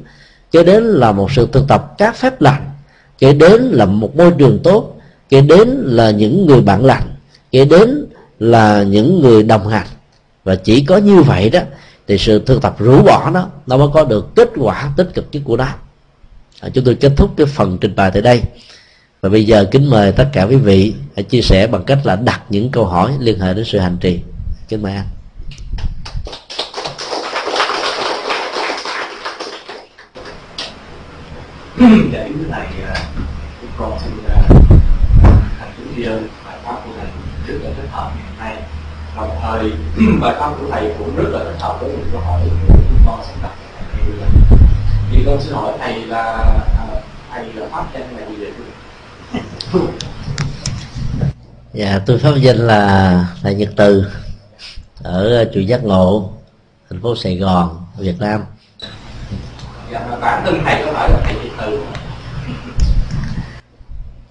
cho 0.51 0.63
đến 0.63 0.83
là 0.83 1.11
một 1.11 1.31
sự 1.31 1.47
thực 1.51 1.67
tập 1.67 1.93
các 1.97 2.15
phép 2.15 2.41
lành 2.41 2.69
kế 3.19 3.33
đến 3.33 3.61
là 3.61 3.85
một 3.85 4.15
môi 4.15 4.31
trường 4.37 4.59
tốt 4.63 4.97
kế 5.29 5.41
đến 5.41 5.69
là 5.69 6.11
những 6.11 6.45
người 6.45 6.61
bạn 6.61 6.85
lành 6.85 7.03
kế 7.51 7.65
đến 7.65 8.05
là 8.39 8.83
những 8.83 9.21
người 9.21 9.43
đồng 9.43 9.67
hành. 9.67 9.87
Và 10.43 10.55
chỉ 10.55 10.83
có 10.83 10.97
như 10.97 11.21
vậy 11.21 11.49
đó 11.49 11.59
thì 12.07 12.17
sự 12.17 12.39
thực 12.45 12.61
tập 12.61 12.75
rũ 12.79 13.03
bỏ 13.03 13.29
nó 13.33 13.47
nó 13.67 13.77
mới 13.77 13.87
có 13.93 14.03
được 14.03 14.35
kết 14.35 14.49
quả 14.55 14.93
tích 14.97 15.09
cực 15.13 15.25
nhất 15.31 15.41
của 15.45 15.57
nó. 15.57 15.67
À, 16.59 16.69
chúng 16.69 16.83
tôi 16.83 16.95
kết 16.95 17.11
thúc 17.17 17.31
cái 17.37 17.45
phần 17.45 17.77
trình 17.81 17.95
bày 17.95 18.11
tại 18.11 18.21
đây. 18.21 18.41
Và 19.21 19.29
bây 19.29 19.45
giờ 19.45 19.65
kính 19.71 19.89
mời 19.89 20.11
tất 20.11 20.29
cả 20.33 20.43
quý 20.43 20.55
vị 20.55 20.93
hãy 21.15 21.23
chia 21.23 21.41
sẻ 21.41 21.67
bằng 21.67 21.83
cách 21.83 21.99
là 22.03 22.15
đặt 22.15 22.41
những 22.49 22.71
câu 22.71 22.85
hỏi 22.85 23.11
liên 23.19 23.39
hệ 23.39 23.53
đến 23.53 23.65
sự 23.65 23.79
hành 23.79 23.97
trì 24.01 24.19
trên 24.71 24.83
mạng 24.83 25.05
để 32.11 32.29
như 32.29 32.45
thầy 32.51 32.67
chúng 33.61 33.71
con 33.77 33.99
xin 34.03 34.11
thầy 35.59 35.69
kính 35.77 35.93
tri 35.95 36.03
ân 36.03 36.27
bài 36.45 36.55
pháp 36.63 36.75
của 36.85 36.91
thầy 36.97 37.07
rất 37.47 37.59
là 37.63 37.69
thích 37.75 37.89
hợp 37.91 38.11
ngày 38.15 38.25
hôm 38.29 38.39
nay. 38.39 38.57
Đồng 39.15 39.37
thời 39.41 39.71
bài 40.21 40.35
pháp 40.39 40.51
của 40.59 40.67
thầy 40.71 40.93
cũng 40.99 41.15
rất 41.15 41.29
là 41.29 41.39
thích 41.39 41.59
hợp 41.59 41.77
với 41.81 41.89
những 41.89 42.09
câu 42.11 42.21
hỏi 42.21 42.41
của 42.67 42.75
chúng 42.89 43.01
con 43.05 43.19
sẽ 43.27 43.33
đặt 43.43 43.51
thầy 43.91 44.01
thì 45.11 45.23
con 45.25 45.41
xin 45.41 45.53
hỏi 45.53 45.73
thầy 45.79 46.05
là 46.05 46.23
à, 46.77 46.87
thầy 47.31 47.53
là 47.53 47.67
pháp 47.71 47.85
danh 47.93 48.17
là 48.17 48.27
gì 48.29 48.35
vậy? 48.35 48.51
Dạ 51.73 51.99
tôi 52.05 52.19
pháp 52.19 52.35
danh 52.35 52.57
là 52.57 53.25
là 53.41 53.51
nhật 53.51 53.69
từ 53.75 54.05
ở 55.03 55.45
chùa 55.53 55.59
giác 55.59 55.83
ngộ 55.83 56.29
thành 56.89 57.01
phố 57.01 57.15
sài 57.15 57.37
gòn 57.37 57.85
việt 57.97 58.19
nam. 58.19 58.43
Dạ 59.91 60.17
bản 60.21 60.41
thân 60.45 60.59
thầy 60.65 60.83
có 60.85 60.91
phải 60.93 61.09
là 61.09 61.21
thầy 61.25 61.35
nhật 61.35 61.53
từ? 61.61 61.79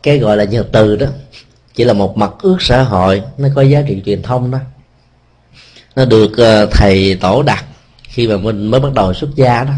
Cái 0.03 0.19
gọi 0.19 0.37
là 0.37 0.45
nhật 0.45 0.67
từ 0.73 0.97
đó 0.97 1.07
chỉ 1.75 1.85
là 1.85 1.93
một 1.93 2.17
mặt 2.17 2.31
ước 2.43 2.57
xã 2.61 2.83
hội 2.83 3.23
nó 3.39 3.49
có 3.55 3.63
giá 3.63 3.83
trị 3.89 4.03
truyền 4.07 4.23
thông 4.23 4.51
đó. 4.51 4.59
Nó 5.97 6.05
được 6.05 6.37
ờ, 6.37 6.67
thầy 6.67 7.19
tổ 7.21 7.43
đặt 7.43 7.65
khi 8.03 8.29
mà 8.29 8.37
mình 8.37 8.67
mới 8.67 8.81
bắt 8.81 8.93
đầu 8.95 9.15
xuất 9.15 9.31
gia 9.35 9.65
đó. 9.65 9.73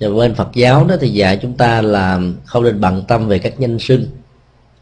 Và 0.00 0.08
bên 0.08 0.34
Phật 0.34 0.48
giáo 0.54 0.84
đó 0.84 0.94
thì 1.00 1.08
dạy 1.08 1.38
chúng 1.42 1.56
ta 1.56 1.82
là 1.82 2.20
không 2.44 2.64
nên 2.64 2.80
bận 2.80 3.04
tâm 3.08 3.28
về 3.28 3.38
các 3.38 3.58
danh 3.58 3.78
xưng. 3.78 4.06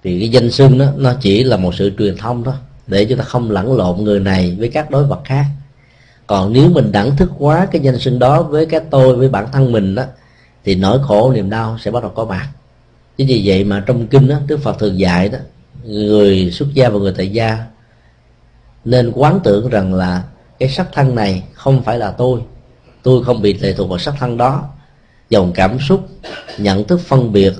Thì 0.04 0.20
cái 0.20 0.28
danh 0.28 0.50
xưng 0.50 0.78
đó 0.78 0.86
nó 0.96 1.14
chỉ 1.20 1.44
là 1.44 1.56
một 1.56 1.74
sự 1.74 1.92
truyền 1.98 2.16
thông 2.16 2.44
thôi 2.44 2.54
để 2.86 3.04
chúng 3.04 3.18
ta 3.18 3.24
không 3.24 3.50
lẫn 3.50 3.76
lộn 3.76 4.04
người 4.04 4.20
này 4.20 4.56
với 4.58 4.68
các 4.68 4.90
đối 4.90 5.04
vật 5.04 5.20
khác. 5.24 5.44
Còn 6.26 6.52
nếu 6.52 6.68
mình 6.68 6.92
đẳng 6.92 7.16
thức 7.16 7.30
quá 7.38 7.66
cái 7.72 7.82
danh 7.82 7.98
xưng 7.98 8.18
đó 8.18 8.42
với 8.42 8.66
cái 8.66 8.80
tôi, 8.90 9.16
với 9.16 9.28
bản 9.28 9.46
thân 9.52 9.72
mình 9.72 9.94
đó, 9.94 10.02
thì 10.64 10.74
nỗi 10.74 10.98
khổ, 11.02 11.32
niềm 11.32 11.50
đau 11.50 11.78
sẽ 11.78 11.90
bắt 11.90 12.02
đầu 12.02 12.12
có 12.14 12.24
mặt. 12.24 12.48
Chính 13.16 13.26
vì 13.26 13.42
vậy 13.44 13.64
mà 13.64 13.82
trong 13.86 14.06
kinh 14.06 14.28
đó, 14.28 14.36
đức 14.46 14.60
phật 14.62 14.78
thường 14.78 14.98
dạy 14.98 15.28
đó, 15.28 15.38
người 15.84 16.50
xuất 16.50 16.74
gia 16.74 16.88
và 16.88 16.98
người 16.98 17.14
tại 17.16 17.28
gia 17.28 17.64
nên 18.84 19.12
quán 19.14 19.40
tưởng 19.44 19.68
rằng 19.68 19.94
là 19.94 20.22
cái 20.58 20.68
sắc 20.68 20.88
thân 20.92 21.14
này 21.14 21.42
không 21.54 21.82
phải 21.82 21.98
là 21.98 22.10
tôi. 22.10 22.40
Tôi 23.02 23.24
không 23.24 23.42
bị 23.42 23.54
lệ 23.54 23.72
thuộc 23.72 23.88
vào 23.88 23.98
sắc 23.98 24.14
thân 24.20 24.36
đó. 24.36 24.64
Dòng 25.30 25.52
cảm 25.52 25.78
xúc, 25.78 26.08
nhận 26.58 26.84
thức 26.84 27.00
phân 27.00 27.32
biệt, 27.32 27.52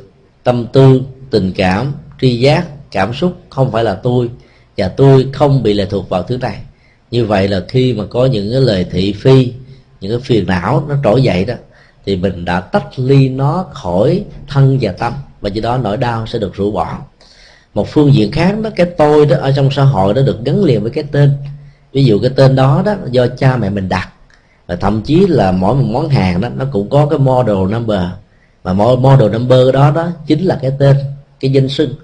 tâm 0.42 0.66
tư, 0.66 1.00
tình 1.30 1.52
cảm, 1.56 1.92
tri 2.20 2.38
giác, 2.38 2.90
cảm 2.90 3.14
xúc 3.14 3.32
không 3.50 3.72
phải 3.72 3.84
là 3.84 3.94
tôi 3.94 4.30
và 4.76 4.88
tôi 4.88 5.26
không 5.32 5.62
bị 5.62 5.72
lệ 5.72 5.86
thuộc 5.86 6.08
vào 6.08 6.22
thứ 6.22 6.36
này. 6.36 6.58
Như 7.10 7.24
vậy 7.24 7.48
là 7.48 7.60
khi 7.68 7.92
mà 7.92 8.04
có 8.10 8.26
những 8.26 8.50
cái 8.52 8.60
lời 8.60 8.86
thị 8.90 9.12
phi, 9.12 9.52
những 10.00 10.12
cái 10.12 10.20
phiền 10.20 10.46
não 10.46 10.84
nó 10.88 10.94
trỗi 11.04 11.22
dậy 11.22 11.44
đó, 11.44 11.54
thì 12.06 12.16
mình 12.16 12.44
đã 12.44 12.60
tách 12.60 12.98
ly 12.98 13.28
nó 13.28 13.66
khỏi 13.72 14.24
thân 14.48 14.78
và 14.80 14.92
tâm, 14.92 15.12
và 15.40 15.48
do 15.48 15.62
đó 15.62 15.78
nỗi 15.78 15.96
đau 15.96 16.26
sẽ 16.26 16.38
được 16.38 16.54
rũ 16.54 16.70
bỏ. 16.70 16.98
Một 17.74 17.88
phương 17.88 18.14
diện 18.14 18.32
khác 18.32 18.56
đó, 18.62 18.70
cái 18.76 18.86
tôi 18.86 19.26
đó 19.26 19.36
ở 19.40 19.52
trong 19.56 19.70
xã 19.70 19.82
hội 19.82 20.14
đó 20.14 20.22
được 20.22 20.44
gắn 20.44 20.64
liền 20.64 20.82
với 20.82 20.90
cái 20.90 21.04
tên. 21.12 21.32
Ví 21.92 22.04
dụ 22.04 22.18
cái 22.18 22.30
tên 22.36 22.56
đó 22.56 22.82
đó, 22.86 22.94
do 23.10 23.26
cha 23.26 23.56
mẹ 23.56 23.70
mình 23.70 23.88
đặt. 23.88 24.08
Và 24.66 24.76
thậm 24.76 25.02
chí 25.02 25.26
là 25.26 25.52
mỗi 25.52 25.74
một 25.74 25.84
món 25.86 26.08
hàng 26.08 26.40
đó, 26.40 26.48
nó 26.56 26.64
cũng 26.72 26.90
có 26.90 27.06
cái 27.06 27.18
model 27.18 27.56
number. 27.56 28.00
Và 28.62 28.72
mỗi 28.72 28.96
model 28.96 29.32
number 29.32 29.74
đó 29.74 29.90
đó 29.90 30.08
chính 30.26 30.44
là 30.44 30.58
cái 30.62 30.72
tên, 30.78 30.96
cái 31.40 31.52
danh 31.52 31.68
xưng, 31.68 31.94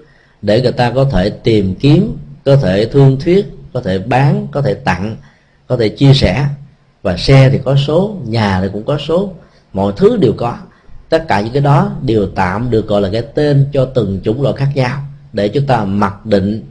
để 0.41 0.61
người 0.61 0.71
ta 0.71 0.91
có 0.91 1.03
thể 1.03 1.29
tìm 1.29 1.75
kiếm 1.75 2.17
có 2.45 2.55
thể 2.55 2.85
thương 2.85 3.19
thuyết, 3.19 3.45
có 3.73 3.81
thể 3.81 3.99
bán, 3.99 4.47
có 4.51 4.61
thể 4.61 4.73
tặng, 4.73 5.15
có 5.67 5.77
thể 5.77 5.89
chia 5.89 6.13
sẻ. 6.13 6.45
Và 7.01 7.17
xe 7.17 7.49
thì 7.49 7.59
có 7.65 7.75
số, 7.75 8.17
nhà 8.25 8.61
thì 8.61 8.67
cũng 8.73 8.83
có 8.83 8.97
số. 8.97 9.33
Mọi 9.73 9.93
thứ 9.97 10.17
đều 10.17 10.33
có. 10.37 10.57
Tất 11.09 11.27
cả 11.27 11.41
những 11.41 11.53
cái 11.53 11.61
đó 11.61 11.91
đều 12.01 12.27
tạm 12.35 12.69
được 12.69 12.87
gọi 12.87 13.01
là 13.01 13.09
cái 13.11 13.21
tên 13.21 13.67
cho 13.73 13.85
từng 13.85 14.19
chủng 14.23 14.41
loại 14.41 14.55
khác 14.57 14.69
nhau 14.75 14.99
để 15.33 15.49
chúng 15.49 15.65
ta 15.65 15.85
mặc 15.85 16.25
định 16.25 16.63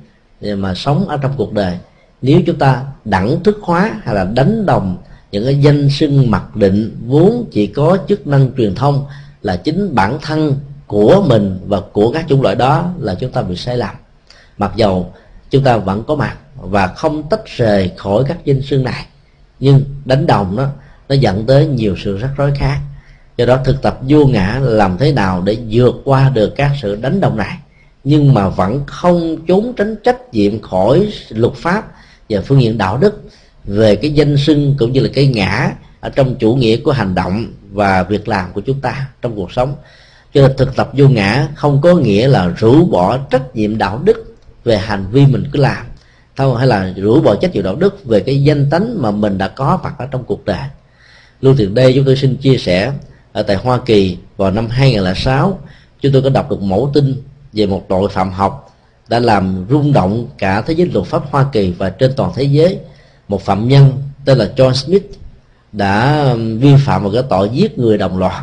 mà 0.43 0.75
sống 0.75 1.09
ở 1.09 1.17
trong 1.17 1.33
cuộc 1.37 1.53
đời. 1.53 1.79
Nếu 2.23 2.41
chúng 2.47 2.59
ta 2.59 2.85
đẳng 3.05 3.43
thức 3.43 3.59
hóa 3.63 4.01
hay 4.03 4.15
là 4.15 4.25
đánh 4.25 4.67
đồng 4.67 4.97
những 5.33 5.45
cái 5.45 5.61
danh 5.61 5.91
xưng 5.91 6.31
mặc 6.31 6.57
định 6.57 6.97
vốn 7.07 7.45
chỉ 7.51 7.67
có 7.67 7.99
chức 8.09 8.27
năng 8.27 8.51
truyền 8.57 8.75
thông 8.75 9.07
là 9.43 9.57
chính 9.57 9.95
bản 9.95 10.19
thân 10.23 10.57
của 10.87 11.25
mình 11.27 11.59
và 11.67 11.81
của 11.93 12.13
các 12.13 12.25
chủng 12.29 12.43
loại 12.43 12.55
đó 12.55 12.93
là 12.99 13.15
chúng 13.15 13.33
ta 13.33 13.43
bị 13.43 13.57
sai 13.57 13.77
lầm. 13.77 13.95
Mặc 14.59 14.73
dầu 14.77 15.13
chúng 15.51 15.65
ta 15.65 15.77
vẫn 15.77 16.03
có 16.07 16.15
mặt 16.15 16.37
và 16.57 16.87
không 16.87 17.29
tách 17.29 17.47
rời 17.57 17.93
khỏi 17.97 18.25
các 18.29 18.39
danh 18.45 18.63
xương 18.63 18.85
này. 18.85 19.07
Nhưng 19.61 19.85
đánh 20.05 20.27
đồng 20.27 20.57
nó 20.57 20.69
nó 21.09 21.15
dẫn 21.15 21.47
tới 21.47 21.67
nhiều 21.67 21.97
sự 22.05 22.19
rắc 22.19 22.31
rối 22.37 22.53
khác. 22.57 22.81
Do 23.37 23.47
đó 23.47 23.59
thực 23.65 23.83
tập 23.83 23.99
vô 24.09 24.27
ngã 24.27 24.59
làm 24.63 24.99
thế 24.99 25.13
nào 25.13 25.43
để 25.43 25.59
vượt 25.71 25.95
qua 26.05 26.31
được 26.35 26.57
các 26.57 26.71
sự 26.83 26.97
đánh 26.97 27.21
đồng 27.21 27.37
này. 27.37 27.59
Nhưng 28.05 28.35
mà 28.35 28.49
vẫn 28.49 28.83
không 28.87 29.37
trốn 29.47 29.73
tránh 29.77 29.97
trách 30.05 30.35
nhiệm 30.35 30.63
khỏi 30.63 31.13
luật 31.31 31.55
pháp 31.55 31.93
và 32.29 32.41
phương 32.41 32.63
diện 32.63 32.79
đạo 32.79 32.97
đức 32.97 33.23
về 33.65 33.97
cái 33.97 34.13
danh 34.13 34.37
xưng 34.37 34.75
cũng 34.79 34.93
như 34.93 35.01
là 35.01 35.09
cái 35.15 35.27
ngã 35.27 35.73
ở 36.01 36.09
trong 36.09 36.35
chủ 36.35 36.55
nghĩa 36.55 36.77
của 36.77 36.93
hành 36.93 37.15
động 37.15 37.47
và 37.73 38.03
việc 38.03 38.29
làm 38.29 38.53
của 38.53 38.61
chúng 38.61 38.81
ta 38.81 39.09
trong 39.23 39.37
cuộc 39.37 39.53
sống. 39.53 39.75
Cho 40.35 40.43
nên 40.43 40.57
thực 40.57 40.77
tập 40.77 40.91
vô 40.93 41.09
ngã 41.09 41.49
không 41.55 41.81
có 41.81 41.95
nghĩa 41.95 42.29
là 42.29 42.49
rũ 42.49 42.85
bỏ 42.85 43.19
trách 43.19 43.57
nhiệm 43.57 43.79
đạo 43.79 44.01
đức 44.05 44.30
về 44.65 44.79
hành 44.79 45.07
vi 45.11 45.27
mình 45.27 45.45
cứ 45.53 45.61
làm. 45.61 45.87
Thôi, 46.37 46.59
hay 46.59 46.67
là 46.67 46.93
rũ 46.97 47.21
bỏ 47.21 47.35
trách 47.35 47.53
nhiệm 47.55 47.65
đạo 47.65 47.77
đức 47.77 48.05
về 48.05 48.21
cái 48.21 48.43
danh 48.43 48.71
tánh 48.71 49.03
mà 49.03 49.11
mình 49.11 49.39
đã 49.39 49.49
có 49.49 49.81
mặt 49.83 49.95
ở 49.99 50.07
trong 50.11 50.25
cuộc 50.25 50.45
đời. 50.45 50.69
Lưu 51.41 51.55
tiền 51.59 51.75
đây 51.75 51.93
chúng 51.95 52.05
tôi 52.05 52.17
xin 52.17 52.37
chia 52.37 52.57
sẻ 52.57 52.93
ở 53.33 53.43
tại 53.43 53.57
Hoa 53.57 53.79
Kỳ 53.87 54.19
vào 54.37 54.51
năm 54.51 54.69
2006 54.69 55.59
chúng 56.01 56.13
tôi 56.13 56.23
có 56.23 56.31
đọc 56.31 56.51
được 56.51 56.63
mẫu 56.63 56.91
tin 56.95 57.23
về 57.53 57.67
một 57.67 57.87
tội 57.89 58.09
phạm 58.09 58.31
học 58.31 58.77
đã 59.09 59.19
làm 59.19 59.67
rung 59.71 59.93
động 59.93 60.27
cả 60.39 60.61
thế 60.61 60.75
giới 60.75 60.87
luật 60.87 61.07
pháp 61.07 61.23
Hoa 61.31 61.47
Kỳ 61.53 61.71
và 61.71 61.91
trên 61.91 62.13
toàn 62.17 62.33
thế 62.35 62.43
giới. 62.43 62.79
Một 63.29 63.43
phạm 63.43 63.69
nhân 63.69 63.93
tên 64.25 64.39
là 64.39 64.51
John 64.57 64.73
Smith 64.73 65.05
đã 65.73 66.23
um, 66.31 66.59
vi 66.59 66.75
phạm 66.85 67.05
một 67.05 67.11
cái 67.15 67.23
tội 67.31 67.49
giết 67.53 67.79
người 67.79 67.99
đồng 67.99 68.19
loạt. 68.19 68.43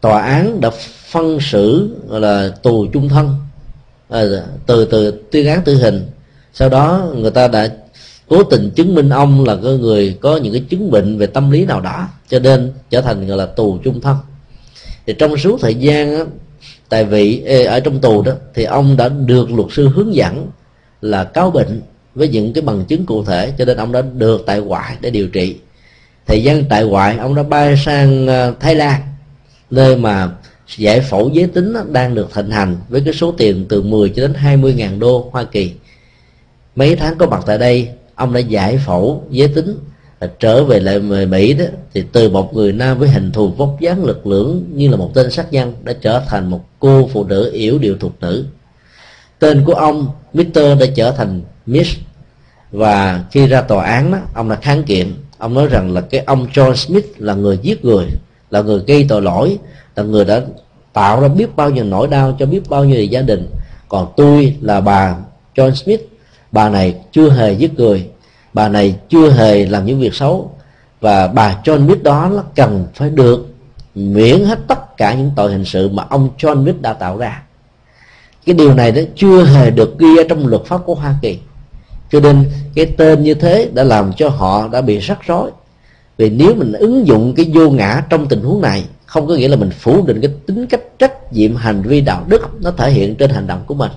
Tòa 0.00 0.22
án 0.22 0.60
đã 0.60 0.70
phân 1.10 1.38
xử, 1.40 1.96
gọi 2.08 2.20
là 2.20 2.48
tù 2.62 2.86
chung 2.92 3.08
thân. 3.08 3.34
Ờ, 4.08 4.46
từ 4.66 4.84
từ 4.84 5.22
tuyên 5.30 5.46
án 5.46 5.62
tử 5.64 5.74
hình. 5.74 6.06
Sau 6.52 6.68
đó 6.68 7.12
người 7.16 7.30
ta 7.30 7.48
đã 7.48 7.68
cố 8.28 8.42
tình 8.42 8.70
chứng 8.70 8.94
minh 8.94 9.08
ông 9.08 9.44
là 9.44 9.56
cái 9.64 9.72
người 9.72 10.18
có 10.20 10.36
những 10.36 10.52
cái 10.52 10.64
chứng 10.68 10.90
bệnh 10.90 11.18
về 11.18 11.26
tâm 11.26 11.50
lý 11.50 11.64
nào 11.64 11.80
đó 11.80 12.08
cho 12.28 12.38
nên 12.38 12.72
trở 12.90 13.00
thành 13.00 13.26
gọi 13.26 13.38
là 13.38 13.46
tù 13.46 13.78
chung 13.84 14.00
thân. 14.00 14.16
Thì 15.06 15.14
trong 15.18 15.36
suốt 15.36 15.60
thời 15.60 15.74
gian 15.74 16.16
á, 16.16 16.24
tại 16.88 17.04
vị 17.04 17.42
ở 17.64 17.80
trong 17.80 18.00
tù 18.00 18.22
đó 18.22 18.32
thì 18.54 18.64
ông 18.64 18.96
đã 18.96 19.08
được 19.08 19.50
luật 19.50 19.68
sư 19.72 19.88
hướng 19.88 20.14
dẫn 20.14 20.46
là 21.00 21.24
cáo 21.24 21.50
bệnh 21.50 21.80
với 22.14 22.28
những 22.28 22.52
cái 22.52 22.62
bằng 22.62 22.84
chứng 22.84 23.06
cụ 23.06 23.24
thể 23.24 23.52
cho 23.58 23.64
nên 23.64 23.76
ông 23.76 23.92
đã 23.92 24.02
được 24.02 24.42
tại 24.46 24.60
ngoại 24.60 24.96
để 25.00 25.10
điều 25.10 25.28
trị. 25.28 25.56
Thời 26.26 26.42
gian 26.42 26.64
tại 26.68 26.84
ngoại 26.84 27.16
ông 27.18 27.34
đã 27.34 27.42
bay 27.42 27.76
sang 27.76 28.26
ờ, 28.26 28.54
thái 28.60 28.74
lan 28.74 29.00
nơi 29.70 29.96
mà 29.96 30.30
giải 30.76 31.00
phẫu 31.00 31.30
giới 31.32 31.46
tính 31.46 31.74
đang 31.92 32.14
được 32.14 32.34
thịnh 32.34 32.50
hành 32.50 32.76
với 32.88 33.00
cái 33.04 33.14
số 33.14 33.32
tiền 33.32 33.66
từ 33.68 33.82
10 33.82 34.08
cho 34.08 34.22
đến 34.22 34.34
20 34.34 34.74
ngàn 34.74 34.98
đô 34.98 35.28
Hoa 35.32 35.44
Kỳ. 35.44 35.72
Mấy 36.76 36.96
tháng 36.96 37.18
có 37.18 37.26
mặt 37.26 37.42
tại 37.46 37.58
đây, 37.58 37.88
ông 38.14 38.32
đã 38.32 38.40
giải 38.40 38.78
phẫu 38.86 39.24
giới 39.30 39.48
tính 39.48 39.78
trở 40.38 40.64
về 40.64 40.80
lại 40.80 41.00
người 41.00 41.26
Mỹ 41.26 41.52
đó, 41.54 41.64
thì 41.94 42.04
từ 42.12 42.28
một 42.28 42.54
người 42.54 42.72
nam 42.72 42.98
với 42.98 43.08
hình 43.08 43.32
thù 43.32 43.48
vóc 43.48 43.76
dáng 43.80 44.04
lực 44.04 44.26
lưỡng 44.26 44.64
như 44.72 44.88
là 44.88 44.96
một 44.96 45.10
tên 45.14 45.30
sát 45.30 45.52
nhân 45.52 45.74
đã 45.84 45.92
trở 46.00 46.22
thành 46.28 46.50
một 46.50 46.64
cô 46.78 47.10
phụ 47.12 47.24
nữ 47.24 47.50
yếu 47.52 47.78
điệu 47.78 47.96
thuộc 48.00 48.12
nữ. 48.20 48.44
Tên 49.38 49.64
của 49.64 49.74
ông 49.74 50.08
Mr 50.34 50.54
đã 50.54 50.86
trở 50.94 51.10
thành 51.10 51.40
Miss. 51.66 51.96
Và 52.72 53.24
khi 53.30 53.46
ra 53.46 53.60
tòa 53.60 53.84
án 53.84 54.12
đó 54.12 54.18
ông 54.34 54.48
đã 54.48 54.56
kháng 54.56 54.82
kiện. 54.82 55.14
Ông 55.38 55.54
nói 55.54 55.66
rằng 55.66 55.92
là 55.92 56.00
cái 56.00 56.20
ông 56.26 56.46
John 56.52 56.74
Smith 56.74 57.06
là 57.18 57.34
người 57.34 57.58
giết 57.62 57.84
người 57.84 58.06
là 58.50 58.60
người 58.60 58.80
gây 58.86 59.06
tội 59.08 59.22
lỗi, 59.22 59.58
là 59.96 60.02
người 60.02 60.24
đã 60.24 60.40
tạo 60.92 61.20
ra 61.20 61.28
biết 61.28 61.56
bao 61.56 61.70
nhiêu 61.70 61.84
nỗi 61.84 62.08
đau 62.08 62.36
cho 62.38 62.46
biết 62.46 62.60
bao 62.68 62.84
nhiêu 62.84 63.04
gia 63.04 63.22
đình. 63.22 63.50
Còn 63.88 64.12
tôi 64.16 64.56
là 64.60 64.80
bà 64.80 65.16
John 65.54 65.74
Smith. 65.74 66.00
Bà 66.52 66.68
này 66.68 66.94
chưa 67.12 67.30
hề 67.30 67.52
giết 67.52 67.74
người. 67.74 68.08
Bà 68.52 68.68
này 68.68 68.96
chưa 69.08 69.30
hề 69.30 69.66
làm 69.66 69.86
những 69.86 70.00
việc 70.00 70.14
xấu. 70.14 70.50
Và 71.00 71.26
bà 71.26 71.60
John 71.64 71.86
Smith 71.86 72.02
đó 72.02 72.28
là 72.28 72.42
cần 72.56 72.86
phải 72.94 73.10
được 73.10 73.46
miễn 73.94 74.44
hết 74.44 74.58
tất 74.68 74.96
cả 74.96 75.14
những 75.14 75.30
tội 75.36 75.52
hình 75.52 75.64
sự 75.64 75.88
mà 75.88 76.04
ông 76.10 76.28
John 76.38 76.62
Smith 76.62 76.80
đã 76.80 76.92
tạo 76.92 77.16
ra. 77.16 77.42
Cái 78.46 78.54
điều 78.54 78.74
này 78.74 78.92
đó 78.92 79.02
chưa 79.16 79.44
hề 79.44 79.70
được 79.70 79.98
ghi 79.98 80.16
ở 80.16 80.24
trong 80.28 80.46
luật 80.46 80.64
pháp 80.64 80.80
của 80.84 80.94
Hoa 80.94 81.14
Kỳ. 81.22 81.38
Cho 82.10 82.20
nên 82.20 82.50
cái 82.74 82.86
tên 82.86 83.22
như 83.22 83.34
thế 83.34 83.70
đã 83.74 83.84
làm 83.84 84.12
cho 84.12 84.28
họ 84.28 84.68
đã 84.68 84.80
bị 84.80 84.98
rắc 84.98 85.18
rối 85.26 85.50
vì 86.18 86.30
nếu 86.30 86.54
mình 86.54 86.72
ứng 86.72 87.06
dụng 87.06 87.34
cái 87.36 87.50
vô 87.54 87.70
ngã 87.70 88.02
trong 88.10 88.28
tình 88.28 88.42
huống 88.42 88.62
này, 88.62 88.84
không 89.06 89.26
có 89.26 89.34
nghĩa 89.34 89.48
là 89.48 89.56
mình 89.56 89.70
phủ 89.70 90.06
định 90.06 90.20
cái 90.20 90.30
tính 90.46 90.66
cách 90.66 90.80
trách 90.98 91.32
nhiệm 91.32 91.56
hành 91.56 91.82
vi 91.82 92.00
đạo 92.00 92.24
đức, 92.28 92.48
nó 92.60 92.70
thể 92.70 92.90
hiện 92.90 93.14
trên 93.14 93.30
hành 93.30 93.46
động 93.46 93.64
của 93.66 93.74
mình, 93.74 93.90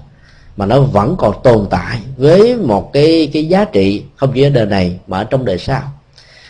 mà 0.57 0.65
nó 0.65 0.82
vẫn 0.82 1.15
còn 1.17 1.36
tồn 1.43 1.67
tại 1.69 1.99
với 2.17 2.55
một 2.55 2.93
cái 2.93 3.30
cái 3.34 3.45
giá 3.45 3.65
trị, 3.65 4.03
không 4.15 4.32
chỉ 4.36 4.43
ở 4.43 4.49
đời 4.49 4.65
này 4.65 4.99
mà 5.07 5.17
ở 5.17 5.24
trong 5.24 5.45
đời 5.45 5.57
sau. 5.57 5.82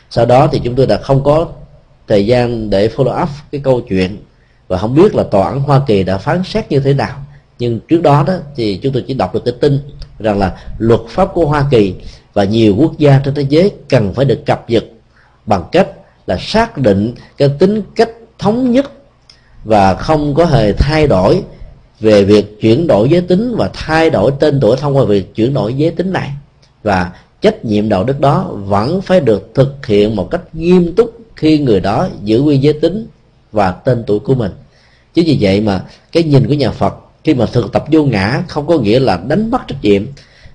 Sau 0.09 0.26
đó 0.26 0.47
thì 0.51 0.61
chúng 0.63 0.76
tôi 0.76 0.88
đã 0.88 0.97
không 0.97 1.24
có 1.24 1.47
thời 2.07 2.26
gian 2.26 2.69
để 2.69 2.88
follow 2.95 3.24
up 3.24 3.30
cái 3.51 3.61
câu 3.63 3.82
chuyện 3.82 4.17
và 4.67 4.78
không 4.78 4.95
biết 4.95 5.15
là 5.15 5.24
tòa 5.24 5.47
án 5.47 5.59
Hoa 5.59 5.82
Kỳ 5.88 6.03
đã 6.03 6.17
phán 6.17 6.43
xét 6.45 6.72
như 6.72 6.80
thế 6.80 6.93
nào. 6.93 7.26
Nhưng 7.59 7.80
trước 7.88 8.01
đó 8.01 8.24
đó 8.28 8.34
thì 8.55 8.80
chúng 8.84 8.93
tôi 8.93 9.03
chỉ 9.07 9.13
đọc 9.13 9.34
được 9.34 9.45
cái 9.45 9.53
tin 9.61 9.80
rằng 10.19 10.39
là 10.39 10.57
luật 10.78 11.01
pháp 11.09 11.34
của 11.34 11.45
Hoa 11.45 11.65
Kỳ 11.72 11.93
và 12.34 12.43
nhiều 12.43 12.76
quốc 12.78 12.97
gia 12.97 13.19
trên 13.26 13.34
thế 13.34 13.45
giới 13.49 13.72
cần 13.89 14.13
phải 14.13 14.26
được 14.26 14.45
cập 14.45 14.69
nhật 14.69 14.84
bằng 15.52 15.64
cách 15.72 15.88
là 16.28 16.38
xác 16.39 16.78
định 16.78 17.14
cái 17.38 17.49
tính 17.60 17.82
cách 17.95 18.10
thống 18.39 18.72
nhất 18.72 18.91
và 19.64 19.93
không 19.93 20.34
có 20.36 20.45
hề 20.45 20.74
thay 20.74 21.08
đổi 21.08 21.41
về 21.99 22.24
việc 22.24 22.62
chuyển 22.62 22.88
đổi 22.88 23.10
giới 23.10 23.22
tính 23.22 23.56
và 23.56 23.70
thay 23.74 24.10
đổi 24.10 24.32
tên 24.39 24.60
tuổi 24.62 24.78
thông 24.78 24.97
qua 24.97 25.06
việc 25.06 25.36
chuyển 25.36 25.54
đổi 25.54 25.74
giới 25.74 25.91
tính 25.91 26.14
này. 26.14 26.30
Và 26.84 27.12
trách 27.41 27.66
nhiệm 27.66 27.89
đạo 27.89 28.04
đức 28.04 28.20
đó 28.20 28.52
vẫn 28.54 29.02
phải 29.02 29.20
được 29.20 29.52
thực 29.54 29.86
hiện 29.86 30.16
một 30.16 30.32
cách 30.32 30.41
nghiêm 30.54 30.95
túc 30.95 31.18
khi 31.36 31.60
người 31.60 31.80
đó 31.80 32.08
giữ 32.24 32.41
nguyên 32.41 32.64
giới 32.64 32.74
tính 32.74 33.08
và 33.52 33.72
tên 33.72 34.04
tuổi 34.08 34.20
của 34.20 34.36
mình. 34.36 34.52
Chính 35.14 35.26
vì 35.26 35.38
vậy 35.41 35.62
mà 35.62 35.84
cái 36.12 36.24
nhìn 36.24 36.47
của 36.47 36.54
nhà 36.54 36.72
Phật 36.72 36.95
khi 37.24 37.34
mà 37.34 37.45
thực 37.45 37.72
tập 37.72 37.86
vô 37.91 38.04
ngã 38.04 38.43
không 38.47 38.68
có 38.68 38.78
nghĩa 38.78 38.99
là 38.99 39.20
đánh 39.28 39.52
mất 39.52 39.68
trách 39.68 39.82
nhiệm 39.82 40.06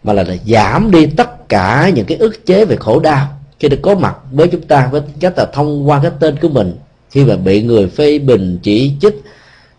mà 0.02 0.12
là, 0.12 0.22
là 0.22 0.34
giảm 0.46 0.90
đi 0.90 1.06
tất 1.06 1.48
cả 1.48 1.90
những 1.94 2.06
cái 2.06 2.16
ức 2.16 2.46
chế 2.46 2.64
về 2.64 2.76
khổ 2.76 3.00
đau 3.00 3.35
khi 3.58 3.68
được 3.68 3.80
có 3.82 3.94
mặt 3.94 4.16
với 4.32 4.48
chúng 4.48 4.62
ta 4.62 4.88
với 4.92 5.02
cách 5.20 5.38
là 5.38 5.46
thông 5.52 5.88
qua 5.88 6.00
cái 6.02 6.10
tên 6.20 6.36
của 6.42 6.48
mình 6.48 6.76
khi 7.10 7.24
mà 7.24 7.36
bị 7.36 7.62
người 7.62 7.88
phê 7.88 8.18
bình 8.18 8.58
chỉ 8.62 8.92
trích 9.00 9.22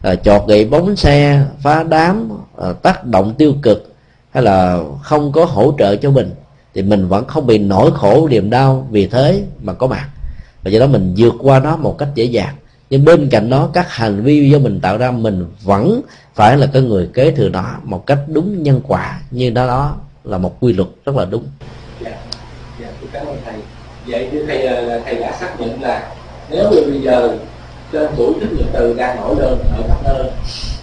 à, 0.01 0.15
chọt 0.15 0.47
gậy 0.47 0.65
bóng 0.65 0.95
xe 0.95 1.45
phá 1.61 1.83
đám 1.83 2.29
à, 2.57 2.73
tác 2.73 3.05
động 3.05 3.33
tiêu 3.37 3.53
cực 3.61 3.95
hay 4.31 4.43
là 4.43 4.79
không 5.03 5.31
có 5.31 5.45
hỗ 5.45 5.73
trợ 5.79 5.95
cho 5.95 6.11
mình 6.11 6.31
thì 6.77 6.83
mình 6.83 7.07
vẫn 7.07 7.27
không 7.27 7.47
bị 7.47 7.57
nỗi 7.57 7.91
khổ 7.95 8.27
niềm 8.29 8.49
đau 8.49 8.87
vì 8.91 9.07
thế 9.07 9.43
mà 9.61 9.73
có 9.73 9.87
mặt. 9.87 10.09
Và 10.63 10.71
do 10.71 10.79
đó 10.79 10.87
mình 10.87 11.13
vượt 11.17 11.33
qua 11.39 11.59
nó 11.59 11.77
một 11.77 11.97
cách 11.97 12.09
dễ 12.15 12.25
dàng. 12.25 12.55
Nhưng 12.89 13.05
bên 13.05 13.29
cạnh 13.29 13.49
đó 13.49 13.69
các 13.73 13.91
hành 13.91 14.23
vi 14.23 14.49
do 14.49 14.59
mình 14.59 14.79
tạo 14.79 14.97
ra 14.97 15.11
mình 15.11 15.45
vẫn 15.63 16.01
phải 16.35 16.57
là 16.57 16.67
cái 16.73 16.81
người 16.81 17.09
kế 17.13 17.31
thừa 17.31 17.49
nó 17.49 17.75
một 17.83 18.05
cách 18.05 18.19
đúng 18.27 18.63
nhân 18.63 18.81
quả. 18.87 19.21
Như 19.31 19.49
đó 19.49 19.67
đó 19.67 19.95
là 20.23 20.37
một 20.37 20.59
quy 20.59 20.73
luật 20.73 20.87
rất 21.05 21.15
là 21.15 21.25
đúng 21.25 21.43
dạ 22.01 22.17
dạ 22.81 22.87
tôi 23.01 23.09
cảm 23.13 23.25
ơn 23.25 23.37
thầy 23.45 23.55
vậy 24.07 24.29
thì 24.31 24.37
thầy 24.47 24.65
ờ, 24.65 24.81
là 24.81 24.99
thầy 25.05 25.15
đã 25.15 25.31
xác 25.39 25.59
định 25.59 25.81
là 25.81 26.11
nếu 26.49 26.71
như 26.71 26.81
bây 26.91 27.01
giờ 27.01 27.37
trên 27.91 28.07
tuổi 28.17 28.33
thích 28.39 28.49
nhật 28.57 28.67
từ 28.73 28.93
đang 28.93 29.21
nổi 29.21 29.35
lên 29.39 29.59
ở 29.77 29.83
khắp 29.87 29.97
nơi, 30.03 30.31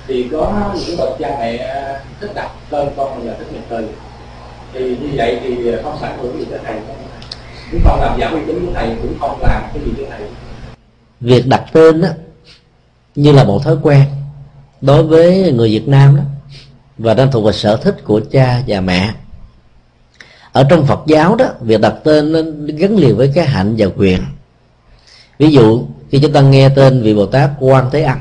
thì 0.06 0.28
có 0.32 0.72
những 0.74 0.96
bậc 0.98 1.08
cha 1.18 1.36
mẹ 1.40 1.58
thích 2.20 2.30
đặt 2.34 2.50
tên 2.70 2.88
con 2.96 3.18
mình 3.18 3.28
là 3.28 3.34
thích 3.38 3.46
nhật 3.52 3.62
từ. 3.68 3.88
Thì 4.72 4.80
như 4.80 5.08
vậy 5.16 5.40
thì 5.42 5.72
ờ, 5.72 5.82
không 5.82 5.98
sản 6.00 6.18
hưởng 6.22 6.38
gì 6.38 6.44
tới 6.50 6.58
thầy 6.64 6.76
cũng 7.70 7.80
không 7.84 8.00
làm 8.00 8.20
giảm 8.20 8.32
uy 8.32 8.40
tín 8.46 8.66
của 8.66 8.72
thầy, 8.74 8.88
cũng 9.02 9.14
không 9.20 9.38
làm 9.42 9.62
cái 9.74 9.82
gì 9.84 9.92
cho 9.98 10.04
thầy. 10.10 10.20
Việc 11.20 11.46
đặt 11.46 11.64
tên 11.72 12.00
đó 12.00 12.08
như 13.14 13.32
là 13.32 13.44
một 13.44 13.64
thói 13.64 13.76
quen 13.82 14.04
đối 14.80 15.02
với 15.02 15.52
người 15.52 15.68
Việt 15.68 15.88
Nam 15.88 16.16
đó, 16.16 16.22
và 16.98 17.14
đang 17.14 17.30
thuộc 17.30 17.44
về 17.44 17.52
sở 17.52 17.76
thích 17.76 17.96
của 18.04 18.20
cha 18.32 18.62
và 18.66 18.80
mẹ 18.80 19.10
ở 20.54 20.64
trong 20.64 20.86
Phật 20.86 21.00
giáo 21.06 21.36
đó, 21.36 21.46
việc 21.60 21.80
đặt 21.80 21.94
tên 22.04 22.32
nó 22.32 22.38
gắn 22.66 22.96
liền 22.96 23.16
với 23.16 23.32
cái 23.34 23.46
hạnh 23.46 23.74
và 23.78 23.86
quyền. 23.96 24.20
Ví 25.38 25.50
dụ, 25.50 25.82
khi 26.10 26.18
chúng 26.18 26.32
ta 26.32 26.40
nghe 26.40 26.68
tên 26.68 27.02
vị 27.02 27.14
Bồ 27.14 27.26
Tát 27.26 27.50
Quan 27.60 27.90
Thế 27.92 28.02
Âm, 28.02 28.18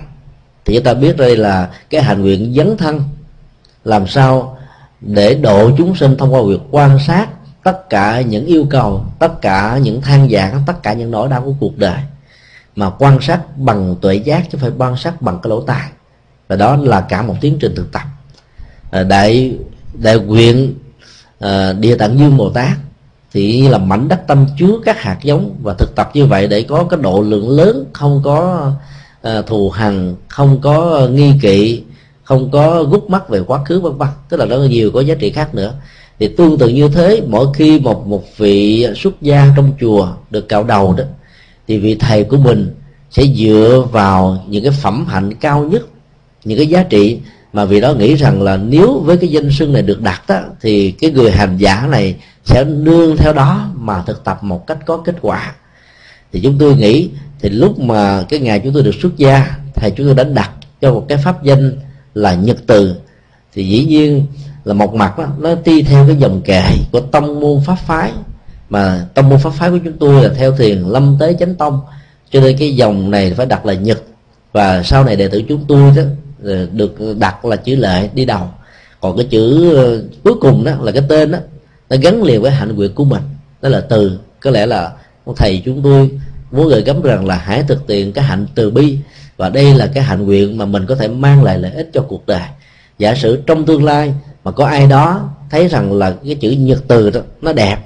thì 0.65 0.75
chúng 0.75 0.83
ta 0.83 0.93
biết 0.93 1.17
đây 1.17 1.37
là 1.37 1.69
cái 1.89 2.01
hạnh 2.01 2.21
nguyện 2.21 2.53
dấn 2.57 2.77
thân, 2.77 3.01
làm 3.83 4.07
sao 4.07 4.57
để 5.01 5.35
độ 5.35 5.71
chúng 5.77 5.95
sinh 5.95 6.17
thông 6.17 6.33
qua 6.33 6.41
việc 6.47 6.59
quan 6.71 6.99
sát 7.07 7.29
tất 7.63 7.89
cả 7.89 8.21
những 8.21 8.45
yêu 8.45 8.65
cầu, 8.69 9.05
tất 9.19 9.41
cả 9.41 9.79
những 9.81 10.01
than 10.01 10.29
giảng 10.29 10.61
tất 10.67 10.83
cả 10.83 10.93
những 10.93 11.11
nỗi 11.11 11.29
đau 11.29 11.41
của 11.41 11.53
cuộc 11.59 11.77
đời. 11.77 11.99
Mà 12.75 12.89
quan 12.89 13.21
sát 13.21 13.57
bằng 13.57 13.95
tuệ 14.01 14.15
giác 14.15 14.43
chứ 14.43 14.49
không 14.51 14.59
phải 14.61 14.71
quan 14.77 14.97
sát 14.97 15.21
bằng 15.21 15.39
cái 15.43 15.49
lỗ 15.49 15.61
tai. 15.61 15.89
Và 16.47 16.55
đó 16.55 16.75
là 16.75 17.01
cả 17.01 17.21
một 17.21 17.35
tiến 17.41 17.57
trình 17.59 17.75
thực 17.75 17.91
tập. 17.91 18.03
Ờ, 18.91 19.03
đại 19.03 19.57
đại 19.93 20.19
nguyện 20.19 20.73
à, 21.43 21.73
địa 21.73 21.95
tạng 21.95 22.19
dương 22.19 22.37
bồ 22.37 22.49
tát 22.49 22.77
thì 23.33 23.67
là 23.67 23.77
mảnh 23.77 24.07
đất 24.07 24.21
tâm 24.27 24.45
chứa 24.59 24.79
các 24.85 25.01
hạt 25.01 25.17
giống. 25.23 25.55
Và 25.63 25.73
thực 25.73 25.95
tập 25.95 26.11
như 26.13 26.25
vậy 26.25 26.47
để 26.47 26.61
có 26.61 26.83
cái 26.83 26.99
độ 27.03 27.21
lượng 27.21 27.49
lớn 27.49 27.85
không 27.93 28.21
có 28.23 28.71
à, 29.21 29.41
thù 29.41 29.69
hằn 29.69 30.15
không 30.27 30.61
có 30.61 31.07
nghi 31.11 31.33
kỵ 31.41 31.83
không 32.23 32.51
có 32.51 32.83
gút 32.83 33.09
mắt 33.09 33.29
về 33.29 33.41
quá 33.47 33.63
khứ 33.63 33.79
vân 33.79 33.97
vân. 33.97 34.09
Tức 34.29 34.37
là 34.37 34.45
nó 34.45 34.57
nhiều 34.57 34.91
có 34.91 35.01
giá 35.01 35.15
trị 35.15 35.29
khác 35.29 35.55
nữa. 35.55 35.73
Thì 36.19 36.27
tương 36.27 36.57
tự 36.57 36.69
như 36.69 36.87
thế 36.87 37.21
mỗi 37.27 37.47
khi 37.53 37.79
một 37.79 38.07
một 38.07 38.23
vị 38.37 38.87
xuất 38.95 39.21
gia 39.21 39.53
trong 39.55 39.71
chùa 39.79 40.07
được 40.29 40.49
cạo 40.49 40.63
đầu 40.63 40.93
đó 40.93 41.03
thì 41.67 41.77
vị 41.77 41.95
thầy 41.95 42.23
của 42.23 42.37
mình 42.37 42.75
sẽ 43.11 43.23
dựa 43.23 43.85
vào 43.91 44.43
những 44.47 44.63
cái 44.63 44.71
phẩm 44.81 45.05
hạnh 45.05 45.33
cao 45.33 45.63
nhất 45.63 45.81
những 46.43 46.57
cái 46.57 46.67
giá 46.67 46.83
trị 46.83 47.19
mà 47.53 47.65
vì 47.65 47.81
đó 47.81 47.93
nghĩ 47.93 48.15
rằng 48.15 48.41
là 48.41 48.57
nếu 48.57 48.99
với 48.99 49.17
cái 49.17 49.29
danh 49.29 49.51
xưng 49.51 49.73
này 49.73 49.81
được 49.81 50.01
đặt 50.01 50.21
đó, 50.27 50.39
thì 50.61 50.91
cái 50.91 51.11
người 51.11 51.31
hành 51.31 51.57
giả 51.57 51.87
này 51.91 52.15
sẽ 52.45 52.63
nương 52.63 53.17
theo 53.17 53.33
đó 53.33 53.69
mà 53.75 54.01
thực 54.01 54.23
tập 54.23 54.43
một 54.43 54.67
cách 54.67 54.77
có 54.85 54.97
kết 54.97 55.15
quả. 55.21 55.55
Thì 56.33 56.39
chúng 56.43 56.57
tôi 56.57 56.75
nghĩ 56.75 57.09
thì 57.41 57.49
lúc 57.49 57.79
mà 57.79 58.25
cái 58.29 58.39
ngày 58.39 58.61
chúng 58.63 58.73
tôi 58.73 58.83
được 58.83 58.95
xuất 59.01 59.17
gia 59.17 59.55
thầy 59.75 59.91
chúng 59.91 60.05
tôi 60.05 60.15
đã 60.15 60.23
đặt 60.23 60.51
cho 60.81 60.93
một 60.93 61.05
cái 61.09 61.17
pháp 61.17 61.43
danh 61.43 61.75
là 62.13 62.33
nhật 62.33 62.57
từ. 62.67 62.95
Thì 63.53 63.67
dĩ 63.67 63.85
nhiên 63.85 64.25
là 64.63 64.73
một 64.73 64.93
mặt 64.93 65.17
đó, 65.17 65.25
nó 65.39 65.55
đi 65.65 65.81
theo 65.81 66.07
cái 66.07 66.15
dòng 66.15 66.41
kệ 66.41 66.63
của 66.91 66.99
tông 66.99 67.39
môn 67.39 67.61
pháp 67.65 67.75
phái. 67.75 68.11
Mà 68.69 69.05
tông 69.13 69.29
môn 69.29 69.39
pháp 69.39 69.49
phái 69.49 69.69
của 69.69 69.79
chúng 69.83 69.97
tôi 69.97 70.23
là 70.23 70.29
theo 70.37 70.51
thiền 70.51 70.79
lâm 70.79 71.17
tế 71.19 71.33
chánh 71.39 71.55
tông. 71.55 71.81
Cho 72.31 72.39
nên 72.39 72.57
cái 72.57 72.75
dòng 72.75 73.11
này 73.11 73.33
phải 73.33 73.45
đặt 73.45 73.65
là 73.65 73.73
nhật. 73.73 74.03
Và 74.51 74.83
sau 74.83 75.03
này 75.03 75.15
đệ 75.15 75.27
tử 75.27 75.43
chúng 75.49 75.65
tôi 75.67 75.91
đó 75.95 76.01
Ờ, 76.43 76.67
được 76.73 76.95
đặt 77.19 77.45
là 77.45 77.55
chữ 77.55 77.75
lệ, 77.75 78.09
đi 78.13 78.25
đầu. 78.25 78.47
Còn 79.01 79.17
cái 79.17 79.25
chữ 79.29 79.75
ờ, 79.75 80.03
cuối 80.23 80.33
cùng 80.41 80.63
đó 80.63 80.71
là 80.81 80.91
cái 80.91 81.03
tên 81.09 81.31
đó, 81.31 81.37
nó 81.89 81.97
gắn 82.01 82.23
liền 82.23 82.41
với 82.41 82.51
hạnh 82.51 82.75
nguyện 82.75 82.93
của 82.95 83.05
mình. 83.05 83.21
Đó 83.61 83.69
là 83.69 83.81
từ, 83.81 84.19
có 84.39 84.51
lẽ 84.51 84.65
là 84.65 84.91
thầy 85.35 85.61
chúng 85.65 85.81
tôi 85.81 86.09
muốn 86.51 86.69
gửi 86.69 86.81
gắm 86.81 87.01
rằng 87.01 87.25
là 87.25 87.35
hãy 87.35 87.63
thực 87.67 87.89
hiện 87.89 88.13
cái 88.13 88.23
hạnh 88.23 88.45
từ 88.55 88.71
bi. 88.71 88.97
Và 89.37 89.49
đây 89.49 89.73
là 89.73 89.87
cái 89.93 90.03
hạnh 90.03 90.25
nguyện 90.25 90.57
mà 90.57 90.65
mình 90.65 90.85
có 90.85 90.95
thể 90.95 91.07
mang 91.07 91.43
lại 91.43 91.59
lợi 91.59 91.71
ích 91.71 91.89
cho 91.93 92.01
cuộc 92.01 92.27
đời. 92.27 92.41
Giả 92.99 93.15
sử 93.15 93.41
trong 93.45 93.65
tương 93.65 93.83
lai 93.83 94.13
mà 94.43 94.51
có 94.51 94.65
ai 94.65 94.87
đó 94.87 95.29
thấy 95.49 95.67
rằng 95.67 95.93
là 95.93 96.13
cái 96.25 96.35
chữ 96.35 96.51
nhật 96.51 96.83
từ 96.87 97.09
đó, 97.09 97.21
nó 97.41 97.53
đẹp 97.53 97.77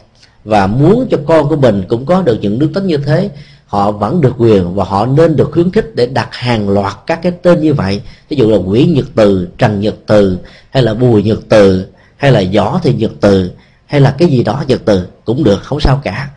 và 0.43 0.67
muốn 0.67 1.07
cho 1.11 1.17
con 1.25 1.49
của 1.49 1.55
mình 1.55 1.83
cũng 1.87 2.05
có 2.05 2.21
được 2.21 2.37
những 2.41 2.59
đức 2.59 2.69
tính 2.73 2.87
như 2.87 2.97
thế 2.97 3.29
họ 3.67 3.91
vẫn 3.91 4.21
được 4.21 4.33
quyền 4.37 4.75
và 4.75 4.83
họ 4.83 5.05
nên 5.05 5.35
được 5.35 5.49
khuyến 5.53 5.71
khích 5.71 5.95
để 5.95 6.05
đặt 6.05 6.27
hàng 6.31 6.69
loạt 6.69 6.93
các 7.07 7.19
cái 7.23 7.31
tên 7.31 7.61
như 7.61 7.73
vậy. 7.73 8.01
Ví 8.29 8.37
dụ 8.37 8.49
là 8.49 8.57
quỷ 8.57 8.85
nhật 8.85 9.05
từ 9.15 9.47
trần 9.57 9.79
nhật 9.79 9.95
từ 10.05 10.37
hay 10.69 10.83
là 10.83 10.93
bùi 10.93 11.23
nhật 11.23 11.39
từ 11.49 11.87
hay 12.17 12.31
là 12.31 12.43
võ 12.53 12.79
thì 12.83 12.93
nhật 12.93 13.11
từ 13.21 13.51
hay 13.85 14.01
là 14.01 14.15
cái 14.17 14.27
gì 14.27 14.43
đó 14.43 14.63
nhật 14.67 14.81
từ 14.85 15.07
cũng 15.25 15.43
được 15.43 15.63
không 15.63 15.79
sao 15.79 16.01
cả. 16.03 16.29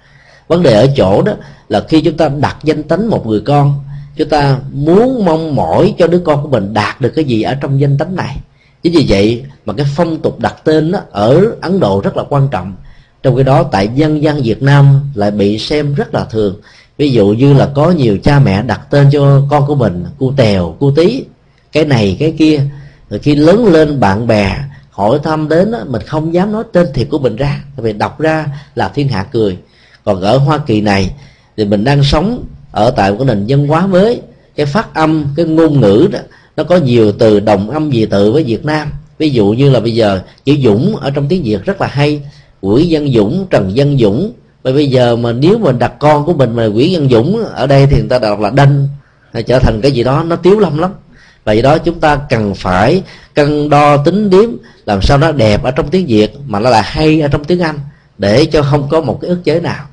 Vấn 0.48 0.62
đề 0.62 0.72
ở 0.72 0.86
chỗ 0.96 1.22
đó 1.22 1.32
là 1.68 1.84
khi 1.88 2.00
chúng 2.00 2.16
ta 2.16 2.28
đặt 2.28 2.56
danh 2.62 2.82
tánh 2.82 3.10
một 3.10 3.26
người 3.26 3.40
con 3.40 3.84
chúng 4.16 4.28
ta 4.28 4.58
muốn 4.72 5.24
mong 5.24 5.54
mỏi 5.54 5.94
cho 5.98 6.06
đứa 6.06 6.18
con 6.18 6.42
của 6.42 6.48
mình 6.48 6.74
đạt 6.74 7.00
được 7.00 7.12
cái 7.16 7.24
gì 7.24 7.42
ở 7.42 7.54
trong 7.54 7.80
danh 7.80 7.98
tánh 7.98 8.16
này. 8.16 8.36
Chính 8.82 8.92
vì 8.92 9.06
vậy 9.08 9.44
mà 9.66 9.72
cái 9.72 9.86
phong 9.96 10.18
tục 10.18 10.38
đặt 10.38 10.54
tên 10.64 10.92
đó, 10.92 11.00
ở 11.10 11.46
ấn 11.60 11.80
độ 11.80 12.00
rất 12.04 12.16
là 12.16 12.24
quan 12.28 12.48
trọng. 12.48 12.74
Trong 13.22 13.36
khi 13.36 13.42
đó 13.42 13.62
tại 13.62 13.88
dân 13.94 14.22
gian 14.22 14.42
việt 14.42 14.62
nam 14.62 15.00
lại 15.14 15.30
bị 15.30 15.58
xem 15.58 15.94
rất 15.94 16.14
là 16.14 16.24
thường 16.24 16.60
ví 17.00 17.10
dụ 17.12 17.26
như 17.26 17.52
là 17.52 17.70
có 17.74 17.90
nhiều 17.90 18.18
cha 18.22 18.38
mẹ 18.38 18.62
đặt 18.62 18.80
tên 18.90 19.08
cho 19.12 19.42
con 19.50 19.66
của 19.66 19.74
mình, 19.74 20.04
cu 20.18 20.32
tèo, 20.36 20.76
cu 20.78 20.90
tí 20.90 21.24
cái 21.72 21.84
này, 21.84 22.16
cái 22.20 22.34
kia. 22.38 22.60
Rồi 23.10 23.18
khi 23.18 23.34
lớn 23.34 23.66
lên 23.66 24.00
bạn 24.00 24.26
bè, 24.26 24.56
hỏi 24.90 25.18
thăm 25.22 25.48
đến 25.48 25.72
mình 25.86 26.02
không 26.06 26.34
dám 26.34 26.52
nói 26.52 26.64
tên 26.72 26.86
thiệt 26.94 27.06
của 27.10 27.18
mình 27.18 27.36
ra 27.36 27.64
vì 27.76 27.92
đọc 27.92 28.20
ra 28.20 28.46
là 28.74 28.88
thiên 28.88 29.08
hạ 29.08 29.26
cười. 29.32 29.58
Còn 30.04 30.20
ở 30.20 30.38
hoa 30.38 30.58
kỳ 30.58 30.80
này, 30.80 31.14
thì 31.56 31.64
mình 31.64 31.84
đang 31.84 32.04
sống 32.04 32.44
ở 32.72 32.90
tại 32.90 33.10
một 33.10 33.16
cái 33.18 33.26
nền 33.26 33.44
văn 33.48 33.68
hóa 33.68 33.86
mới, 33.86 34.20
cái 34.56 34.66
phát 34.66 34.94
âm, 34.94 35.24
cái 35.36 35.46
ngôn 35.46 35.80
ngữ 35.80 36.08
đó, 36.12 36.18
nó 36.56 36.64
có 36.64 36.76
nhiều 36.76 37.12
từ 37.12 37.40
đồng 37.40 37.70
âm 37.70 37.92
dị 37.92 38.06
tự 38.06 38.32
với 38.32 38.44
việt 38.44 38.64
nam. 38.64 38.92
Ví 39.18 39.30
dụ 39.30 39.46
như 39.46 39.70
là 39.70 39.80
bây 39.80 39.94
giờ, 39.94 40.20
chữ 40.44 40.56
dũng 40.64 40.96
ở 40.96 41.10
trong 41.10 41.28
tiếng 41.28 41.42
việt 41.42 41.64
rất 41.64 41.80
là 41.80 41.86
hay, 41.86 42.22
quỷ 42.60 42.86
dân 42.86 43.12
dũng, 43.12 43.46
trần 43.50 43.76
dân 43.76 43.98
dũng 43.98 44.32
bởi 44.62 44.72
bây 44.72 44.90
giờ 44.90 45.16
mà 45.16 45.32
nếu 45.32 45.58
mình 45.58 45.78
đặt 45.78 45.92
con 45.98 46.24
của 46.24 46.32
mình 46.32 46.56
mà 46.56 46.66
quỷ 46.66 46.90
nhân 46.90 47.08
dũng 47.10 47.44
ở 47.54 47.66
đây 47.66 47.86
thì 47.86 47.96
người 47.96 48.08
ta 48.08 48.18
đọc 48.18 48.40
là 48.40 48.50
đanh 48.50 48.88
hay 49.32 49.42
trở 49.42 49.58
thành 49.58 49.80
cái 49.80 49.92
gì 49.92 50.04
đó 50.04 50.24
nó 50.26 50.36
tiếu 50.36 50.58
lâm 50.58 50.78
lắm. 50.78 50.90
Và 51.44 51.52
do 51.52 51.62
đó 51.62 51.78
chúng 51.78 52.00
ta 52.00 52.16
cần 52.16 52.54
phải 52.54 53.02
cân 53.34 53.70
đo 53.70 53.96
tính 53.96 54.30
điếm 54.30 54.50
làm 54.86 55.02
sao 55.02 55.18
nó 55.18 55.32
đẹp 55.32 55.62
ở 55.62 55.70
trong 55.70 55.88
tiếng 55.88 56.06
việt 56.06 56.32
mà 56.46 56.60
nó 56.60 56.70
là 56.70 56.82
hay 56.82 57.20
ở 57.20 57.28
trong 57.28 57.44
tiếng 57.44 57.60
anh 57.60 57.80
để 58.18 58.44
cho 58.44 58.62
không 58.62 58.88
có 58.90 59.00
một 59.00 59.18
cái 59.20 59.28
ức 59.28 59.44
chế 59.44 59.60
nào. 59.60 59.84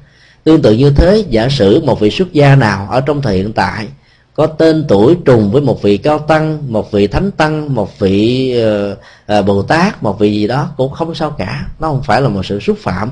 Tương 0.43 0.61
tự 0.61 0.73
như 0.73 0.89
thế 0.89 1.23
giả 1.29 1.49
sử 1.49 1.81
một 1.83 1.99
vị 1.99 2.09
xuất 2.09 2.33
gia 2.33 2.55
nào 2.55 2.87
ở 2.91 3.01
trong 3.01 3.21
thời 3.21 3.37
hiện 3.37 3.53
tại 3.53 3.87
có 4.33 4.47
tên 4.47 4.85
tuổi 4.87 5.17
trùng 5.25 5.51
với 5.51 5.61
một 5.61 5.81
vị 5.81 5.97
cao 5.97 6.19
tăng 6.19 6.73
một 6.73 6.91
vị 6.91 7.07
thánh 7.07 7.31
tăng 7.31 7.75
một 7.75 7.99
vị 7.99 8.55
uh, 8.91 8.97
uh, 9.39 9.45
bồ 9.45 9.61
tát 9.61 10.03
một 10.03 10.19
vị 10.19 10.31
gì 10.31 10.47
đó 10.47 10.69
cũng 10.77 10.91
không 10.91 11.15
sao 11.15 11.29
cả. 11.29 11.65
Nó 11.79 11.87
không 11.87 12.03
phải 12.03 12.21
là 12.21 12.29
một 12.29 12.45
sự 12.45 12.59
xúc 12.59 12.77
phạm 12.81 13.11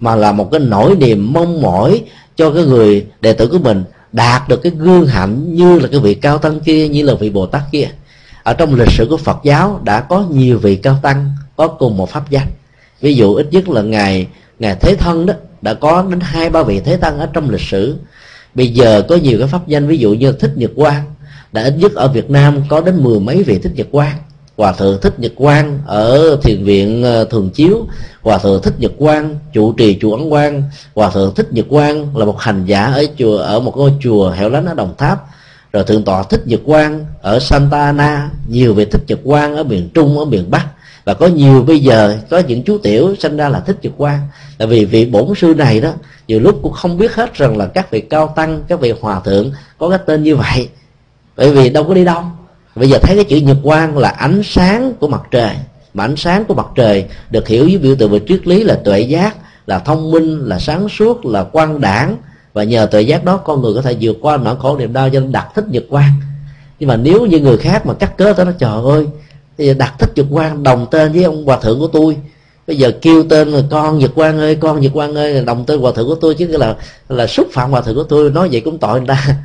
mà 0.00 0.14
là 0.14 0.32
một 0.32 0.48
cái 0.52 0.60
nỗi 0.60 0.96
niềm 0.96 1.32
mong 1.32 1.62
mỏi 1.62 2.02
cho 2.36 2.50
cái 2.50 2.64
người 2.64 3.06
đệ 3.20 3.32
tử 3.32 3.48
của 3.48 3.58
mình, 3.58 3.84
đạt 4.12 4.48
được 4.48 4.62
cái 4.62 4.72
gương 4.78 5.06
hạnh 5.06 5.54
như 5.54 5.78
là 5.78 5.88
cái 5.88 6.00
vị 6.00 6.14
cao 6.14 6.38
tăng 6.38 6.60
kia, 6.60 6.88
như 6.88 7.02
là 7.02 7.14
vị 7.14 7.30
bồ 7.30 7.46
tát 7.46 7.62
kia. 7.72 7.88
Ở 8.42 8.52
trong 8.52 8.74
lịch 8.74 8.90
sử 8.90 9.06
của 9.10 9.16
phật 9.16 9.36
giáo 9.44 9.80
đã 9.84 10.00
có 10.00 10.24
nhiều 10.30 10.58
vị 10.58 10.76
cao 10.76 10.98
tăng 11.02 11.30
có 11.56 11.68
cùng 11.68 11.96
một 11.96 12.10
pháp 12.10 12.30
danh. 12.30 12.46
Ví 13.00 13.14
dụ 13.14 13.34
ít 13.34 13.46
nhất 13.50 13.68
là 13.68 13.82
ngài 13.82 14.26
ngài 14.58 14.76
thế 14.80 14.94
thân 14.96 15.26
đó, 15.26 15.34
đã 15.62 15.74
có 15.74 16.04
đến 16.10 16.20
hai, 16.20 16.50
ba 16.50 16.62
vị 16.62 16.80
thế 16.80 16.96
tăng 16.96 17.18
ở 17.18 17.26
trong 17.32 17.50
lịch 17.50 17.60
sử. 17.60 17.96
Bây 18.54 18.68
giờ 18.68 19.02
có 19.08 19.16
nhiều 19.16 19.38
cái 19.38 19.48
pháp 19.48 19.68
danh, 19.68 19.86
ví 19.86 19.98
dụ 19.98 20.14
như 20.14 20.32
thích 20.32 20.52
nhật 20.56 20.70
quang, 20.76 21.04
đã 21.52 21.62
ít 21.62 21.74
nhất 21.78 21.94
ở 21.94 22.08
việt 22.08 22.30
nam 22.30 22.62
có 22.68 22.80
đến 22.80 23.02
mười 23.02 23.20
mấy 23.20 23.42
vị 23.42 23.58
thích 23.58 23.72
nhật 23.74 23.86
quang 23.90 24.16
hòa 24.56 24.72
thượng 24.72 25.00
thích 25.00 25.20
nhật 25.20 25.32
quang 25.36 25.78
ở 25.86 26.36
thiền 26.42 26.64
viện 26.64 27.02
ờ, 27.02 27.24
thường 27.24 27.50
chiếu. 27.50 27.86
Hòa 28.22 28.38
thượng 28.38 28.62
thích 28.62 28.74
nhật 28.78 28.92
quang 28.98 29.38
trụ 29.52 29.72
trì 29.72 29.98
chùa 30.00 30.16
ấn 30.16 30.30
quang. 30.30 30.62
Hòa 30.94 31.10
thượng 31.10 31.34
thích 31.34 31.52
nhật 31.52 31.66
quang 31.68 32.16
là 32.16 32.24
một 32.24 32.40
hành 32.40 32.64
giả 32.64 32.84
ở 32.84 33.04
chùa, 33.18 33.36
ở 33.36 33.60
một 33.60 33.76
ngôi 33.76 33.92
chùa 34.00 34.30
hẻo 34.30 34.48
lánh 34.48 34.66
ở 34.66 34.74
đồng 34.74 34.94
tháp. 34.98 35.26
Rồi 35.72 35.84
thượng 35.84 36.04
tọa 36.04 36.22
thích 36.22 36.46
nhật 36.46 36.60
quang 36.64 37.04
ở 37.22 37.38
santa 37.38 37.84
ana, 37.84 38.30
nhiều 38.48 38.74
vị 38.74 38.84
thích 38.84 39.02
nhật 39.06 39.18
quang 39.24 39.56
ở 39.56 39.64
miền 39.64 39.90
trung, 39.94 40.18
ở 40.18 40.24
miền 40.24 40.50
bắc. 40.50 40.66
Và 41.04 41.14
có 41.14 41.26
nhiều 41.26 41.62
bây 41.62 41.80
giờ, 41.80 42.16
có 42.30 42.38
những 42.38 42.62
chú 42.62 42.78
tiểu 42.78 43.14
sinh 43.18 43.36
ra 43.36 43.48
là 43.48 43.60
thích 43.60 43.76
nhật 43.82 43.92
quang. 43.96 44.20
Là 44.58 44.66
vì 44.66 44.84
vị 44.84 45.04
bổn 45.04 45.34
sư 45.36 45.54
này 45.56 45.80
đó, 45.80 45.92
nhiều 46.28 46.40
lúc 46.40 46.58
cũng 46.62 46.72
không 46.72 46.98
biết 46.98 47.14
hết 47.14 47.34
rằng 47.34 47.56
là 47.56 47.66
các 47.66 47.90
vị 47.90 48.00
cao 48.00 48.32
tăng, 48.36 48.62
các 48.68 48.80
vị 48.80 48.94
hòa 49.00 49.20
thượng 49.24 49.50
có 49.78 49.88
cái 49.88 49.98
tên 50.06 50.22
như 50.22 50.36
vậy. 50.36 50.68
Bởi 51.36 51.50
vì 51.50 51.70
đâu 51.70 51.84
có 51.84 51.94
đi 51.94 52.04
đâu 52.04 52.22
bây 52.76 52.88
giờ 52.88 52.98
thấy 53.02 53.16
cái 53.16 53.24
chữ 53.24 53.36
nhật 53.36 53.56
quang 53.62 53.98
là 53.98 54.08
ánh 54.08 54.42
sáng 54.44 54.92
của 55.00 55.08
mặt 55.08 55.22
trời. 55.30 55.54
Mà 55.94 56.04
ánh 56.04 56.16
sáng 56.16 56.44
của 56.44 56.54
mặt 56.54 56.66
trời 56.74 57.04
được 57.30 57.48
hiểu 57.48 57.64
với 57.64 57.78
biểu 57.78 57.94
tượng 57.94 58.10
về 58.10 58.20
triết 58.28 58.46
lý 58.46 58.64
là 58.64 58.74
tuệ 58.74 59.00
giác, 59.00 59.36
là 59.66 59.78
thông 59.78 60.10
minh, 60.10 60.38
là 60.38 60.58
sáng 60.58 60.88
suốt, 60.88 61.26
là 61.26 61.44
quan 61.52 61.80
đảng. 61.80 62.16
Và 62.52 62.64
nhờ 62.64 62.86
tuệ 62.86 63.02
giác 63.02 63.24
đó, 63.24 63.36
con 63.36 63.62
người 63.62 63.74
có 63.74 63.82
thể 63.82 63.96
vượt 64.00 64.16
qua 64.20 64.36
nỗi 64.36 64.56
khổ 64.58 64.76
niềm 64.78 64.92
đau 64.92 65.10
cho 65.10 65.20
nên 65.20 65.32
đặt 65.32 65.48
thích 65.54 65.64
nhật 65.68 65.84
quang. 65.90 66.12
Nhưng 66.78 66.88
mà 66.88 66.96
nếu 66.96 67.26
như 67.26 67.40
người 67.40 67.56
khác 67.56 67.86
mà 67.86 67.94
cắt 67.94 68.16
cớ 68.16 68.32
tới 68.32 68.46
nó 68.46 68.52
trời 68.58 68.82
ơi 68.84 69.06
thì 69.58 69.74
đặt 69.74 69.94
thích 69.98 70.10
nhật 70.16 70.26
quang, 70.30 70.62
đồng 70.62 70.86
tên 70.90 71.12
với 71.12 71.24
ông 71.24 71.44
hòa 71.44 71.56
thượng 71.56 71.78
của 71.78 71.86
tôi. 71.86 72.16
Bây 72.66 72.76
giờ 72.76 72.92
kêu 73.02 73.22
tên 73.22 73.48
là 73.48 73.62
con 73.70 73.98
nhật 73.98 74.10
quang 74.14 74.38
ơi, 74.38 74.54
con 74.54 74.80
nhật 74.80 74.92
quang 74.92 75.14
ơi, 75.14 75.44
đồng 75.44 75.64
tên 75.66 75.80
hòa 75.80 75.92
thượng 75.92 76.06
của 76.06 76.14
tôi, 76.14 76.34
chứ 76.34 76.46
là 76.46 76.76
là 77.08 77.26
xúc 77.26 77.46
phạm 77.52 77.70
hòa 77.70 77.80
thượng 77.80 77.94
của 77.94 78.02
tôi. 78.02 78.30
Nói 78.30 78.48
vậy 78.52 78.60
cũng 78.60 78.78
tội 78.78 79.00
người 79.00 79.08
ta 79.08 79.36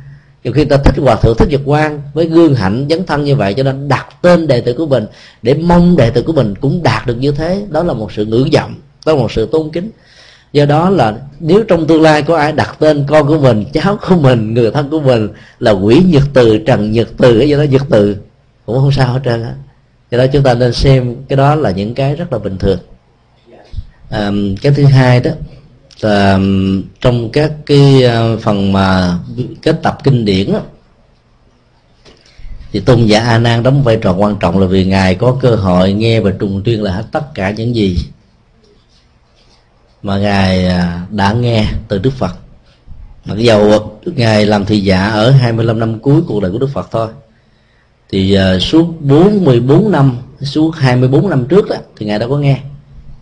nhiều 0.44 0.52
khi 0.52 0.64
ta 0.64 0.76
thích 0.76 0.94
hòa 0.98 1.16
thượng 1.16 1.36
thích 1.36 1.48
nhật 1.48 1.60
quang 1.64 2.02
với 2.14 2.26
gương 2.26 2.54
hạnh 2.54 2.86
dấn 2.90 3.06
thân 3.06 3.24
như 3.24 3.36
vậy 3.36 3.54
cho 3.54 3.62
nên 3.62 3.88
đặt 3.88 4.06
tên 4.22 4.46
đệ 4.46 4.60
tử 4.60 4.74
của 4.78 4.86
mình 4.86 5.06
để 5.42 5.54
mong 5.54 5.96
đệ 5.96 6.10
tử 6.10 6.22
của 6.22 6.32
mình 6.32 6.54
cũng 6.60 6.82
đạt 6.82 7.06
được 7.06 7.14
như 7.14 7.32
thế. 7.32 7.62
Đó 7.68 7.82
là 7.82 7.92
một 7.92 8.12
sự 8.12 8.26
ngưỡng 8.26 8.50
vọng 8.52 8.74
đó 9.06 9.12
là 9.12 9.18
một 9.18 9.32
sự 9.32 9.48
tôn 9.52 9.70
kính. 9.70 9.90
Do 10.52 10.66
đó 10.66 10.90
là 10.90 11.14
nếu 11.40 11.64
trong 11.68 11.86
tương 11.86 12.02
lai 12.02 12.22
có 12.22 12.36
ai 12.36 12.52
đặt 12.52 12.76
tên 12.78 13.04
con 13.08 13.26
của 13.26 13.38
mình 13.38 13.64
cháu 13.72 13.98
của 14.08 14.16
mình 14.16 14.54
người 14.54 14.70
thân 14.70 14.90
của 14.90 15.00
mình 15.00 15.28
là 15.58 15.70
quỷ 15.70 16.02
nhật 16.06 16.22
từ 16.32 16.58
trần 16.58 16.92
nhật 16.92 17.08
từ 17.18 17.38
cái 17.38 17.48
gì 17.48 17.54
đó 17.56 17.62
nhật 17.62 17.82
từ 17.90 18.16
cũng 18.66 18.76
không 18.76 18.92
sao 18.92 19.12
hết 19.12 19.20
trơn 19.24 19.42
á. 19.42 19.54
Do 20.10 20.18
đó 20.18 20.26
chúng 20.32 20.42
ta 20.42 20.54
nên 20.54 20.72
xem 20.72 21.16
cái 21.28 21.36
đó 21.36 21.54
là 21.54 21.70
những 21.70 21.94
cái 21.94 22.16
rất 22.16 22.32
là 22.32 22.38
bình 22.38 22.58
thường. 22.58 22.78
À, 24.10 24.30
cái 24.62 24.72
thứ 24.72 24.84
hai 24.84 25.20
đó 25.20 25.30
à, 26.02 26.38
trong 27.00 27.30
các 27.32 27.52
cái 27.66 28.02
ờ, 28.02 28.36
phần 28.36 28.72
mà 28.72 29.18
kết 29.62 29.80
tập 29.82 29.98
kinh 30.04 30.24
điển 30.24 30.52
đó, 30.52 30.60
thì 32.72 32.80
tôn 32.80 33.06
giả 33.06 33.20
a 33.20 33.38
nan 33.38 33.62
đóng 33.62 33.82
vai 33.82 33.98
trò 34.02 34.12
quan 34.12 34.36
trọng 34.40 34.58
là 34.58 34.66
vì 34.66 34.84
ngài 34.84 35.14
có 35.14 35.36
cơ 35.40 35.56
hội 35.56 35.92
nghe 35.92 36.20
và 36.20 36.30
trùng 36.30 36.62
tuyên 36.64 36.82
là 36.82 36.92
hết 36.92 37.04
tất 37.12 37.34
cả 37.34 37.50
những 37.50 37.74
gì 37.74 37.98
mà 40.02 40.18
ngài 40.18 40.66
ờ, 40.66 40.98
đã 41.10 41.32
nghe 41.32 41.66
từ 41.88 41.98
đức 41.98 42.12
phật. 42.12 42.32
Mặc 43.24 43.38
dầu 43.38 43.92
ngài 44.04 44.46
làm 44.46 44.64
thị 44.64 44.80
giả 44.80 45.08
ở 45.08 45.30
25 45.30 45.78
năm 45.78 45.98
cuối 45.98 46.22
cuộc 46.26 46.42
đời 46.42 46.52
của 46.52 46.58
đức 46.58 46.70
phật 46.72 46.88
thôi 46.90 47.08
thì 48.10 48.38
uh, 48.56 48.62
suốt 48.62 49.00
44 49.00 49.90
năm 49.90 50.16
suốt 50.40 50.70
24 50.70 51.30
năm 51.30 51.46
trước 51.46 51.68
đó 51.68 51.76
thì 51.96 52.06
ngài 52.06 52.18
đã 52.18 52.26
có 52.28 52.38
nghe. 52.38 52.60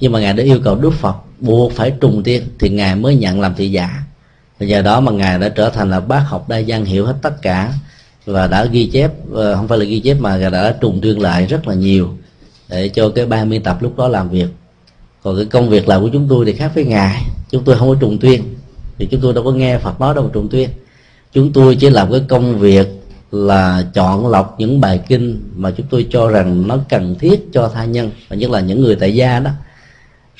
Nhưng 0.01 0.12
mà 0.12 0.20
ngài 0.20 0.33
đã 0.33 0.45
yêu 0.45 0.61
cầu 0.64 0.74
đức 0.74 0.91
phật 0.91 1.16
buộc 1.41 1.72
phải 1.72 1.93
trùng 2.01 2.22
tiên 2.22 2.43
thì 2.59 2.68
ngài 2.68 2.97
mới 2.97 3.14
nhận 3.14 3.41
làm 3.41 3.55
thị 3.55 3.70
giả. 3.70 3.91
Và 4.61 4.66
giờ 4.66 4.82
đó 4.82 5.01
mà 5.01 5.12
ngài 5.12 5.38
đã 5.38 5.49
trở 5.49 5.70
thành 5.70 5.91
là 5.91 6.01
bác 6.01 6.24
học 6.26 6.49
đa 6.49 6.61
văn 6.66 6.84
hiểu 6.84 7.07
hết 7.07 7.14
tất 7.22 7.43
cả 7.43 7.72
và 8.26 8.47
đã 8.47 8.64
ghi 8.64 8.86
chép 8.86 9.12
ờ, 9.32 9.55
không 9.57 9.68
phải 9.68 9.78
là 9.78 9.84
ghi 9.84 10.01
chép 10.01 10.16
mà 10.20 10.36
ngài 10.36 10.51
đã 10.51 10.74
trùng 10.80 11.01
tuyên 11.01 11.20
lại 11.20 11.47
rất 11.47 11.68
là 11.68 11.74
nhiều 11.74 12.09
để 12.68 12.88
cho 12.88 13.09
cái 13.09 13.26
ba 13.26 13.45
biên 13.45 13.62
tập 13.62 13.82
lúc 13.82 13.97
đó 13.97 14.09
làm 14.09 14.28
việc. 14.28 14.49
Còn 15.22 15.36
cái 15.36 15.45
công 15.45 15.68
việc 15.68 15.88
làm 15.88 16.03
của 16.03 16.09
chúng 16.12 16.28
tôi 16.28 16.47
thì 16.47 16.53
khác 16.53 16.72
với 16.74 16.84
ngài. 16.84 17.22
Chúng 17.51 17.64
tôi 17.64 17.78
không 17.78 17.88
có 17.88 17.95
trùng 18.01 18.18
tuyên, 18.18 18.55
thì 18.99 19.09
chúng 19.11 19.20
tôi 19.20 19.34
đâu 19.34 19.45
có 19.45 19.53
nghe 19.53 19.78
phật 19.78 20.01
nói 20.01 20.14
đâu 20.14 20.24
mà 20.24 20.30
trùng 20.32 20.49
tuyên. 20.49 20.68
Chúng 21.32 21.53
tôi 21.53 21.76
chỉ 21.76 21.91
làm 21.91 22.11
cái 22.11 22.20
công 22.28 22.59
việc 22.59 22.88
là 23.32 23.84
chọn 23.95 24.26
lọc 24.26 24.55
những 24.59 24.80
bài 24.80 25.01
kinh 25.09 25.43
mà 25.55 25.70
chúng 25.70 25.86
tôi 25.91 26.07
cho 26.11 26.28
rằng 26.28 26.68
nó 26.68 26.78
cần 26.88 27.16
thiết 27.18 27.49
cho 27.53 27.70
tha 27.74 27.84
nhân, 27.84 28.11
và 28.28 28.36
nhất 28.36 28.51
là 28.51 28.61
những 28.61 28.80
người 28.80 28.97
tại 28.97 29.14
gia 29.14 29.41
đó 29.41 29.51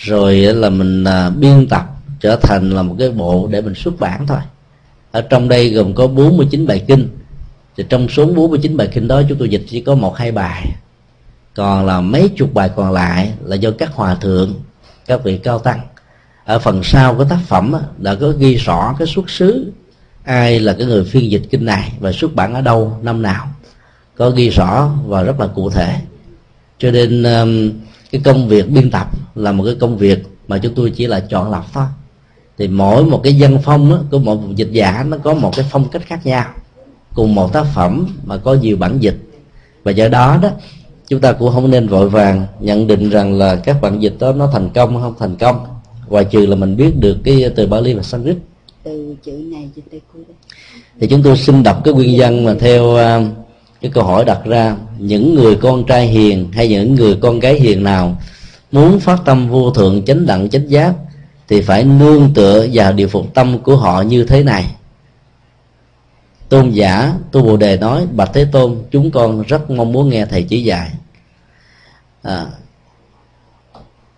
rồi 0.01 0.37
là 0.37 0.71
mình 0.71 1.05
à, 1.05 1.31
biên 1.31 1.67
tập 1.69 1.87
trở 2.21 2.37
thành 2.37 2.71
là 2.71 2.83
một 2.83 2.97
cái 2.99 3.11
bộ 3.11 3.49
để 3.51 3.61
mình 3.61 3.75
xuất 3.75 4.01
bản 4.01 4.27
thôi. 4.27 4.39
Ở 5.11 5.21
trong 5.21 5.49
đây 5.49 5.71
gồm 5.71 5.95
có 5.95 6.07
49 6.07 6.67
bài 6.67 6.85
kinh. 6.89 7.09
Thì 7.77 7.85
trong 7.89 8.09
số 8.09 8.27
49 8.27 8.77
bài 8.77 8.89
kinh 8.93 9.09
đó 9.09 9.23
chúng 9.29 9.39
tôi 9.39 9.49
dịch 9.49 9.63
chỉ 9.69 9.81
có 9.81 9.95
một 9.95 10.17
hai 10.17 10.33
bài. 10.33 10.67
Còn 11.55 11.87
là 11.87 12.01
mấy 12.01 12.29
chục 12.37 12.55
bài 12.55 12.71
còn 12.77 12.93
lại 12.93 13.33
là 13.45 13.57
do 13.57 13.71
các 13.71 13.93
hòa 13.93 14.15
thượng 14.15 14.55
các 15.07 15.25
vị 15.25 15.39
cao 15.39 15.59
tăng. 15.59 15.81
Ở 16.45 16.59
phần 16.59 16.83
sau 16.85 17.15
của 17.15 17.25
tác 17.25 17.39
phẩm 17.47 17.75
đã 17.99 18.15
có 18.15 18.29
ghi 18.39 18.55
rõ 18.55 18.95
cái 18.99 19.07
xuất 19.07 19.31
xứ 19.31 19.73
ai 20.25 20.61
là 20.61 20.73
cái 20.79 20.87
người 20.87 21.05
phiên 21.05 21.31
dịch 21.31 21.43
kinh 21.51 21.65
này 21.65 21.93
và 22.01 22.13
xuất 22.13 22.35
bản 22.35 22.55
ở 22.55 22.61
đâu 22.61 22.99
năm 23.03 23.23
nào. 23.23 23.47
Có 24.17 24.31
ghi 24.31 24.51
rõ 24.51 24.91
và 25.07 25.23
rất 25.23 25.41
là 25.41 25.47
cụ 25.47 25.71
thể. 25.71 25.97
Cho 26.79 26.91
nên 26.91 27.23
cái 28.13 28.21
công 28.25 28.49
việc 28.49 28.71
biên 28.71 28.91
tập 28.91 29.07
là 29.35 29.53
một 29.53 29.65
cái 29.65 29.75
công 29.81 29.99
việc 29.99 30.19
mà 30.49 30.59
chúng 30.59 30.75
tôi 30.75 30.91
chỉ 30.91 31.07
là 31.07 31.21
chọn 31.21 31.51
lọc 31.51 31.67
thôi. 31.73 31.85
Thì 32.59 32.69
mỗi 32.69 33.05
một 33.05 33.21
cái 33.25 33.35
dân 33.35 33.59
phong 33.63 33.91
đó, 33.91 34.01
của 34.11 34.19
một 34.19 34.41
dịch 34.55 34.69
giả 34.73 35.05
nó 35.09 35.17
có 35.17 35.35
một 35.35 35.53
cái 35.57 35.67
phong 35.71 35.89
cách 35.89 36.03
khác 36.07 36.27
nhau 36.27 36.45
cùng 37.15 37.35
một 37.35 37.53
tác 37.53 37.67
phẩm 37.75 38.07
mà 38.25 38.37
có 38.37 38.55
nhiều 38.55 38.77
bản 38.77 38.99
dịch. 39.01 39.17
Và 39.85 39.93
do 39.93 40.09
đó 40.09 40.39
đó 40.43 40.49
chúng 41.09 41.21
ta 41.21 41.33
cũng 41.33 41.53
không 41.53 41.71
nên 41.71 41.89
vội 41.89 42.09
vàng 42.09 42.47
nhận 42.61 42.87
định 42.87 43.11
rằng 43.11 43.39
là 43.39 43.57
các 43.57 43.81
bản 43.81 44.01
dịch 44.01 44.15
đó 44.19 44.33
nó 44.33 44.51
thành 44.53 44.71
công 44.75 45.01
không 45.03 45.15
thành 45.19 45.37
công 45.37 45.67
ngoài 46.09 46.25
trừ 46.25 46.47
là 46.47 46.57
mình 46.57 46.77
biết 46.77 46.93
được 47.01 47.17
cái 47.25 47.51
từ 47.57 47.67
Bali 47.67 47.95
và 47.95 48.03
Sanskrit. 48.03 48.37
Từ 48.85 49.17
chữ 49.25 49.33
này 49.33 49.69
từ 49.91 49.99
cuối 50.13 50.23
thì 51.01 51.07
chúng 51.07 51.23
tôi 51.23 51.37
xin 51.37 51.63
đọc 51.63 51.81
cái 51.85 51.95
nguyên 51.95 52.21
văn 52.21 52.45
mà 52.45 52.55
theo 52.61 52.85
uh, 52.85 53.23
cái 53.81 53.91
câu 53.95 54.05
hỏi 54.05 54.25
đặt 54.25 54.41
ra 54.45 54.77
những 54.99 55.35
người 55.35 55.57
con 55.57 55.85
trai 55.87 56.07
hiền 56.07 56.53
hay 56.53 56.69
những 56.69 56.95
người 56.95 57.17
con 57.21 57.39
gái 57.39 57.55
hiền 57.55 57.85
nào 57.85 58.17
muốn 58.73 59.01
phát 59.01 59.21
tâm 59.25 59.49
vô 59.49 59.71
thượng 59.71 60.05
chánh 60.05 60.27
đẳng 60.27 60.51
chánh 60.51 60.71
giác 60.71 60.95
thì 61.49 61.61
phải 61.61 61.85
nương 61.85 62.35
tựa 62.35 62.67
vào 62.73 62.93
điều 62.93 63.09
phục 63.09 63.35
tâm 63.35 63.59
của 63.59 63.77
họ 63.77 64.03
như 64.03 64.25
thế 64.25 64.43
này. 64.43 64.75
Tôn 66.49 66.71
giả 66.71 67.13
tu 67.33 67.43
bồ 67.43 67.57
đề 67.57 67.77
nói 67.77 68.07
bạch 68.13 68.31
thế 68.35 68.45
tôn 68.53 68.77
chúng 68.91 69.11
con 69.11 69.43
rất 69.43 69.71
mong 69.71 69.93
muốn 69.93 70.09
nghe 70.09 70.27
thầy 70.27 70.43
chỉ 70.43 70.63
dạy. 70.63 70.91
À, 72.23 72.47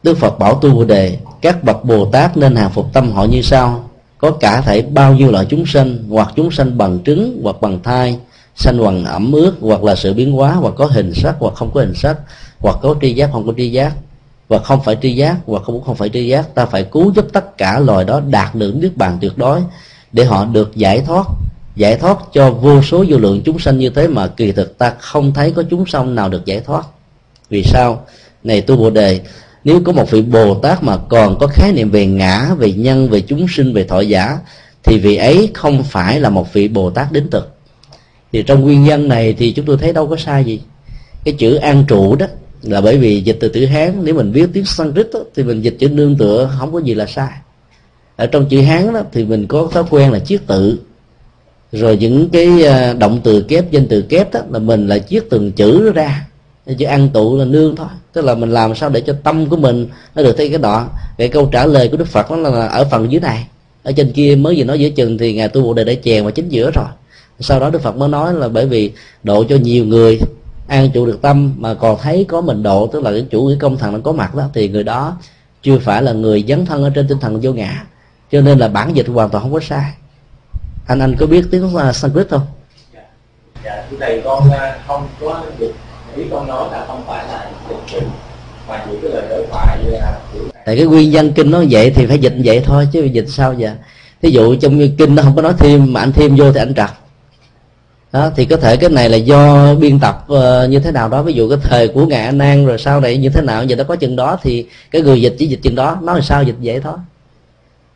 đức 0.03 0.19
phật 0.19 0.39
bảo 0.39 0.55
tu 0.55 0.71
bồ 0.71 0.85
đề 0.85 1.19
các 1.41 1.65
bậc 1.65 1.85
bồ 1.85 2.07
tát 2.07 2.37
nên 2.37 2.57
hàng 2.57 2.71
phục 2.71 2.93
tâm 2.93 3.13
họ 3.13 3.25
như 3.25 3.43
sau. 3.43 3.91
Có 4.19 4.31
cả 4.31 4.61
thể 4.61 4.83
bao 4.83 5.15
nhiêu 5.15 5.31
loại 5.31 5.47
chúng 5.49 5.67
sinh 5.67 6.07
hoặc 6.11 6.33
chúng 6.37 6.51
sinh 6.51 6.79
bằng 6.79 6.99
trứng 7.05 7.41
hoặc 7.43 7.57
bằng 7.61 7.83
thai 7.83 8.19
sanh 8.57 8.79
hoàng 8.79 9.05
ẩm 9.05 9.33
ướt, 9.33 9.55
hoặc 9.61 9.85
là 9.85 9.95
sự 9.95 10.15
biến 10.15 10.33
hóa, 10.33 10.53
hoặc 10.53 10.75
có 10.77 10.87
hình 10.87 11.13
sắc, 11.15 11.37
hoặc 11.39 11.55
không 11.55 11.71
có 11.75 11.81
hình 11.81 11.95
sắc, 11.95 12.17
hoặc 12.59 12.77
có 12.83 12.95
tri 13.01 13.15
giác, 13.15 13.31
không 13.33 13.47
có 13.47 13.53
tri 13.57 13.71
giác, 13.71 13.93
và 14.49 14.59
không 14.59 14.83
phải 14.85 14.97
tri 15.03 15.17
giác, 15.17 15.37
hoặc 15.47 15.63
không 15.63 15.83
không 15.85 15.97
phải 15.97 16.09
tri 16.09 16.29
giác. 16.29 16.55
Ta 16.55 16.67
phải 16.67 16.85
cứu 16.85 17.13
giúp 17.13 17.27
tất 17.33 17.59
cả 17.59 17.79
loài 17.79 18.05
đó 18.05 18.21
đạt 18.31 18.55
được 18.55 18.77
nước 18.77 18.93
bàn 18.97 19.19
tuyệt 19.21 19.33
đối 19.39 19.61
để 20.13 20.25
họ 20.25 20.45
được 20.45 20.77
giải 20.77 21.01
thoát 21.07 21.27
giải 21.77 21.97
thoát 21.97 22.19
cho 22.33 22.51
vô 22.51 22.83
số 22.83 23.05
vô 23.09 23.19
lượng 23.19 23.43
chúng 23.45 23.59
sanh 23.59 23.79
như 23.79 23.91
thế 23.91 24.09
mà 24.09 24.27
kỳ 24.27 24.53
thực 24.53 24.79
ta 24.79 24.93
không 25.01 25.35
thấy 25.35 25.51
có 25.51 25.63
chúng 25.71 25.87
sanh 25.87 26.15
nào 26.15 26.29
được 26.29 26.45
giải 26.45 26.61
thoát. 26.61 26.87
Vì 27.51 27.63
sao? 27.63 28.05
Này 28.45 28.61
tu 28.61 28.77
bồ 28.77 28.91
đề, 28.91 29.21
nếu 29.65 29.81
có 29.85 29.93
một 29.93 30.11
vị 30.11 30.23
bồ 30.23 30.55
tát 30.55 30.83
mà 30.83 30.97
còn 30.97 31.39
có 31.39 31.47
khái 31.47 31.73
niệm 31.73 31.91
về 31.91 32.07
ngã, 32.07 32.55
về 32.59 32.73
nhân, 32.73 33.09
về 33.09 33.21
chúng 33.21 33.47
sinh, 33.49 33.73
về 33.75 33.85
thọ 33.85 34.01
giả, 34.01 34.39
thì 34.83 34.99
vị 34.99 35.17
ấy 35.17 35.51
không 35.55 35.83
phải 35.83 36.21
là 36.21 36.31
một 36.31 36.53
vị 36.53 36.69
bồ 36.69 36.91
tát 36.91 37.13
đến 37.13 37.31
thực 37.31 37.55
thì 38.33 38.43
trong 38.43 38.61
nguyên 38.61 38.85
nhân 38.85 39.09
này 39.09 39.35
thì 39.39 39.53
chúng 39.53 39.67
tôi 39.67 39.77
thấy 39.77 39.93
đâu 39.93 40.07
có 40.07 40.17
sai 40.17 40.45
gì. 40.45 40.61
Cái 41.25 41.35
chữ 41.39 41.55
an 41.55 41.85
trụ 41.89 42.17
đó 42.17 42.27
là 42.63 42.81
bởi 42.81 42.97
vì 42.97 43.21
dịch 43.21 43.37
từ 43.41 43.49
chữ 43.49 43.67
hán 43.67 44.05
nếu 44.05 44.15
mình 44.15 44.33
biết 44.33 44.49
tiếng 44.53 44.65
sanskrit 44.65 45.07
đó, 45.13 45.21
thì 45.35 45.43
mình 45.43 45.63
dịch 45.63 45.77
chữ 45.79 45.89
nương 45.89 46.17
tựa 46.17 46.51
không 46.59 46.73
có 46.73 46.79
gì 46.79 46.95
là 46.95 47.07
sai. 47.07 47.31
Ở 48.17 48.27
trong 48.27 48.47
chữ 48.47 48.61
hán 48.61 48.93
đó 48.93 49.03
thì 49.13 49.25
mình 49.25 49.47
có 49.47 49.69
thói 49.73 49.85
quen 49.91 50.11
là 50.13 50.19
chiết 50.19 50.47
tự. 50.47 50.79
Rồi 51.73 51.97
những 51.97 52.29
cái 52.29 52.65
à, 52.67 52.93
động 52.93 53.21
từ 53.25 53.43
kép 53.43 53.71
danh 53.71 53.89
từ 53.89 54.03
kép 54.03 54.33
đó 54.33 54.41
là 54.51 54.59
mình 54.59 54.87
là 54.87 54.99
chiết 54.99 55.25
từng 55.31 55.53
chữ 55.53 55.93
ra. 55.93 56.27
Chữ 56.79 56.87
ăn 56.87 57.09
tụ 57.09 57.37
là 57.37 57.45
nương 57.45 57.77
thôi. 57.77 57.87
Tức 58.13 58.25
là 58.25 58.35
mình 58.35 58.51
làm 58.51 58.75
sao 58.75 58.91
để 58.91 59.01
cho 59.01 59.17
tâm 59.23 59.47
của 59.47 59.57
mình 59.57 59.87
nó 60.15 60.23
được 60.23 60.37
thấy 60.37 60.49
cái 60.49 60.59
đó. 60.59 60.89
Cái 61.19 61.29
câu 61.29 61.49
trả 61.53 61.67
lời 61.67 61.89
của 61.89 61.97
đức 61.97 62.09
phật 62.09 62.31
đó 62.31 62.37
là 62.37 62.67
ở 62.67 62.85
phần 62.85 63.13
dưới 63.13 63.21
này. 63.21 63.47
Ở 63.83 63.93
trên 63.93 64.13
kia 64.13 64.37
mới 64.37 64.55
vừa 64.57 64.65
nói 64.65 64.81
giữa 64.81 64.89
chừng 64.89 65.19
thì 65.19 65.35
ngài 65.35 65.49
tu 65.49 65.63
bồ 65.63 65.75
đề 65.75 65.85
đã 65.85 65.93
chèn 66.05 66.23
vào 66.23 66.31
chính 66.31 66.49
giữa 66.49 66.71
rồi 66.71 66.87
sau 67.43 67.61
đó 67.61 67.71
đức 67.71 67.83
phật 67.83 67.97
mới 67.97 68.09
nói 68.09 68.35
là 68.35 68.49
bởi 68.49 68.67
vì 68.67 68.93
độ 69.23 69.45
cho 69.49 69.57
nhiều 69.57 69.85
người 69.85 70.21
an 70.69 70.91
trụ 70.95 71.07
được 71.07 71.23
tâm 71.23 71.55
mà 71.59 71.75
còn 71.75 71.99
thấy 72.03 72.27
có 72.29 72.41
mình 72.41 72.63
độ 72.63 72.87
tức 72.87 73.03
là 73.03 73.11
cái 73.11 73.27
chủ 73.31 73.49
cái 73.49 73.57
công 73.61 73.79
thần 73.79 73.93
nó 73.93 73.99
có 74.05 74.13
mặt 74.13 74.35
đó 74.35 74.45
thì 74.55 74.69
người 74.69 74.83
đó 74.85 75.17
chưa 75.63 75.79
phải 75.79 76.03
là 76.03 76.13
người 76.13 76.45
dấn 76.49 76.67
thân 76.67 76.85
ở 76.85 76.91
trên 76.91 77.09
tinh 77.09 77.19
thần 77.19 77.41
vô 77.43 77.53
ngã. 77.53 77.85
Cho 78.33 78.41
nên 78.41 78.59
là 78.59 78.69
bản 78.69 78.97
dịch 78.97 79.07
hoàn 79.09 79.29
toàn 79.29 79.45
không 79.45 79.53
có 79.53 79.61
sai. 79.61 79.93
Anh 80.87 80.99
anh 80.99 81.17
có 81.17 81.27
biết 81.27 81.45
tiếng 81.51 81.71
Sanskrit 81.93 82.29
không? 82.31 82.47
Dạ, 83.65 83.85
thưa 83.91 83.97
thầy 84.01 84.21
con 84.25 84.51
à, 84.51 84.79
không 84.87 85.09
có 85.21 85.43
dịch. 85.59 85.75
Ý 86.17 86.25
con 86.31 86.49
nói 86.49 86.69
là 86.73 86.85
không 86.87 87.03
phải 87.07 87.27
là 87.29 87.51
dịch 87.69 87.77
chữ 87.93 88.07
mà 88.69 88.85
chỉ 88.87 88.97
cái 89.03 89.11
lời 89.11 89.23
đối 89.31 89.47
thoại 89.47 89.79
à, 90.03 90.13
tại 90.65 90.77
cái 90.77 90.87
nguyên 90.87 91.11
nhân 91.11 91.33
kinh 91.33 91.51
nó 91.51 91.63
vậy 91.71 91.93
thì 91.97 92.07
phải 92.07 92.19
dịch 92.19 92.35
vậy 92.45 92.63
thôi 92.65 92.89
chứ 92.93 93.03
dịch 93.03 93.27
sao 93.29 93.55
vậy 93.59 93.71
thí 94.23 94.31
dụ 94.31 94.57
trong 94.57 94.97
kinh 94.99 95.15
nó 95.15 95.23
không 95.23 95.37
có 95.37 95.43
nói 95.43 95.55
thêm 95.59 95.93
mà 95.93 96.01
anh 96.01 96.13
thêm 96.13 96.37
vô 96.37 96.53
thì 96.53 96.59
anh 96.59 96.75
trật 96.75 96.91
đó 98.13 98.31
thì 98.37 98.45
có 98.45 98.57
thể 98.57 98.77
cái 98.77 98.91
này 98.91 99.11
là 99.11 99.17
do 99.17 99.75
biên 99.75 99.99
tập 99.99 100.27
uh, 100.33 100.71
như 100.71 100.79
thế 100.79 100.91
nào 100.91 101.09
đó. 101.09 101.23
Ví 101.23 101.33
dụ 101.33 101.49
cái 101.49 101.59
thời 101.63 101.89
của 101.89 102.07
ngài 102.07 102.23
a 102.23 102.31
nan 102.31 102.67
rồi 102.67 102.79
sau 102.79 103.01
này 103.01 103.17
như 103.17 103.29
thế 103.29 103.41
nào 103.41 103.65
giờ 103.65 103.77
nó 103.77 103.85
có 103.85 103.97
chừng 103.97 104.17
đó 104.17 104.39
thì 104.43 104.67
cái 104.91 105.03
người 105.03 105.23
dịch 105.23 105.35
chỉ 105.39 105.47
dịch 105.47 105.61
chừng 105.63 105.75
đó 105.75 105.99
nói 106.03 106.17
là 106.17 106.23
sao 106.23 106.43
dịch 106.43 106.57
vậy 106.63 106.81
thôi. 106.81 106.95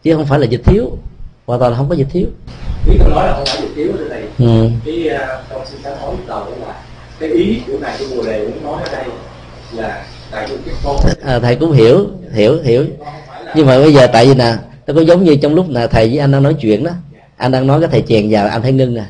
Chứ 0.03 0.14
không 0.14 0.27
phải 0.27 0.39
là 0.39 0.47
dịch 0.47 0.61
thiếu 0.64 0.99
hoàn 1.47 1.61
toàn 1.61 1.73
là 1.73 1.79
không 1.79 1.89
có 1.89 1.95
dịch 1.95 2.09
thiếu. 2.11 2.27
Ý 2.91 2.97
tôi 2.99 3.11
nói 3.11 3.27
là 3.27 3.33
không 3.37 3.45
phải 3.47 3.61
dịch 3.62 3.75
thiếu 3.77 3.93
thầy. 4.09 4.23
Ừ. 4.39 4.69
cái 4.85 5.11
uh, 5.14 5.21
con 5.51 5.67
xin 5.67 5.81
sáng 5.85 6.01
nói 6.01 6.11
lúc 6.11 6.29
đầu 6.29 6.45
là 6.67 6.75
cái 7.21 7.29
ý 7.29 7.61
của 7.67 7.79
ngài 7.81 7.97
cái 7.99 8.09
bồ 8.17 8.23
đề 8.23 8.49
muốn 8.49 8.64
nói 8.64 8.83
ở 8.83 8.93
đây 8.93 9.05
là 9.73 10.05
tại 10.31 10.47
vì 10.51 10.57
cái 10.67 10.75
con 10.85 10.97
à, 11.25 11.39
thầy 11.39 11.57
cũng 11.57 11.73
hiểu 11.73 12.07
hiểu 12.33 12.62
hiểu. 12.62 12.85
Nhưng 13.57 13.67
mà 13.67 13.79
bây 13.79 13.95
giờ 13.95 14.07
tại 14.07 14.27
vì 14.27 14.35
nè 14.35 14.55
nó 14.87 14.95
có 14.95 15.01
giống 15.01 15.25
như 15.25 15.37
trong 15.37 15.55
lúc 15.55 15.67
là 15.71 15.87
thầy 15.87 16.09
với 16.09 16.19
anh 16.19 16.33
đang 16.33 16.43
nói 16.43 16.55
chuyện 16.55 16.85
đó. 16.85 16.91
Anh 17.37 17.53
đang 17.53 17.67
nói 17.67 17.81
cái 17.81 17.89
thầy 17.93 18.03
chèn 18.09 18.31
vào 18.31 18.49
anh 18.49 18.62
thấy 18.62 18.73
ngưng 18.73 18.95
nè 18.95 19.05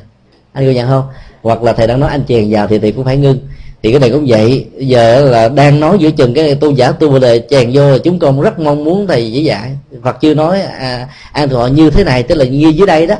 anh 0.53 0.65
có 0.65 0.71
nhận 0.71 0.87
không? 0.87 1.03
Hoặc 1.41 1.63
là 1.63 1.73
thầy 1.73 1.87
đang 1.87 1.99
nói 1.99 2.09
anh 2.09 2.23
chèn 2.27 2.47
vào 2.49 2.67
thì 2.67 2.79
thầy 2.79 2.91
cũng 2.91 3.05
phải 3.05 3.17
ngưng. 3.17 3.39
Thì 3.83 3.91
cái 3.91 3.99
này 3.99 4.09
cũng 4.09 4.25
vậy. 4.27 4.65
Giờ 4.77 5.29
là 5.29 5.49
đang 5.49 5.79
nói 5.79 5.97
giữa 5.99 6.11
chừng 6.11 6.33
cái 6.33 6.55
tôn 6.55 6.73
giả 6.73 6.91
tu 6.91 7.09
bồ 7.09 7.19
đề 7.19 7.41
chèn 7.49 7.69
vô 7.73 7.91
là 7.91 7.97
chúng 7.97 8.19
con 8.19 8.41
rất 8.41 8.59
mong 8.59 8.83
muốn 8.83 9.07
thầy 9.07 9.31
chỉ 9.33 9.43
dạy. 9.43 9.77
Phật 10.03 10.21
chưa 10.21 10.33
nói 10.33 10.61
à, 10.61 11.07
an 11.31 11.49
thọ 11.49 11.67
như 11.67 11.89
thế 11.89 12.03
này 12.03 12.23
tức 12.23 12.35
là 12.35 12.45
như 12.45 12.67
dưới 12.67 12.87
đây 12.87 13.07
đó. 13.07 13.15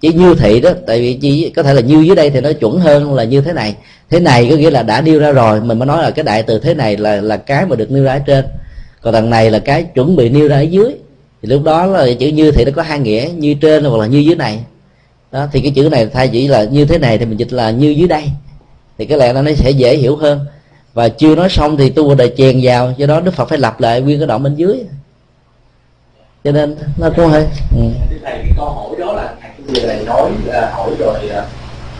Chỉ 0.00 0.12
như 0.12 0.34
thị 0.34 0.60
đó 0.60 0.70
tại 0.86 1.00
vì 1.00 1.14
chỉ 1.14 1.50
có 1.50 1.62
thể 1.62 1.74
là 1.74 1.80
như 1.80 2.00
dưới 2.00 2.16
đây 2.16 2.30
thì 2.30 2.40
nó 2.40 2.52
chuẩn 2.52 2.80
hơn 2.80 3.14
là 3.14 3.24
như 3.24 3.40
thế 3.40 3.52
này. 3.52 3.74
Thế 4.10 4.20
này 4.20 4.46
có 4.50 4.56
nghĩa 4.56 4.70
là 4.70 4.82
đã 4.82 5.00
nêu 5.00 5.18
ra 5.20 5.32
rồi 5.32 5.60
mình 5.60 5.78
mới 5.78 5.86
nói 5.86 6.02
là 6.02 6.10
cái 6.10 6.22
đại 6.22 6.42
từ 6.42 6.58
thế 6.58 6.74
này 6.74 6.96
là 6.96 7.20
là 7.20 7.36
cái 7.36 7.66
mà 7.66 7.76
được 7.76 7.90
nêu 7.90 8.04
ra 8.04 8.12
ở 8.12 8.18
trên. 8.18 8.44
Còn 9.02 9.14
thằng 9.14 9.30
này 9.30 9.50
là 9.50 9.58
cái 9.58 9.82
chuẩn 9.82 10.16
bị 10.16 10.28
nêu 10.28 10.48
ra 10.48 10.56
ở 10.56 10.60
dưới. 10.60 10.92
Thì 11.42 11.48
lúc 11.48 11.62
đó 11.62 11.86
là 11.86 12.06
chữ 12.18 12.28
như 12.28 12.50
thị 12.50 12.64
nó 12.64 12.70
có 12.76 12.82
hai 12.82 12.98
nghĩa 12.98 13.28
như 13.36 13.54
trên 13.54 13.84
hoặc 13.84 13.98
là 13.98 14.06
như 14.06 14.18
dưới 14.18 14.36
này 14.36 14.58
đó 15.32 15.46
thì 15.52 15.60
cái 15.60 15.70
chữ 15.70 15.88
này 15.88 16.06
thay 16.06 16.28
chỉ 16.28 16.48
là 16.48 16.64
như 16.64 16.84
thế 16.84 16.98
này 16.98 17.18
thì 17.18 17.24
mình 17.24 17.38
dịch 17.38 17.52
là 17.52 17.70
như 17.70 17.88
dưới 17.90 18.08
đây. 18.08 18.24
Thì 18.98 19.06
cái 19.06 19.18
lẽ 19.18 19.32
nó 19.32 19.42
sẽ 19.56 19.70
dễ 19.70 19.96
hiểu 19.96 20.16
hơn. 20.16 20.46
Và 20.94 21.08
chưa 21.08 21.34
nói 21.34 21.48
xong 21.48 21.76
thì 21.76 21.90
tu 21.90 22.14
đời 22.14 22.34
chèn 22.36 22.60
vào 22.62 22.92
do 22.96 23.06
đó 23.06 23.20
đức 23.20 23.34
phật 23.34 23.48
phải 23.48 23.58
lặp 23.58 23.80
lại 23.80 24.00
nguyên 24.00 24.18
cái 24.18 24.26
đoạn 24.26 24.42
bên 24.42 24.54
dưới. 24.54 24.84
Cho 26.44 26.52
nên 26.52 26.76
nó 26.98 27.10
cũng 27.16 27.26
hơi 27.26 27.46
ừ. 27.76 27.82
thầy 28.24 28.32
cái 28.32 28.52
câu 28.56 28.68
hỏi 28.68 28.90
đó 28.98 29.12
là 29.12 29.34
thầy 29.40 29.50
vừa 29.66 29.88
thầy 29.88 30.04
nói 30.04 30.30
là 30.44 30.70
hỏi 30.74 30.90
rồi 30.98 31.28
à, 31.28 31.44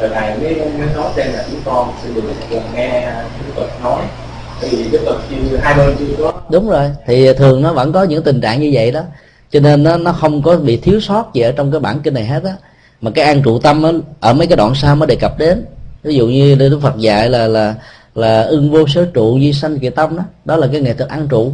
rồi 0.01 0.11
thầy 0.15 0.39
mới, 0.39 0.55
mới 0.55 0.89
nói 0.97 1.13
xem 1.17 1.33
là 1.33 1.45
chúng 1.51 1.61
con. 1.65 1.93
Xin 2.03 2.15
được 2.15 2.23
nghe 2.75 3.13
đức 3.47 3.53
phật 3.55 3.83
nói. 3.83 4.03
Thì 4.61 4.85
đức 4.91 5.01
phật 5.07 5.19
chưa 5.31 5.57
hai 5.57 5.75
bên 5.75 5.97
chưa 5.99 6.15
có 6.19 6.33
đúng 6.51 6.69
rồi 6.69 6.91
thì 7.07 7.33
thường 7.33 7.63
nó 7.63 7.73
vẫn 7.73 7.93
có 7.93 8.03
những 8.03 8.23
tình 8.23 8.41
trạng 8.41 8.61
như 8.61 8.71
vậy 8.73 8.91
đó. 8.91 9.03
Cho 9.51 9.61
nên 9.61 9.83
nó 9.83 9.97
nó 9.97 10.13
không 10.13 10.43
có 10.43 10.57
bị 10.57 10.77
thiếu 10.77 11.01
sót 11.01 11.35
gì 11.35 11.43
ở 11.43 11.53
trong 11.53 11.73
cái 11.73 11.81
bản 11.81 12.01
kinh 12.01 12.15
này 12.15 12.25
hết 12.25 12.45
á 12.45 12.53
mà 13.01 13.11
cái 13.11 13.25
an 13.25 13.43
trụ 13.43 13.59
tâm 13.59 13.83
đó, 13.83 13.93
ở 14.21 14.33
mấy 14.33 14.47
cái 14.47 14.57
đoạn 14.57 14.75
sau 14.75 14.97
mới 14.97 15.07
đề 15.07 15.17
cập 15.17 15.39
đến. 15.39 15.65
Ví 16.03 16.15
dụ 16.15 16.29
như 16.29 16.55
đức 16.55 16.81
phật 16.83 16.99
dạy 16.99 17.31
là 17.31 17.47
là 17.47 17.75
là 18.15 18.43
ưng 18.43 18.71
vô 18.71 18.87
sở 18.89 19.05
trụ 19.15 19.39
di 19.41 19.53
sanh 19.53 19.79
kỳ 19.79 19.91
tâm 19.91 20.17
đó. 20.17 20.23
Đó 20.45 20.57
là 20.57 20.67
cái 20.73 20.81
nghệ 20.81 20.95
thuật 20.95 21.11
an 21.11 21.29
trụ. 21.29 21.53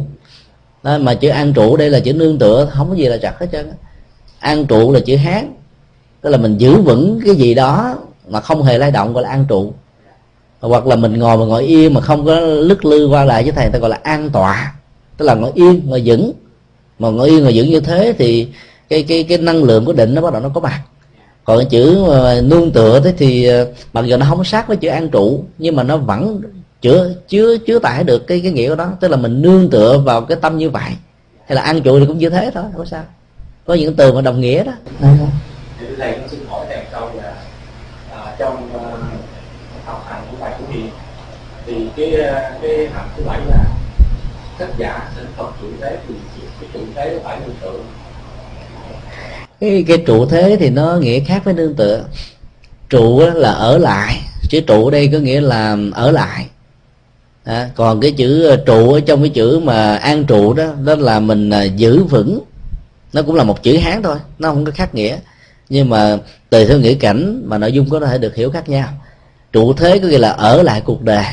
Đó, 0.83 0.97
mà 0.97 1.13
chữ 1.13 1.29
an 1.29 1.53
trụ 1.53 1.77
đây 1.77 1.89
là 1.89 1.99
chữ 1.99 2.13
nương 2.13 2.39
tựa 2.39 2.69
không 2.71 2.89
có 2.89 2.95
gì 2.95 3.05
là 3.05 3.17
chặt 3.17 3.39
hết 3.39 3.47
trơn 3.51 3.71
an 4.39 4.65
trụ 4.65 4.91
là 4.91 4.99
chữ 4.99 5.15
hán. 5.15 5.53
Tức 6.21 6.29
là 6.29 6.37
mình 6.37 6.57
giữ 6.57 6.81
vững 6.81 7.19
cái 7.25 7.35
gì 7.35 7.53
đó 7.53 7.95
mà 8.27 8.41
không 8.41 8.63
hề 8.63 8.77
lay 8.77 8.91
động 8.91 9.13
gọi 9.13 9.23
là 9.23 9.29
an 9.29 9.45
trụ. 9.49 9.73
Hoặc 10.59 10.87
là 10.87 10.95
mình 10.95 11.19
ngồi 11.19 11.37
mà 11.37 11.45
ngồi 11.45 11.63
yên 11.63 11.93
mà 11.93 12.01
không 12.01 12.25
có 12.25 12.39
lứt 12.39 12.85
lư 12.85 13.07
qua 13.07 13.25
lại 13.25 13.43
với 13.43 13.51
thầy 13.51 13.69
ta 13.69 13.79
gọi 13.79 13.89
là 13.89 13.99
an 14.03 14.29
tọa. 14.29 14.73
Tức 15.17 15.25
là 15.25 15.35
ngồi 15.35 15.51
yên 15.53 15.81
ngồi 15.85 16.01
vững. 16.05 16.31
Mà 16.99 17.09
ngồi 17.09 17.29
yên 17.29 17.43
ngồi 17.43 17.53
vững 17.55 17.69
như 17.69 17.79
thế 17.79 18.13
thì 18.17 18.47
cái 18.89 19.03
cái 19.03 19.23
cái 19.23 19.37
năng 19.37 19.63
lượng 19.63 19.85
của 19.85 19.93
định 19.93 20.15
nó 20.15 20.21
bắt 20.21 20.33
đầu 20.33 20.41
nó 20.41 20.49
có 20.49 20.61
mặt 20.61 20.81
còn 21.47 21.57
cái 21.57 21.67
chữ 21.69 22.01
uh, 22.01 22.43
nương 22.43 22.71
tựa 22.71 22.99
thế 22.99 23.13
thì 23.17 23.61
uh, 23.61 23.67
mặc 23.93 24.05
dù 24.05 24.17
nó 24.17 24.25
không 24.29 24.43
sát 24.43 24.67
với 24.67 24.77
chữ 24.77 24.89
an 24.89 25.09
trụ 25.09 25.43
nhưng 25.57 25.75
mà 25.75 25.83
nó 25.83 25.97
vẫn 25.97 26.41
chứa 26.81 27.13
chứa 27.27 27.57
chứa 27.57 27.79
tải 27.79 28.03
được 28.03 28.27
cái 28.27 28.39
cái 28.43 28.51
nghĩa 28.51 28.69
của 28.69 28.75
đó 28.75 28.89
tức 28.99 29.07
là 29.07 29.17
mình 29.17 29.41
nương 29.41 29.69
tựa 29.69 29.97
vào 29.97 30.21
cái 30.21 30.37
tâm 30.41 30.57
như 30.57 30.69
vậy. 30.69 30.91
Hay 31.47 31.55
là 31.55 31.61
an 31.61 31.81
trụ 31.81 31.99
thì 31.99 32.05
cũng 32.05 32.17
như 32.17 32.29
thế 32.29 32.51
thôi 32.53 32.63
không 32.63 32.77
có 32.77 32.85
sao. 32.85 33.03
Có 33.65 33.73
những 33.73 33.95
từ 33.95 34.13
mà 34.13 34.21
đồng 34.21 34.41
nghĩa 34.41 34.63
đó. 34.63 34.71
Thầy 35.97 36.11
con 36.11 36.29
xin 36.29 36.39
hỏi 36.47 36.65
thầy 36.69 36.83
câu 36.91 37.09
là 37.15 37.33
à, 38.11 38.35
trong 38.39 38.69
uh, 38.75 38.81
học 39.85 40.05
hành 40.09 40.21
của 40.31 40.37
bài 40.41 40.53
của 40.59 40.73
hiền 40.73 40.89
thì 41.65 41.73
cái 41.95 42.11
cái 42.61 42.87
hạnh 42.93 43.09
thứ 43.17 43.23
bảy 43.23 43.39
là 43.49 43.63
tác 44.59 44.67
giả 44.77 45.11
sinh 45.15 45.27
phật 45.37 45.49
trụ 45.61 45.67
thế 45.81 45.97
thì 46.07 46.15
cái 46.61 46.69
trụ 46.73 46.79
thế 46.95 47.13
nó 47.13 47.19
phải 47.23 47.39
nương 47.39 47.55
tựa 47.61 47.79
cái 49.59 49.85
cái 49.87 49.97
trụ 49.97 50.25
thế 50.25 50.57
thì 50.59 50.69
nó 50.69 50.95
nghĩa 50.95 51.19
khác 51.19 51.41
với 51.45 51.53
nương 51.53 51.73
tựa. 51.73 52.03
Trụ 52.89 53.19
là 53.33 53.51
ở 53.51 53.77
lại 53.77 54.21
chữ 54.49 54.61
trụ 54.61 54.89
đây 54.89 55.09
có 55.13 55.17
nghĩa 55.17 55.41
là 55.41 55.77
ở 55.93 56.11
lại. 56.11 56.47
À, 57.43 57.69
còn 57.75 58.01
cái 58.01 58.11
chữ 58.11 58.45
ờ, 58.45 58.55
trụ 58.55 58.93
ở 58.93 58.99
trong 58.99 59.21
cái 59.21 59.29
chữ 59.29 59.59
mà 59.59 59.95
an 59.95 60.23
trụ 60.23 60.53
đó 60.53 60.65
đó 60.85 60.95
là 60.95 61.19
mình 61.19 61.49
ờ, 61.49 61.63
giữ 61.63 62.03
vững. 62.03 62.39
Nó 63.13 63.21
cũng 63.21 63.35
là 63.35 63.43
một 63.43 63.63
chữ 63.63 63.77
hán 63.77 64.03
thôi 64.03 64.17
nó 64.39 64.49
không 64.49 64.65
có 64.65 64.71
khác 64.71 64.95
nghĩa. 64.95 65.17
Nhưng 65.69 65.89
mà 65.89 66.17
tùy 66.49 66.65
theo 66.65 66.79
nghĩa 66.79 66.93
cảnh 66.93 67.41
mà 67.45 67.57
nội 67.57 67.71
dung 67.71 67.89
có 67.89 67.99
thể 67.99 68.17
được 68.17 68.35
hiểu 68.35 68.51
khác 68.51 68.69
nhau. 68.69 68.89
Trụ 69.51 69.73
thế 69.73 69.99
có 69.99 70.07
nghĩa 70.07 70.17
là 70.17 70.29
ở 70.29 70.63
lại 70.63 70.81
cuộc 70.85 71.01
đời. 71.01 71.25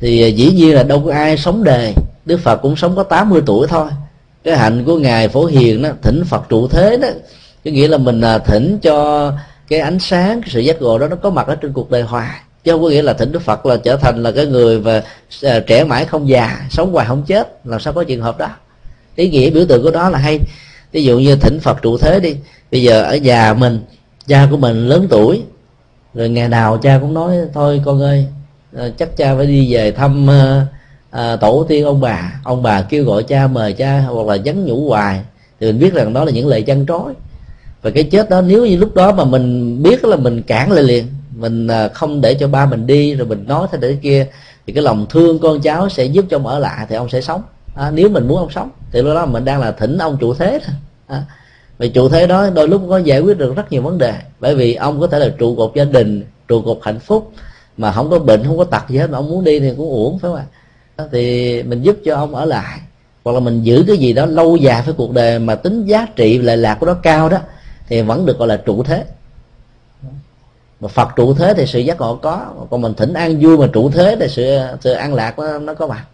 Thì 0.00 0.22
ờ, 0.22 0.28
dĩ 0.28 0.50
nhiên 0.50 0.74
là 0.74 0.82
đâu 0.82 1.02
có 1.06 1.12
ai 1.12 1.36
sống 1.36 1.64
đề 1.64 1.94
đức 2.26 2.40
phật 2.40 2.56
cũng 2.56 2.76
sống 2.76 2.96
có 2.96 3.02
80 3.02 3.42
tuổi 3.46 3.66
thôi 3.66 3.88
cái 4.46 4.56
hạnh 4.56 4.84
của 4.84 4.98
ngài 4.98 5.28
phổ 5.28 5.44
hiền 5.44 5.82
đó, 5.82 5.88
thỉnh 6.02 6.24
phật 6.24 6.48
trụ 6.48 6.68
thế 6.68 6.96
đó. 6.96 7.08
Có 7.64 7.70
nghĩa 7.70 7.88
là 7.88 7.98
mình 7.98 8.20
à, 8.20 8.38
thỉnh 8.38 8.78
cho 8.82 9.32
cái 9.68 9.78
ánh 9.80 9.98
sáng, 9.98 10.40
cái 10.40 10.50
sự 10.52 10.60
giác 10.60 10.82
ngộ 10.82 10.98
đó 10.98 11.08
nó 11.08 11.16
có 11.16 11.30
mặt 11.30 11.46
ở 11.46 11.54
trên 11.54 11.72
cuộc 11.72 11.90
đời 11.90 12.02
hoài 12.02 12.40
chứ 12.64 12.72
không 12.72 12.82
có 12.82 12.88
nghĩa 12.88 13.02
là 13.02 13.12
thỉnh 13.12 13.32
đức 13.32 13.42
phật 13.42 13.66
là 13.66 13.76
trở 13.76 13.96
thành 13.96 14.22
là 14.22 14.30
cái 14.30 14.46
người 14.46 14.80
và 14.80 15.02
à, 15.42 15.60
trẻ 15.60 15.84
mãi 15.84 16.04
không 16.04 16.28
già, 16.28 16.66
sống 16.70 16.92
hoài 16.92 17.06
không 17.06 17.22
chết. 17.26 17.60
Làm 17.64 17.80
sao 17.80 17.92
có 17.92 18.04
trường 18.04 18.22
hợp 18.22 18.38
đó? 18.38 18.48
Ý 19.16 19.28
nghĩa 19.28 19.50
biểu 19.50 19.64
tượng 19.66 19.82
của 19.82 19.90
đó 19.90 20.10
là 20.10 20.18
hay. 20.18 20.40
Ví 20.92 21.04
dụ 21.04 21.18
như 21.18 21.36
thỉnh 21.36 21.60
phật 21.60 21.82
trụ 21.82 21.98
thế 21.98 22.20
đi. 22.20 22.36
Bây 22.72 22.82
giờ 22.82 23.02
ở 23.02 23.14
già 23.14 23.54
mình, 23.54 23.80
cha 24.26 24.48
của 24.50 24.56
mình 24.56 24.88
lớn 24.88 25.06
tuổi, 25.10 25.42
rồi 26.14 26.28
ngày 26.28 26.48
nào 26.48 26.78
cha 26.78 26.98
cũng 27.00 27.14
nói, 27.14 27.36
thôi 27.54 27.82
con 27.84 28.02
ơi 28.02 28.26
à, 28.76 28.84
chắc 28.98 29.16
cha 29.16 29.34
phải 29.36 29.46
đi 29.46 29.74
về 29.74 29.92
thăm 29.92 30.28
à, 31.16 31.36
tổ 31.36 31.64
tiên 31.68 31.84
ông 31.84 32.00
bà 32.00 32.40
ông 32.44 32.62
bà 32.62 32.82
kêu 32.82 33.04
gọi 33.04 33.22
cha 33.22 33.46
mời 33.46 33.72
cha 33.72 34.00
hoặc 34.00 34.26
là 34.26 34.36
nhắn 34.36 34.64
nhủ 34.64 34.88
hoài. 34.88 35.20
Thì 35.60 35.66
mình 35.66 35.78
biết 35.78 35.94
rằng 35.94 36.12
đó 36.12 36.24
là 36.24 36.32
những 36.32 36.46
lời 36.46 36.62
chăn 36.62 36.86
trói. 36.86 37.14
Và 37.82 37.90
cái 37.90 38.04
chết 38.04 38.30
đó 38.30 38.40
nếu 38.40 38.66
như 38.66 38.76
lúc 38.76 38.94
đó 38.94 39.12
mà 39.12 39.24
mình 39.24 39.82
biết 39.82 40.04
là 40.04 40.16
mình 40.16 40.42
cản 40.42 40.72
lại 40.72 40.84
liền 40.84 41.06
mình 41.36 41.66
ờ, 41.66 41.88
không 41.94 42.20
để 42.20 42.34
cho 42.34 42.48
ba 42.48 42.66
mình 42.66 42.86
đi 42.86 43.14
rồi 43.14 43.26
mình 43.26 43.44
nói 43.48 43.66
thế 43.72 43.78
để 43.80 43.96
kia 44.02 44.26
thì 44.66 44.72
cái 44.72 44.82
lòng 44.82 45.06
thương 45.10 45.38
con 45.38 45.60
cháu 45.60 45.88
sẽ 45.88 46.04
giúp 46.04 46.24
cho 46.30 46.36
ông 46.36 46.46
ở 46.46 46.58
lại 46.58 46.86
thì 46.88 46.96
ông 46.96 47.08
sẽ 47.08 47.20
sống. 47.20 47.42
À, 47.74 47.90
nếu 47.90 48.08
mình 48.08 48.28
muốn 48.28 48.38
ông 48.38 48.50
sống 48.50 48.70
thì 48.92 49.02
lúc 49.02 49.14
đó 49.14 49.26
mình 49.26 49.44
đang 49.44 49.60
là 49.60 49.72
thỉnh 49.72 49.98
ông 49.98 50.16
chủ 50.20 50.34
thế 50.34 50.58
thôi. 50.66 50.74
À, 51.06 51.22
vì 51.78 51.88
chủ 51.88 52.08
thế 52.08 52.26
đó 52.26 52.50
đôi 52.50 52.68
lúc 52.68 52.82
có 52.88 52.98
giải 52.98 53.20
quyết 53.20 53.38
được 53.38 53.56
rất 53.56 53.72
nhiều 53.72 53.82
vấn 53.82 53.98
đề. 53.98 54.14
Bởi 54.40 54.54
vì 54.54 54.74
ông 54.74 55.00
có 55.00 55.06
thể 55.06 55.18
là 55.18 55.28
trụ 55.38 55.56
cột 55.56 55.72
gia 55.74 55.84
đình 55.84 56.24
trụ 56.48 56.62
cột 56.62 56.78
hạnh 56.82 56.98
phúc 56.98 57.32
mà 57.76 57.92
không 57.92 58.10
có 58.10 58.18
bệnh 58.18 58.44
không 58.44 58.58
có 58.58 58.64
tật 58.64 58.82
gì 58.88 58.98
hết 58.98 59.10
mà 59.10 59.18
ông 59.18 59.30
muốn 59.30 59.44
đi 59.44 59.60
thì 59.60 59.70
cũng 59.76 59.90
uổng 59.90 60.18
phải 60.18 60.28
không 60.28 60.36
ạ? 60.36 60.44
Thì 61.12 61.62
mình 61.62 61.82
giúp 61.82 61.96
cho 62.04 62.14
ông 62.14 62.34
ở 62.34 62.44
lại. 62.44 62.78
Hoặc 63.24 63.32
là 63.32 63.40
mình 63.40 63.62
giữ 63.62 63.84
cái 63.86 63.96
gì 63.96 64.12
đó 64.12 64.26
lâu 64.26 64.56
dài 64.56 64.82
với 64.82 64.94
cuộc 64.94 65.12
đời 65.12 65.38
mà 65.38 65.54
tính 65.54 65.84
giá 65.84 66.06
trị 66.16 66.38
lệ 66.38 66.56
lạc 66.56 66.74
của 66.74 66.86
nó 66.86 66.94
cao 66.94 67.28
đó 67.28 67.38
thì 67.88 68.02
vẫn 68.02 68.26
được 68.26 68.38
gọi 68.38 68.48
là 68.48 68.56
trụ 68.56 68.82
thế. 68.82 69.04
Mà 70.80 70.88
phật 70.88 71.08
trụ 71.16 71.34
thế 71.34 71.54
thì 71.56 71.66
sự 71.66 71.78
giác 71.78 72.00
ngộ 72.00 72.16
có 72.16 72.46
còn 72.70 72.80
mình 72.80 72.94
thỉnh 72.94 73.14
an 73.14 73.38
vui 73.40 73.58
mà 73.58 73.66
trụ 73.72 73.90
thế 73.90 74.16
thì 74.20 74.28
sự 74.28 74.58
sự 74.80 74.92
an 74.92 75.14
lạc 75.14 75.38
nó, 75.38 75.58
nó 75.58 75.74
có 75.74 75.86
mặt. 75.86 76.04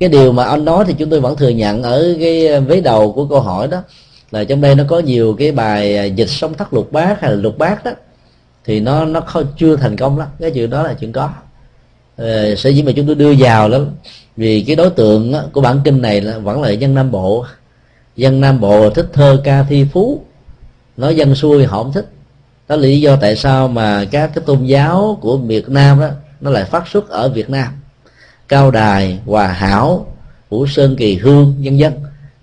Cái 0.00 0.08
điều 0.08 0.32
mà 0.32 0.44
anh 0.44 0.64
nói 0.64 0.84
thì 0.88 0.94
chúng 0.98 1.10
tôi 1.10 1.20
vẫn 1.20 1.36
thừa 1.36 1.48
nhận 1.48 1.82
ở 1.82 2.14
cái 2.20 2.60
vế 2.60 2.80
đầu 2.80 3.12
của 3.12 3.26
câu 3.26 3.40
hỏi 3.40 3.68
đó 3.68 3.82
là 4.30 4.44
trong 4.44 4.60
đây 4.60 4.74
nó 4.74 4.84
có 4.88 4.98
nhiều 4.98 5.36
cái 5.38 5.52
bài 5.52 5.96
à, 5.96 6.04
dịch 6.04 6.28
sông 6.28 6.54
thất 6.54 6.72
lục 6.72 6.92
bát 6.92 7.20
hay 7.20 7.30
là 7.30 7.36
lục 7.36 7.58
bát 7.58 7.84
đó 7.84 7.90
thì 8.64 8.80
nó 8.80 9.04
nó 9.04 9.20
không 9.20 9.46
chưa 9.56 9.76
thành 9.76 9.96
công 9.96 10.18
lắm. 10.18 10.28
Cái 10.40 10.50
chuyện 10.50 10.70
đó 10.70 10.82
là 10.82 10.94
chuyện 10.94 11.12
có. 11.12 11.30
Ờ, 12.16 12.54
sở 12.54 12.70
dĩ 12.70 12.82
mà 12.82 12.92
chúng 12.96 13.06
tôi 13.06 13.14
đưa 13.14 13.34
vào 13.38 13.68
lắm, 13.68 13.86
vì 14.36 14.64
cái 14.66 14.76
đối 14.76 14.90
tượng 14.90 15.34
của 15.52 15.60
bản 15.60 15.80
kinh 15.84 16.02
này 16.02 16.20
là 16.20 16.38
vẫn 16.38 16.62
là 16.62 16.70
dân 16.70 16.94
nam 16.94 17.10
bộ. 17.10 17.44
Dân 18.16 18.40
nam 18.40 18.60
bộ 18.60 18.90
thích 18.90 19.06
thơ 19.12 19.40
ca 19.44 19.62
thi 19.62 19.86
phú. 19.92 20.24
Nói 20.96 21.16
dân 21.16 21.34
xuôi 21.34 21.64
họ 21.64 21.82
không 21.82 21.92
thích. 21.92 22.06
Đó 22.68 22.76
là 22.76 22.82
lý 22.82 23.00
do 23.00 23.16
tại 23.16 23.36
sao 23.36 23.68
mà 23.68 24.04
các 24.10 24.30
cái 24.34 24.44
tôn 24.46 24.64
giáo 24.64 25.18
của 25.20 25.36
việt 25.36 25.68
nam 25.68 26.00
đó 26.00 26.08
nó 26.40 26.50
lại 26.50 26.64
phát 26.64 26.88
xuất 26.88 27.08
ở 27.08 27.28
việt 27.28 27.50
nam. 27.50 27.72
Cao 28.48 28.70
đài, 28.70 29.18
hòa 29.26 29.46
hảo, 29.46 30.06
vũ 30.48 30.66
sơn, 30.66 30.96
kỳ 30.96 31.14
hương 31.16 31.54
nhân 31.58 31.78
dân 31.78 31.92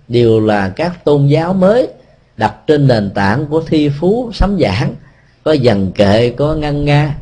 đều 0.07 0.39
là 0.39 0.69
các 0.69 1.05
tôn 1.05 1.28
giáo 1.28 1.53
mới 1.53 1.88
đặt 2.38 2.53
trên 2.67 2.88
nền 2.88 3.11
tảng 3.11 3.45
của 3.45 3.63
thi 3.67 3.89
phú, 3.99 4.32
sấm 4.34 4.59
giảng, 4.59 4.95
có 5.43 5.51
dần 5.51 5.91
kệ, 5.91 6.30
có 6.30 6.55
ngăn 6.55 6.86
nga 6.86 7.15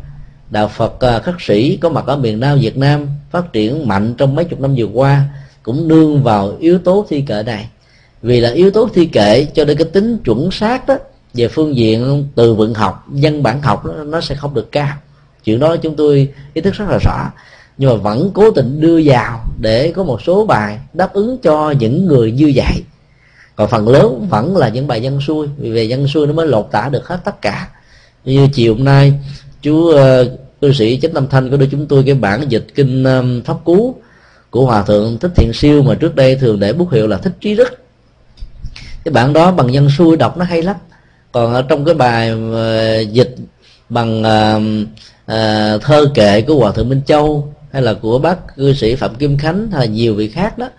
đạo 0.52 0.68
phật 0.68 1.00
à, 1.00 1.20
khắc 1.20 1.42
sĩ 1.42 1.78
có 1.78 1.90
mặt 1.90 2.06
ở 2.06 2.18
miền 2.18 2.40
nam 2.40 2.60
việt 2.60 2.78
nam 2.78 3.08
phát 3.32 3.54
triển 3.54 3.88
mạnh 3.88 4.14
trong 4.18 4.36
mấy 4.36 4.46
chục 4.46 4.60
năm 4.60 4.76
vừa 4.78 4.86
qua 4.86 5.24
cũng 5.64 5.88
nương 5.88 6.24
vào 6.24 6.58
yếu 6.60 6.80
tố 6.80 7.06
thi 7.10 7.22
kệ 7.22 7.44
này. 7.44 7.70
Vì 8.22 8.40
là 8.40 8.50
yếu 8.50 8.72
tố 8.72 8.90
thi 8.94 9.06
kệ 9.06 9.46
cho 9.54 9.66
nên 9.66 9.78
cái 9.78 9.88
tính 9.94 10.18
chuẩn 10.18 10.52
xác 10.52 10.88
đó 10.88 10.98
về 11.34 11.48
phương 11.48 11.76
diện 11.76 12.28
từ 12.36 12.54
vựng 12.54 12.74
học 12.74 13.06
văn 13.08 13.44
bản 13.44 13.62
học 13.62 13.86
đó, 13.86 13.94
nó 13.94 14.22
sẽ 14.22 14.36
không 14.36 14.54
được 14.54 14.72
cao. 14.72 14.96
Chuyện 15.44 15.60
đó 15.60 15.76
chúng 15.76 15.96
tôi 15.96 16.34
ý 16.54 16.62
thức 16.62 16.74
rất 16.74 16.86
là 16.90 16.98
rõ. 16.98 17.32
Nhưng 17.78 17.90
mà 17.90 17.96
vẫn 17.96 18.32
cố 18.34 18.52
tình 18.52 18.82
đưa 18.82 19.02
vào 19.06 19.46
để 19.60 19.92
có 19.96 20.04
một 20.04 20.22
số 20.22 20.46
bài 20.46 20.80
đáp 20.94 21.14
ứng 21.14 21.38
cho 21.38 21.72
những 21.72 22.06
người 22.06 22.32
như 22.32 22.52
vậy. 22.56 22.84
Còn 23.56 23.70
phần 23.70 23.88
lớn 23.88 24.28
vẫn 24.30 24.58
là 24.58 24.70
những 24.70 24.88
bài 24.88 25.02
dân 25.02 25.22
xuôi. 25.22 25.48
Vì 25.58 25.72
về 25.72 25.84
dân 25.84 26.08
xuôi 26.08 26.28
nó 26.28 26.34
mới 26.34 26.48
lột 26.48 26.68
tả 26.72 26.90
được 26.90 27.08
hết 27.08 27.20
tất 27.26 27.42
cả. 27.42 27.68
Như 28.26 28.48
chiều 28.54 28.76
hôm 28.76 28.86
nay 28.86 29.14
chú 29.62 29.90
uh, 29.90 29.96
ờ, 29.96 30.26
cư 30.62 30.74
sĩ 30.74 31.00
chánh 31.02 31.14
tâm 31.14 31.28
thanh 31.28 31.52
có 31.52 31.58
đưa 31.58 31.66
chúng 31.66 31.88
tôi 31.88 32.04
cái 32.06 32.16
bản 32.16 32.44
dịch 32.50 32.68
kinh 32.76 33.04
um, 33.04 33.42
pháp 33.42 33.58
cú 33.64 33.96
của 34.50 34.66
hòa 34.66 34.84
thượng 34.84 35.18
thích 35.18 35.32
thiện 35.36 35.54
siêu 35.54 35.84
mà 35.84 35.96
trước 35.96 36.16
đây 36.16 36.36
thường 36.36 36.60
để 36.60 36.74
bút 36.74 36.92
hiệu 36.92 37.08
là 37.08 37.18
thích 37.18 37.34
trí 37.42 37.56
đức 37.56 37.82
cái 39.04 39.14
bản 39.14 39.34
đó 39.34 39.52
bằng 39.52 39.74
dân 39.74 39.90
xuôi 39.90 40.18
đọc 40.18 40.38
nó 40.38 40.46
hay 40.46 40.62
lắm. 40.62 40.76
Còn 41.32 41.54
ở 41.54 41.62
trong 41.62 41.86
cái 41.86 41.96
bài 41.96 42.34
uh, 42.34 43.12
dịch 43.12 43.36
bằng 43.90 44.20
uh, 44.22 44.62
uh, 45.32 45.82
thơ 45.82 46.06
kệ 46.14 46.42
của 46.42 46.56
hòa 46.56 46.72
thượng 46.72 46.90
minh 46.90 47.02
châu 47.06 47.54
hay 47.72 47.82
là 47.82 47.94
của 47.94 48.20
bác 48.20 48.56
cư 48.56 48.74
sĩ 48.74 48.96
phạm 48.96 49.16
kim 49.16 49.38
khánh 49.38 49.72
hay 49.72 49.88
là 49.88 49.94
nhiều 49.94 50.16
vị 50.16 50.30
khác 50.30 50.58
đó 50.58 50.70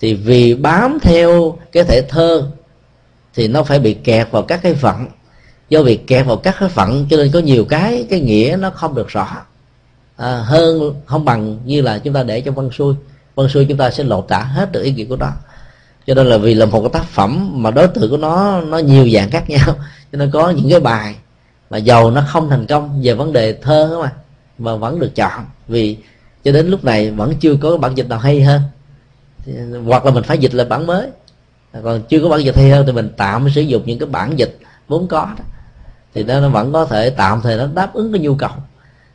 thì 0.00 0.14
vì 0.14 0.54
bám 0.54 0.98
theo 1.02 1.58
cái 1.72 1.84
thể 1.84 2.02
thơ 2.08 2.50
thì 3.34 3.48
nó 3.48 3.62
phải 3.62 3.78
bị 3.78 3.94
kẹt 3.94 4.30
vào 4.30 4.42
các 4.42 4.60
cái 4.62 4.74
phận 4.74 5.06
do 5.68 5.82
việc 5.82 6.06
kẹt 6.06 6.26
vào 6.26 6.36
các 6.36 6.56
cái 6.60 6.68
phận 6.68 7.06
cho 7.10 7.16
nên 7.16 7.30
có 7.32 7.38
nhiều 7.38 7.64
cái 7.64 8.06
cái 8.10 8.20
nghĩa 8.20 8.56
nó 8.60 8.70
không 8.70 8.94
được 8.94 9.08
rõ. 9.08 9.28
À, 10.16 10.42
hơn 10.44 10.94
không 11.06 11.24
bằng 11.24 11.58
như 11.64 11.82
là 11.82 11.98
chúng 11.98 12.14
ta 12.14 12.22
để 12.22 12.40
cho 12.40 12.52
văn 12.52 12.70
xuôi. 12.72 12.94
Văn 13.34 13.48
xuôi 13.48 13.66
chúng 13.68 13.78
ta 13.78 13.90
sẽ 13.90 14.04
lột 14.04 14.28
tả 14.28 14.38
hết 14.38 14.72
được 14.72 14.82
ý 14.82 14.92
nghĩa 14.92 15.04
của 15.04 15.16
nó. 15.16 15.30
Cho 16.06 16.14
nên 16.14 16.26
là 16.26 16.38
vì 16.38 16.54
là 16.54 16.66
một 16.66 16.80
cái 16.80 16.90
tác 16.92 17.04
phẩm 17.04 17.62
mà 17.62 17.70
đối 17.70 17.88
tượng 17.88 18.10
của 18.10 18.16
nó 18.16 18.60
nó 18.60 18.78
nhiều 18.78 19.08
dạng 19.10 19.30
khác 19.30 19.50
nhau. 19.50 19.76
Cho 20.12 20.18
nên 20.18 20.30
có 20.30 20.50
những 20.50 20.70
cái 20.70 20.80
bài 20.80 21.14
mà 21.70 21.78
giàu 21.78 22.10
nó 22.10 22.24
không 22.28 22.50
thành 22.50 22.66
công 22.66 23.00
về 23.02 23.14
vấn 23.14 23.32
đề 23.32 23.52
thơ 23.52 23.98
mà 24.02 24.12
mà 24.58 24.76
vẫn 24.76 25.00
được 25.00 25.14
chọn. 25.14 25.44
Vì 25.68 25.96
cho 26.44 26.52
đến 26.52 26.68
lúc 26.68 26.84
này 26.84 27.10
vẫn 27.10 27.34
chưa 27.40 27.54
có 27.60 27.76
bản 27.76 27.94
dịch 27.94 28.08
nào 28.08 28.18
hay 28.18 28.42
hơn. 28.42 28.62
Hoặc 29.86 30.04
là 30.04 30.10
mình 30.10 30.22
phải 30.22 30.38
dịch 30.38 30.54
lại 30.54 30.66
bản 30.66 30.86
mới. 30.86 31.08
Còn 31.84 32.02
chưa 32.02 32.22
có 32.22 32.28
bản 32.28 32.44
dịch 32.44 32.56
hay 32.56 32.70
hơn 32.70 32.86
thì 32.86 32.92
mình 32.92 33.10
tạm 33.16 33.50
sử 33.50 33.60
dụng 33.60 33.82
những 33.86 33.98
cái 33.98 34.08
bản 34.08 34.38
dịch 34.38 34.58
vốn 34.88 35.08
có 35.08 35.34
đó 35.38 35.44
thì 36.16 36.22
nó, 36.24 36.40
nó 36.40 36.48
vẫn 36.48 36.72
có 36.72 36.84
thể 36.84 37.10
tạm 37.10 37.40
thời 37.42 37.56
nó 37.56 37.66
đáp 37.74 37.94
ứng 37.94 38.12
cái 38.12 38.20
nhu 38.20 38.34
cầu. 38.34 38.50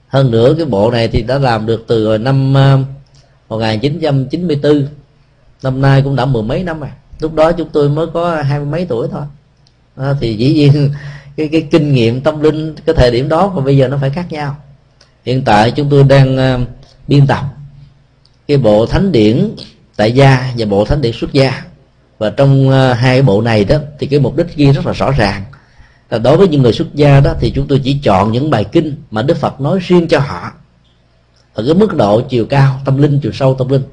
Hơn 0.08 0.32
nữa 0.32 0.54
cái 0.58 0.66
bộ 0.66 0.92
này 0.92 1.08
thì 1.08 1.22
đã 1.22 1.38
làm 1.38 1.66
được 1.66 1.86
từ 1.88 2.18
năm 2.18 2.54
ờ, 2.54 2.80
1994 3.50 4.88
năm 5.64 5.82
nay 5.82 6.02
cũng 6.02 6.16
đã 6.16 6.26
mười 6.26 6.44
mấy 6.44 6.64
năm 6.64 6.80
rồi. 6.80 6.90
Lúc 7.20 7.34
đó 7.34 7.52
chúng 7.52 7.70
tôi 7.70 7.90
mới 7.90 8.08
có 8.14 8.42
hai 8.42 8.60
mươi 8.60 8.68
mấy 8.68 8.86
tuổi 8.86 9.08
thôi. 9.12 9.24
À, 9.96 10.14
thì 10.20 10.36
dĩ 10.36 10.54
nhiên 10.54 10.92
cái 11.38 11.50
cái 11.52 11.68
kinh 11.72 11.94
nghiệm 11.94 12.22
tâm 12.22 12.40
linh 12.40 12.76
cái 12.86 12.96
thời 12.96 13.12
điểm 13.12 13.30
đó 13.30 13.48
và 13.48 13.62
bây 13.62 13.78
giờ 13.78 13.88
nó 13.88 13.98
phải 14.02 14.10
khác 14.10 14.26
nhau. 14.30 14.56
Hiện 15.26 15.44
tại 15.46 15.72
chúng 15.72 15.90
tôi 15.90 16.04
đang 16.04 16.36
uh, 16.36 16.68
biên 17.08 17.28
tập 17.28 17.44
cái 18.48 18.58
bộ 18.58 18.86
thánh 18.86 19.12
điển 19.12 19.56
tại 19.96 20.12
gia 20.12 20.54
và 20.58 20.66
bộ 20.66 20.86
thánh 20.86 21.02
điển 21.02 21.14
xuất 21.14 21.34
gia. 21.34 21.64
Và 22.18 22.30
trong 22.30 22.70
uh, 22.70 22.98
hai 22.98 23.22
bộ 23.22 23.42
này 23.42 23.66
đó 23.66 23.78
thì 24.00 24.08
cái 24.08 24.20
mục 24.20 24.38
đích 24.38 24.56
ghi 24.56 24.72
rất 24.72 24.86
là 24.86 24.94
rõ 24.94 25.12
ràng 25.12 25.44
là 26.12 26.18
đối 26.18 26.38
với 26.38 26.48
những 26.48 26.62
người 26.62 26.74
xuất 26.74 26.96
gia 26.96 27.20
đó 27.20 27.34
thì 27.40 27.52
chúng 27.56 27.68
tôi 27.68 27.82
chỉ 27.84 28.00
chọn 28.04 28.32
những 28.32 28.50
bài 28.50 28.66
kinh 28.72 28.96
mà 29.12 29.22
đức 29.22 29.38
phật 29.38 29.62
nói 29.62 29.80
riêng 29.82 30.08
cho 30.08 30.20
họ. 30.20 30.52
Ở 31.54 31.64
cái 31.66 31.74
mức 31.74 31.96
độ 31.96 32.22
chiều 32.22 32.46
cao, 32.46 32.80
tâm 32.86 32.98
linh, 32.98 33.20
chiều 33.24 33.32
sâu, 33.32 33.56
tâm 33.56 33.70
linh. 33.70 33.84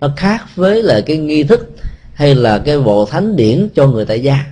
Nó 0.00 0.12
khác 0.16 0.44
với 0.54 0.82
là 0.82 1.00
cái 1.00 1.16
nghi 1.16 1.42
thức 1.42 1.70
hay 2.14 2.34
là 2.34 2.58
cái 2.58 2.78
bộ 2.78 3.06
thánh 3.06 3.36
điển 3.36 3.68
cho 3.74 3.86
người 3.86 4.04
tại 4.04 4.20
gia. 4.20 4.44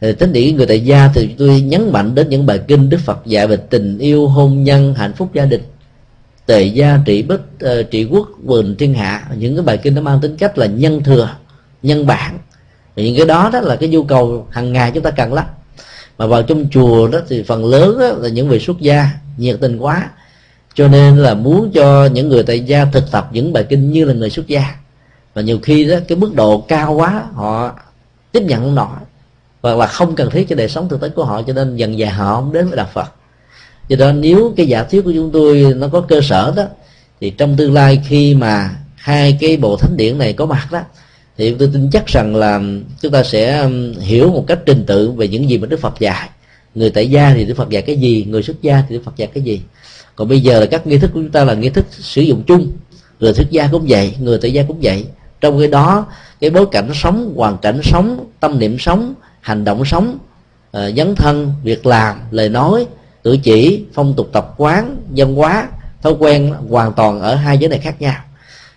Thì 0.00 0.12
thánh 0.12 0.32
điển 0.32 0.56
người 0.56 0.66
tại 0.66 0.80
gia 0.80 1.10
thì 1.14 1.34
tôi 1.38 1.60
nhấn 1.60 1.92
mạnh 1.92 2.14
đến 2.14 2.28
những 2.28 2.46
bài 2.46 2.60
kinh 2.68 2.88
đức 2.88 3.00
phật 3.04 3.18
dạy 3.26 3.46
về 3.46 3.56
tình 3.56 3.98
yêu, 3.98 4.28
hôn 4.28 4.64
nhân, 4.64 4.94
hạnh 4.94 5.12
phúc 5.12 5.30
gia 5.34 5.44
đình. 5.44 5.62
Tề 6.46 6.62
gia, 6.62 6.98
trị 7.04 7.22
bích 7.22 7.40
ờ, 7.60 7.82
trị 7.82 8.04
quốc 8.04 8.28
quyền 8.46 8.76
thiên 8.76 8.94
hạ. 8.94 9.24
Những 9.36 9.56
cái 9.56 9.64
bài 9.64 9.76
kinh 9.76 9.94
nó 9.94 10.00
mang 10.00 10.20
tính 10.20 10.36
cách 10.36 10.58
là 10.58 10.66
nhân 10.66 11.02
thừa, 11.02 11.36
nhân 11.82 12.06
bản. 12.06 12.38
Thì 12.96 13.04
những 13.04 13.16
cái 13.16 13.26
đó 13.26 13.50
đó 13.52 13.60
là 13.60 13.76
cái 13.76 13.88
nhu 13.88 14.04
cầu 14.04 14.46
hàng 14.50 14.72
ngày 14.72 14.90
chúng 14.94 15.02
ta 15.02 15.10
cần 15.10 15.32
lắm 15.32 15.44
mà 16.22 16.26
vào 16.28 16.42
trong 16.42 16.66
chùa 16.70 17.08
đó 17.08 17.18
thì 17.28 17.42
phần 17.42 17.64
lớn 17.64 17.98
đó 17.98 18.06
là 18.18 18.28
những 18.28 18.48
vị 18.48 18.58
xuất 18.58 18.80
gia, 18.80 19.10
nhiệt 19.36 19.56
tình 19.60 19.78
quá. 19.78 20.10
Cho 20.74 20.88
nên 20.88 21.16
là 21.16 21.34
muốn 21.34 21.70
cho 21.74 22.06
những 22.06 22.28
người 22.28 22.42
tại 22.42 22.60
gia 22.60 22.84
thực 22.84 23.10
tập 23.10 23.28
những 23.32 23.52
bài 23.52 23.64
kinh 23.68 23.92
như 23.92 24.04
là 24.04 24.14
người 24.14 24.30
xuất 24.30 24.46
gia. 24.46 24.74
Và 25.34 25.42
nhiều 25.42 25.58
khi 25.62 25.84
đó, 25.84 25.96
cái 26.08 26.18
mức 26.18 26.34
độ 26.34 26.64
cao 26.68 26.92
quá, 26.92 27.22
họ 27.34 27.72
tiếp 28.32 28.42
nhận 28.42 28.60
không 28.60 28.74
nổi. 28.74 28.96
Hoặc 29.62 29.76
là 29.76 29.86
không 29.86 30.14
cần 30.14 30.30
thiết 30.30 30.48
cho 30.48 30.56
đời 30.56 30.68
sống 30.68 30.88
thực 30.88 31.00
tế 31.00 31.08
của 31.08 31.24
họ, 31.24 31.42
cho 31.42 31.52
nên 31.52 31.76
dần 31.76 31.98
dà 31.98 32.10
họ 32.10 32.34
không 32.34 32.52
đến 32.52 32.68
với 32.68 32.76
đạo 32.76 32.88
phật. 32.92 33.12
Do 33.88 33.96
đó, 33.96 34.12
nếu 34.12 34.54
cái 34.56 34.66
giả 34.66 34.82
thuyết 34.82 35.04
của 35.04 35.12
chúng 35.14 35.30
tôi 35.32 35.74
nó 35.76 35.88
có 35.88 36.00
cơ 36.00 36.20
sở 36.20 36.52
đó, 36.56 36.64
thì 37.20 37.30
trong 37.30 37.56
tương 37.56 37.74
lai 37.74 38.02
khi 38.08 38.34
mà 38.34 38.76
hai 38.94 39.38
cái 39.40 39.56
bộ 39.56 39.76
thánh 39.76 39.96
điển 39.96 40.18
này 40.18 40.32
có 40.32 40.46
mặt 40.46 40.68
đó 40.72 40.80
thì 41.36 41.54
tôi 41.58 41.70
tin 41.72 41.90
chắc 41.90 42.06
rằng 42.06 42.36
là 42.36 42.60
chúng 43.00 43.12
ta 43.12 43.22
sẽ 43.22 43.58
um, 43.58 43.92
hiểu 44.00 44.30
một 44.30 44.44
cách 44.46 44.58
trình 44.66 44.84
tự 44.86 45.10
về 45.10 45.28
những 45.28 45.50
gì 45.50 45.58
mà 45.58 45.66
Đức 45.66 45.80
Phật 45.80 46.00
dạy. 46.00 46.28
Người 46.74 46.90
tại 46.90 47.10
gia 47.10 47.34
thì 47.34 47.44
Đức 47.44 47.54
Phật 47.56 47.70
dạy 47.70 47.82
cái 47.82 47.96
gì 47.96 48.24
người 48.28 48.42
xuất 48.42 48.62
gia 48.62 48.82
thì 48.88 48.94
Đức 48.94 49.02
Phật 49.04 49.16
dạy 49.16 49.28
cái 49.34 49.42
gì. 49.42 49.62
Còn 50.16 50.28
bây 50.28 50.40
giờ 50.40 50.60
là 50.60 50.66
các 50.66 50.86
nghi 50.86 50.98
thức 50.98 51.10
của 51.14 51.20
chúng 51.20 51.30
ta 51.30 51.44
là 51.44 51.54
nghi 51.54 51.68
thức 51.68 51.86
sử 51.90 52.22
dụng 52.22 52.42
chung 52.46 52.72
người 53.20 53.34
xuất 53.34 53.50
gia 53.50 53.66
cũng 53.66 53.84
vậy 53.88 54.14
người 54.20 54.38
tại 54.42 54.52
gia 54.52 54.62
cũng 54.62 54.78
vậy. 54.82 55.04
Trong 55.40 55.58
cái 55.58 55.68
đó 55.68 56.06
cái 56.40 56.50
bối 56.50 56.66
cảnh 56.72 56.90
sống 56.94 57.32
hoàn 57.36 57.58
cảnh 57.58 57.80
sống 57.82 58.26
tâm 58.40 58.58
niệm 58.58 58.78
sống 58.78 59.14
hành 59.40 59.64
động 59.64 59.84
sống 59.84 60.18
uh, 60.76 60.82
dấn 60.96 61.14
thân 61.14 61.52
việc 61.62 61.86
làm 61.86 62.20
lời 62.30 62.48
nói 62.48 62.86
cử 63.24 63.36
chỉ 63.42 63.84
phong 63.94 64.14
tục 64.16 64.28
tập 64.32 64.54
quán 64.56 64.96
văn 65.16 65.34
hóa 65.34 65.68
thói 66.02 66.14
quen 66.18 66.54
hoàn 66.68 66.92
toàn 66.92 67.20
ở 67.20 67.34
hai 67.34 67.58
giới 67.58 67.68
này 67.68 67.78
khác 67.78 68.00
nhau 68.00 68.14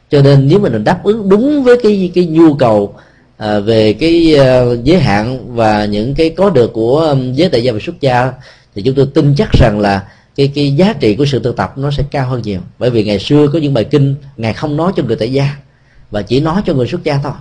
cho 0.09 0.21
nên 0.21 0.47
nếu 0.47 0.59
mình 0.59 0.83
đáp 0.83 1.03
ứng 1.03 1.29
đúng 1.29 1.63
với 1.63 1.77
cái 1.83 2.11
cái 2.15 2.25
nhu 2.25 2.53
cầu 2.53 2.93
à, 3.37 3.59
về 3.59 3.93
cái 3.93 4.35
uh, 4.35 4.83
giới 4.83 4.99
hạn 4.99 5.55
và 5.55 5.85
những 5.85 6.15
cái 6.15 6.29
có 6.29 6.49
được 6.49 6.73
của 6.73 6.99
um, 6.99 7.33
giới 7.33 7.49
tại 7.49 7.63
gia 7.63 7.71
và 7.71 7.79
xuất 7.81 8.01
gia 8.01 8.31
thì 8.75 8.81
chúng 8.81 8.95
tôi 8.95 9.07
tin 9.13 9.35
chắc 9.37 9.49
rằng 9.59 9.79
là 9.79 10.03
cái 10.35 10.51
cái 10.55 10.75
giá 10.75 10.93
trị 10.93 11.15
của 11.15 11.25
sự 11.25 11.39
tu 11.39 11.51
tập 11.51 11.73
nó 11.77 11.91
sẽ 11.91 12.03
cao 12.11 12.29
hơn 12.29 12.41
nhiều. 12.41 12.59
Bởi 12.79 12.89
vì 12.89 13.03
ngày 13.03 13.19
xưa 13.19 13.47
có 13.47 13.59
những 13.59 13.73
bài 13.73 13.83
kinh 13.83 14.15
ngài 14.37 14.53
không 14.53 14.77
nói 14.77 14.91
cho 14.95 15.03
người 15.03 15.15
tại 15.15 15.33
gia 15.33 15.57
và 16.11 16.21
chỉ 16.21 16.39
nói 16.39 16.61
cho 16.65 16.73
người 16.73 16.87
xuất 16.87 17.03
gia 17.03 17.19
thôi. 17.23 17.33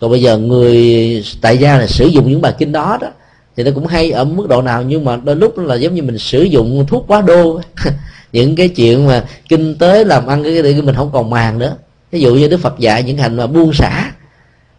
Còn 0.00 0.10
bây 0.10 0.22
giờ 0.22 0.38
người 0.38 1.24
tại 1.40 1.58
gia 1.58 1.78
là 1.78 1.86
sử 1.86 2.06
dụng 2.06 2.30
những 2.30 2.40
bài 2.40 2.54
kinh 2.58 2.72
đó 2.72 2.98
đó 3.00 3.08
thì 3.56 3.62
nó 3.64 3.70
cũng 3.74 3.86
hay 3.86 4.10
ở 4.10 4.24
mức 4.24 4.48
độ 4.48 4.62
nào 4.62 4.82
nhưng 4.82 5.04
mà 5.04 5.16
đôi 5.16 5.36
lúc 5.36 5.58
là 5.58 5.74
giống 5.74 5.94
như 5.94 6.02
mình 6.02 6.18
sử 6.18 6.42
dụng 6.42 6.86
thuốc 6.88 7.04
quá 7.08 7.20
đô. 7.20 7.60
Những 8.32 8.56
cái 8.56 8.68
chuyện 8.68 9.06
mà 9.06 9.24
kinh 9.48 9.78
tế 9.78 10.04
làm 10.04 10.26
ăn 10.26 10.42
cái 10.42 10.62
để 10.62 10.82
mình 10.82 10.94
không 10.94 11.10
còn 11.12 11.30
màng 11.30 11.58
nữa 11.58 11.76
ví 12.14 12.20
dụ 12.20 12.34
như 12.34 12.48
đức 12.48 12.60
phật 12.60 12.78
dạy 12.78 13.02
những 13.02 13.18
hành 13.18 13.36
mà 13.36 13.46
buông 13.46 13.72
xả 13.72 14.12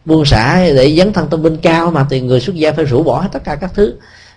buông 0.05 0.25
xả 0.25 0.65
để 0.75 0.95
dấn 0.97 1.13
thân 1.13 1.27
tâm 1.29 1.43
linh 1.43 1.57
cao 1.57 1.91
mà 1.91 2.05
thì 2.09 2.21
người 2.21 2.39
xuất 2.39 2.55
gia 2.55 2.71
phải 2.71 2.85
rũ 2.85 3.03
bỏ 3.03 3.21
hết 3.21 3.29
tất 3.31 3.43
cả 3.43 3.55
các 3.55 3.71
thứ. 3.73 3.93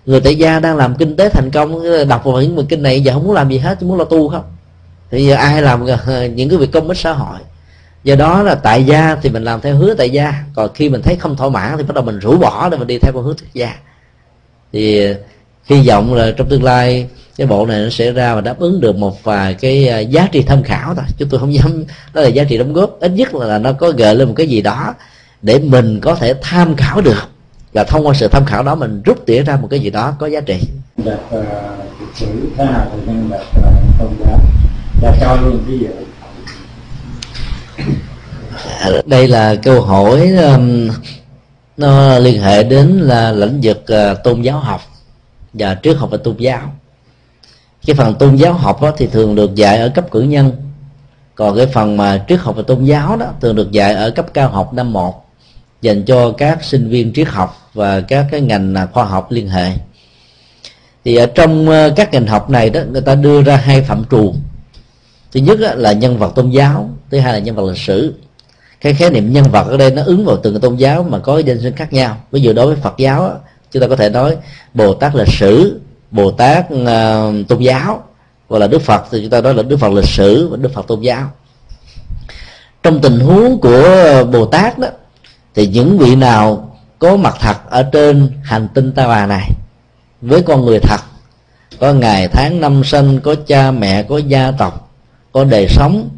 Người 0.07 0.21
tại 0.21 0.37
gia 0.37 0.61
đang 0.61 0.77
làm 0.77 0.95
kinh 0.95 1.17
tế 1.17 1.29
thành 1.29 1.51
công, 1.51 1.83
đọc 2.09 2.25
vào 2.25 2.43
những 2.43 2.67
kinh 2.67 2.83
này, 2.83 3.01
giờ 3.01 3.13
không 3.13 3.25
muốn 3.25 3.33
làm 3.33 3.49
gì 3.49 3.59
hết, 3.59 3.77
chỉ 3.81 3.87
muốn 3.87 3.99
lo 3.99 4.05
tu 4.05 4.29
không? 4.29 4.45
Thì 5.11 5.27
giờ 5.27 5.35
ai 5.35 5.63
làm 5.63 5.85
những 6.35 6.49
cái 6.49 6.59
việc 6.59 6.73
công 6.73 6.89
ích 6.89 6.97
xã 6.97 7.13
hội? 7.13 7.39
Do 8.05 8.15
đó 8.15 8.43
là 8.43 8.55
tại 8.55 8.85
gia 8.85 9.17
thì 9.23 9.31
mình 9.31 9.45
làm 9.45 9.61
theo 9.61 9.77
hứa 9.77 9.95
tại 9.95 10.11
gia, 10.11 10.35
còn 10.55 10.71
khi 10.75 10.89
mình 10.89 11.03
thấy 11.03 11.17
không 11.17 11.37
thỏa 11.37 11.49
mãn 11.49 11.77
thì 11.77 11.83
bắt 11.83 11.95
đầu 11.95 12.05
mình 12.05 12.19
rũ 12.19 12.37
bỏ 12.37 12.69
để 12.69 12.77
mình 12.79 12.87
đi 12.87 12.99
theo 12.99 13.13
con 13.15 13.25
hướng 13.25 13.39
xuất 13.39 13.55
gia. 13.55 13.75
Thì 14.73 15.07
hy 15.65 15.89
vọng 15.89 16.15
là 16.15 16.31
trong 16.37 16.49
tương 16.49 16.65
lai 16.65 17.09
cái 17.39 17.47
bộ 17.47 17.67
này 17.67 17.81
nó 17.83 17.91
sẽ 17.91 18.13
ra 18.13 18.35
và 18.35 18.41
đáp 18.41 18.59
ứng 18.59 18.81
được 18.81 18.97
một 18.97 19.25
vài 19.25 19.55
cái 19.55 19.89
à, 19.89 19.99
giá 19.99 20.29
trị 20.33 20.43
tham 20.43 20.63
khảo 20.63 20.95
thôi. 20.95 21.05
Chúng 21.19 21.29
tôi 21.29 21.41
không 21.41 21.55
dám 21.55 21.85
đó 22.15 22.23
là 22.23 22.29
giá 22.29 22.45
trị 22.45 22.59
đóng 22.59 22.73
góp. 22.73 23.01
Ít 23.01 23.11
nhất 23.11 23.35
là 23.35 23.59
nó 23.59 23.73
có 23.73 23.91
gợi 23.91 24.15
lên 24.15 24.29
một 24.29 24.35
cái 24.37 24.47
gì 24.47 24.63
đó 24.63 24.95
để 25.43 25.59
mình 25.59 26.01
có 26.01 26.15
thể 26.15 26.35
tham 26.43 26.77
khảo 26.77 27.01
được. 27.01 27.23
Và 27.73 27.85
thông 27.85 28.07
qua 28.07 28.15
sự 28.15 28.29
tham 28.29 28.45
khảo 28.45 28.63
đó 28.63 28.75
mình 28.75 29.03
rút 29.05 29.27
tỉa 29.27 29.43
ra 29.43 29.57
một 29.57 29.69
cái 29.71 29.81
gì 29.81 29.91
đó 29.91 30.15
có 30.19 30.27
giá 30.27 30.41
trị. 30.41 30.61
Đặt 30.97 31.19
uh, 31.39 31.45
sử 32.15 32.27
thế 32.57 32.65
nào 32.65 32.87
thì 32.93 33.01
nên 33.07 33.31
đặt 33.31 33.43
uh, 33.59 33.99
tôn 33.99 34.11
giáo 34.25 34.41
và 35.03 35.17
cho 35.21 35.37
luôn 35.43 35.65
ví 35.67 35.79
dụ 35.79 35.89
đây 39.07 39.29
là 39.29 39.55
câu 39.55 39.81
hỏi 39.81 40.31
um, 40.31 40.89
nó 41.77 42.19
liên 42.19 42.43
hệ 42.43 42.63
đến 42.63 42.89
là 42.89 43.33
lĩnh 43.33 43.61
vực 43.63 43.85
uh, 43.93 44.25
tôn 44.25 44.43
giáo 44.43 44.59
học. 44.59 44.81
Và 45.53 45.77
triết 45.83 45.97
học 45.97 46.11
và 46.11 46.19
tôn 46.25 46.37
giáo 46.37 46.73
cái 47.89 47.95
phần 47.95 48.15
tôn 48.15 48.37
giáo 48.37 48.53
học 48.53 48.83
đó 48.83 48.93
thì 48.97 49.07
thường 49.07 49.35
được 49.35 49.55
dạy 49.55 49.79
ở 49.79 49.89
cấp 49.89 50.11
cử 50.11 50.21
nhân. 50.21 50.53
Còn 51.35 51.57
cái 51.57 51.67
phần 51.67 51.97
mà 51.97 52.25
triết 52.29 52.41
học 52.41 52.57
và 52.57 52.63
tôn 52.63 52.85
giáo 52.85 53.17
đó 53.17 53.27
thường 53.41 53.57
được 53.57 53.71
dạy 53.71 53.95
ở 53.95 54.11
cấp 54.11 54.27
cao 54.35 54.49
học 54.49 54.75
năm 54.75 54.93
một, 54.93 55.27
dành 55.83 56.05
cho 56.05 56.33
các 56.33 56.65
sinh 56.65 56.89
viên 56.89 57.13
triết 57.13 57.29
học 57.29 57.71
và 57.75 58.01
các 58.01 58.27
cái 58.31 58.41
ngành 58.41 58.75
à, 58.75 58.87
khoa 58.87 59.05
học 59.05 59.31
liên 59.31 59.49
hệ. 59.49 59.71
Thì 61.05 61.17
ở 61.17 61.27
trong 61.27 61.69
ờ, 61.69 61.93
các 61.97 62.13
ngành 62.13 62.27
học 62.27 62.51
này 62.51 62.71
đó, 62.71 62.81
người 62.93 63.03
ta 63.03 63.15
đưa 63.15 63.43
ra 63.43 63.57
hai 63.57 63.83
phạm 63.83 64.05
trù. 64.11 64.35
Thứ 65.33 65.41
nhất 65.41 65.59
là 65.61 65.93
nhân 65.93 66.19
vật 66.19 66.33
tôn 66.35 66.51
giáo, 66.51 66.91
thứ 67.11 67.19
hai 67.19 67.33
là 67.33 67.39
nhân 67.39 67.57
vật 67.57 67.69
lịch 67.69 67.79
sử. 67.79 68.15
Cái 68.81 68.95
khái 68.95 69.11
niệm 69.11 69.33
nhân 69.33 69.45
vật 69.45 69.67
ở 69.69 69.77
đây 69.77 69.91
nó 69.91 70.03
ứng 70.03 70.25
vào 70.25 70.37
từng 70.37 70.61
tôn 70.61 70.77
giáo 70.77 71.03
mà 71.03 71.19
có 71.19 71.39
danh 71.39 71.61
sinh 71.61 71.77
khác 71.77 71.93
nhau. 71.93 72.17
Ví 72.31 72.41
dụ 72.41 72.53
đối 72.53 72.67
với 72.67 72.77
phật 72.77 72.95
giáo 72.99 73.41
chúng 73.71 73.81
ta 73.81 73.89
có 73.89 73.97
thể 73.97 74.11
nói 74.11 74.37
bồ 74.75 74.95
tát 74.95 75.15
lịch 75.15 75.29
sử 75.29 75.81
bồ 76.11 76.31
tát 76.31 76.67
uh, 76.73 76.89
à, 76.89 77.31
tôn 77.49 77.59
giáo. 77.59 78.03
Gọi 78.49 78.61
là 78.61 78.67
đức 78.67 78.83
phật 78.83 79.05
thì 79.11 79.21
chúng 79.21 79.31
ta 79.31 79.41
nói 79.41 79.55
là 79.55 79.63
đức 79.63 79.77
phật 79.77 79.93
lịch 79.93 80.09
sử 80.09 80.49
và 80.49 80.57
đức 80.57 80.73
phật 80.75 80.87
tôn 80.87 81.01
giáo. 81.01 81.31
Trong 82.83 83.01
tình 83.01 83.21
huống 83.21 83.61
của 83.61 84.25
bồ 84.33 84.47
tát 84.47 84.79
đó 84.79 84.89
thì 85.55 85.67
những 85.67 85.99
vị 85.99 86.17
nào 86.17 86.77
có 86.99 87.17
mặt 87.17 87.37
thật 87.41 87.57
ở 87.71 87.83
trên 87.83 88.31
hành 88.43 88.69
tinh 88.75 88.93
ta 88.93 89.09
bà 89.09 89.27
này 89.27 89.51
với 90.21 90.43
con 90.43 90.65
người 90.65 90.79
thật 90.81 91.01
có 91.81 91.93
ngày 91.93 92.29
tháng 92.29 92.61
năm 92.61 92.85
sinh 92.85 93.21
có 93.21 93.35
cha 93.47 93.71
mẹ 93.71 94.03
có 94.03 94.19
gia 94.19 94.51
tộc 94.51 94.95
có 95.33 95.45
đời 95.45 95.69
sống 95.69 96.09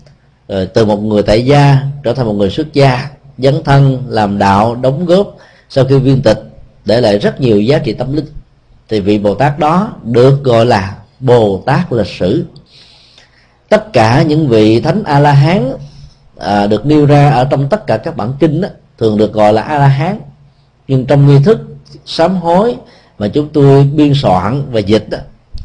rồi 0.48 0.66
từ 0.66 0.84
một 0.84 0.96
người 0.96 1.22
tại 1.22 1.44
gia 1.44 1.78
trở 2.04 2.12
thành 2.12 2.26
một 2.26 2.32
người 2.32 2.50
xuất 2.50 2.72
gia 2.72 3.08
dấn 3.38 3.64
thân 3.64 4.04
làm 4.08 4.38
đạo 4.38 4.74
đóng 4.74 5.06
góp 5.06 5.36
sau 5.68 5.84
khi 5.84 5.98
viên 5.98 6.22
tịch 6.22 6.42
để 6.84 7.00
lại 7.00 7.18
rất 7.18 7.40
nhiều 7.40 7.60
giá 7.60 7.78
trị 7.78 7.92
tâm 7.92 8.12
linh 8.16 8.26
thì 8.90 9.00
vị 9.00 9.18
bồ 9.18 9.34
tát 9.34 9.58
đó 9.58 9.92
được 10.02 10.44
gọi 10.44 10.66
là 10.66 10.96
bồ 11.20 11.62
tát 11.66 11.92
lịch 11.92 12.06
sử. 12.06 12.44
Tất 13.68 13.92
cả 13.92 14.22
những 14.22 14.48
vị 14.48 14.80
thánh 14.80 15.04
a 15.04 15.20
la 15.20 15.32
hán 15.32 15.72
à, 16.38 16.66
được 16.66 16.86
nêu 16.86 17.06
ra 17.06 17.30
ở 17.30 17.44
trong 17.44 17.68
tất 17.68 17.86
cả 17.86 17.96
các 17.96 18.16
bản 18.16 18.32
kinh 18.40 18.60
đó, 18.60 18.68
thường 18.98 19.18
được 19.18 19.32
gọi 19.32 19.52
là 19.52 19.62
a 19.62 19.78
la 19.78 19.86
hán 19.86 20.20
nhưng 20.88 21.06
trong 21.06 21.26
nghi 21.26 21.38
thức 21.44 21.58
sám 22.06 22.36
hối 22.36 22.76
mà 23.18 23.28
chúng 23.28 23.48
tôi 23.48 23.84
biên 23.84 24.12
soạn 24.14 24.62
và 24.72 24.80
dịch 24.80 25.10
đó, 25.10 25.18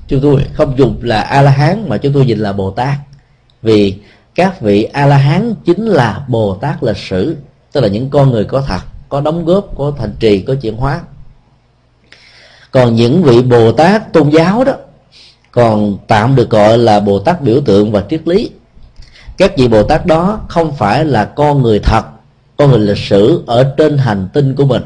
chúng 0.07 0.21
tôi 0.21 0.45
không 0.53 0.77
dùng 0.77 0.97
là 1.01 1.21
a 1.21 1.41
la 1.41 1.51
hán 1.51 1.89
mà 1.89 1.97
chúng 1.97 2.13
tôi 2.13 2.25
dịch 2.25 2.37
là 2.37 2.53
bồ 2.53 2.71
tát. 2.71 2.95
Vì 3.61 3.95
các 4.35 4.61
vị 4.61 4.83
a 4.83 5.05
la 5.05 5.17
hán 5.17 5.55
chính 5.65 5.85
là 5.85 6.25
bồ 6.27 6.55
tát 6.55 6.83
lịch 6.83 6.97
sử 6.97 7.35
tức 7.71 7.81
là 7.81 7.87
những 7.87 8.09
con 8.09 8.31
người 8.31 8.43
có 8.43 8.63
thật 8.67 8.79
có 9.09 9.21
đóng 9.21 9.45
góp 9.45 9.77
có 9.77 9.93
thành 9.97 10.13
trì 10.19 10.41
có 10.41 10.55
chuyển 10.55 10.75
hóa 10.75 11.01
còn 12.75 12.95
những 12.95 13.23
vị 13.23 13.41
bồ 13.41 13.71
tát 13.71 14.13
tôn 14.13 14.29
giáo 14.29 14.63
đó, 14.63 14.73
còn 15.51 15.97
tạm 16.07 16.35
được 16.35 16.49
gọi 16.49 16.77
là 16.77 16.99
bồ 16.99 17.19
tát 17.19 17.41
biểu 17.41 17.61
tượng 17.61 17.91
và 17.91 18.03
triết 18.09 18.27
lý. 18.27 18.49
Các 19.37 19.57
vị 19.57 19.67
bồ 19.67 19.83
tát 19.83 20.05
đó 20.05 20.39
không 20.47 20.75
phải 20.75 21.05
là 21.05 21.25
con 21.25 21.61
người 21.61 21.79
thật, 21.79 22.05
con 22.57 22.69
người 22.69 22.79
lịch 22.79 22.97
sử 22.97 23.43
ở 23.47 23.73
trên 23.77 23.97
hành 23.97 24.27
tinh 24.33 24.55
của 24.55 24.65
mình. 24.65 24.83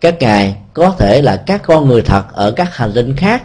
Các 0.00 0.16
ngài 0.20 0.56
có 0.74 0.94
thể 0.98 1.22
là 1.22 1.36
các 1.36 1.62
con 1.62 1.88
người 1.88 2.02
thật 2.02 2.22
ở 2.32 2.50
các 2.50 2.76
hành 2.76 2.92
tinh 2.94 3.16
khác 3.16 3.42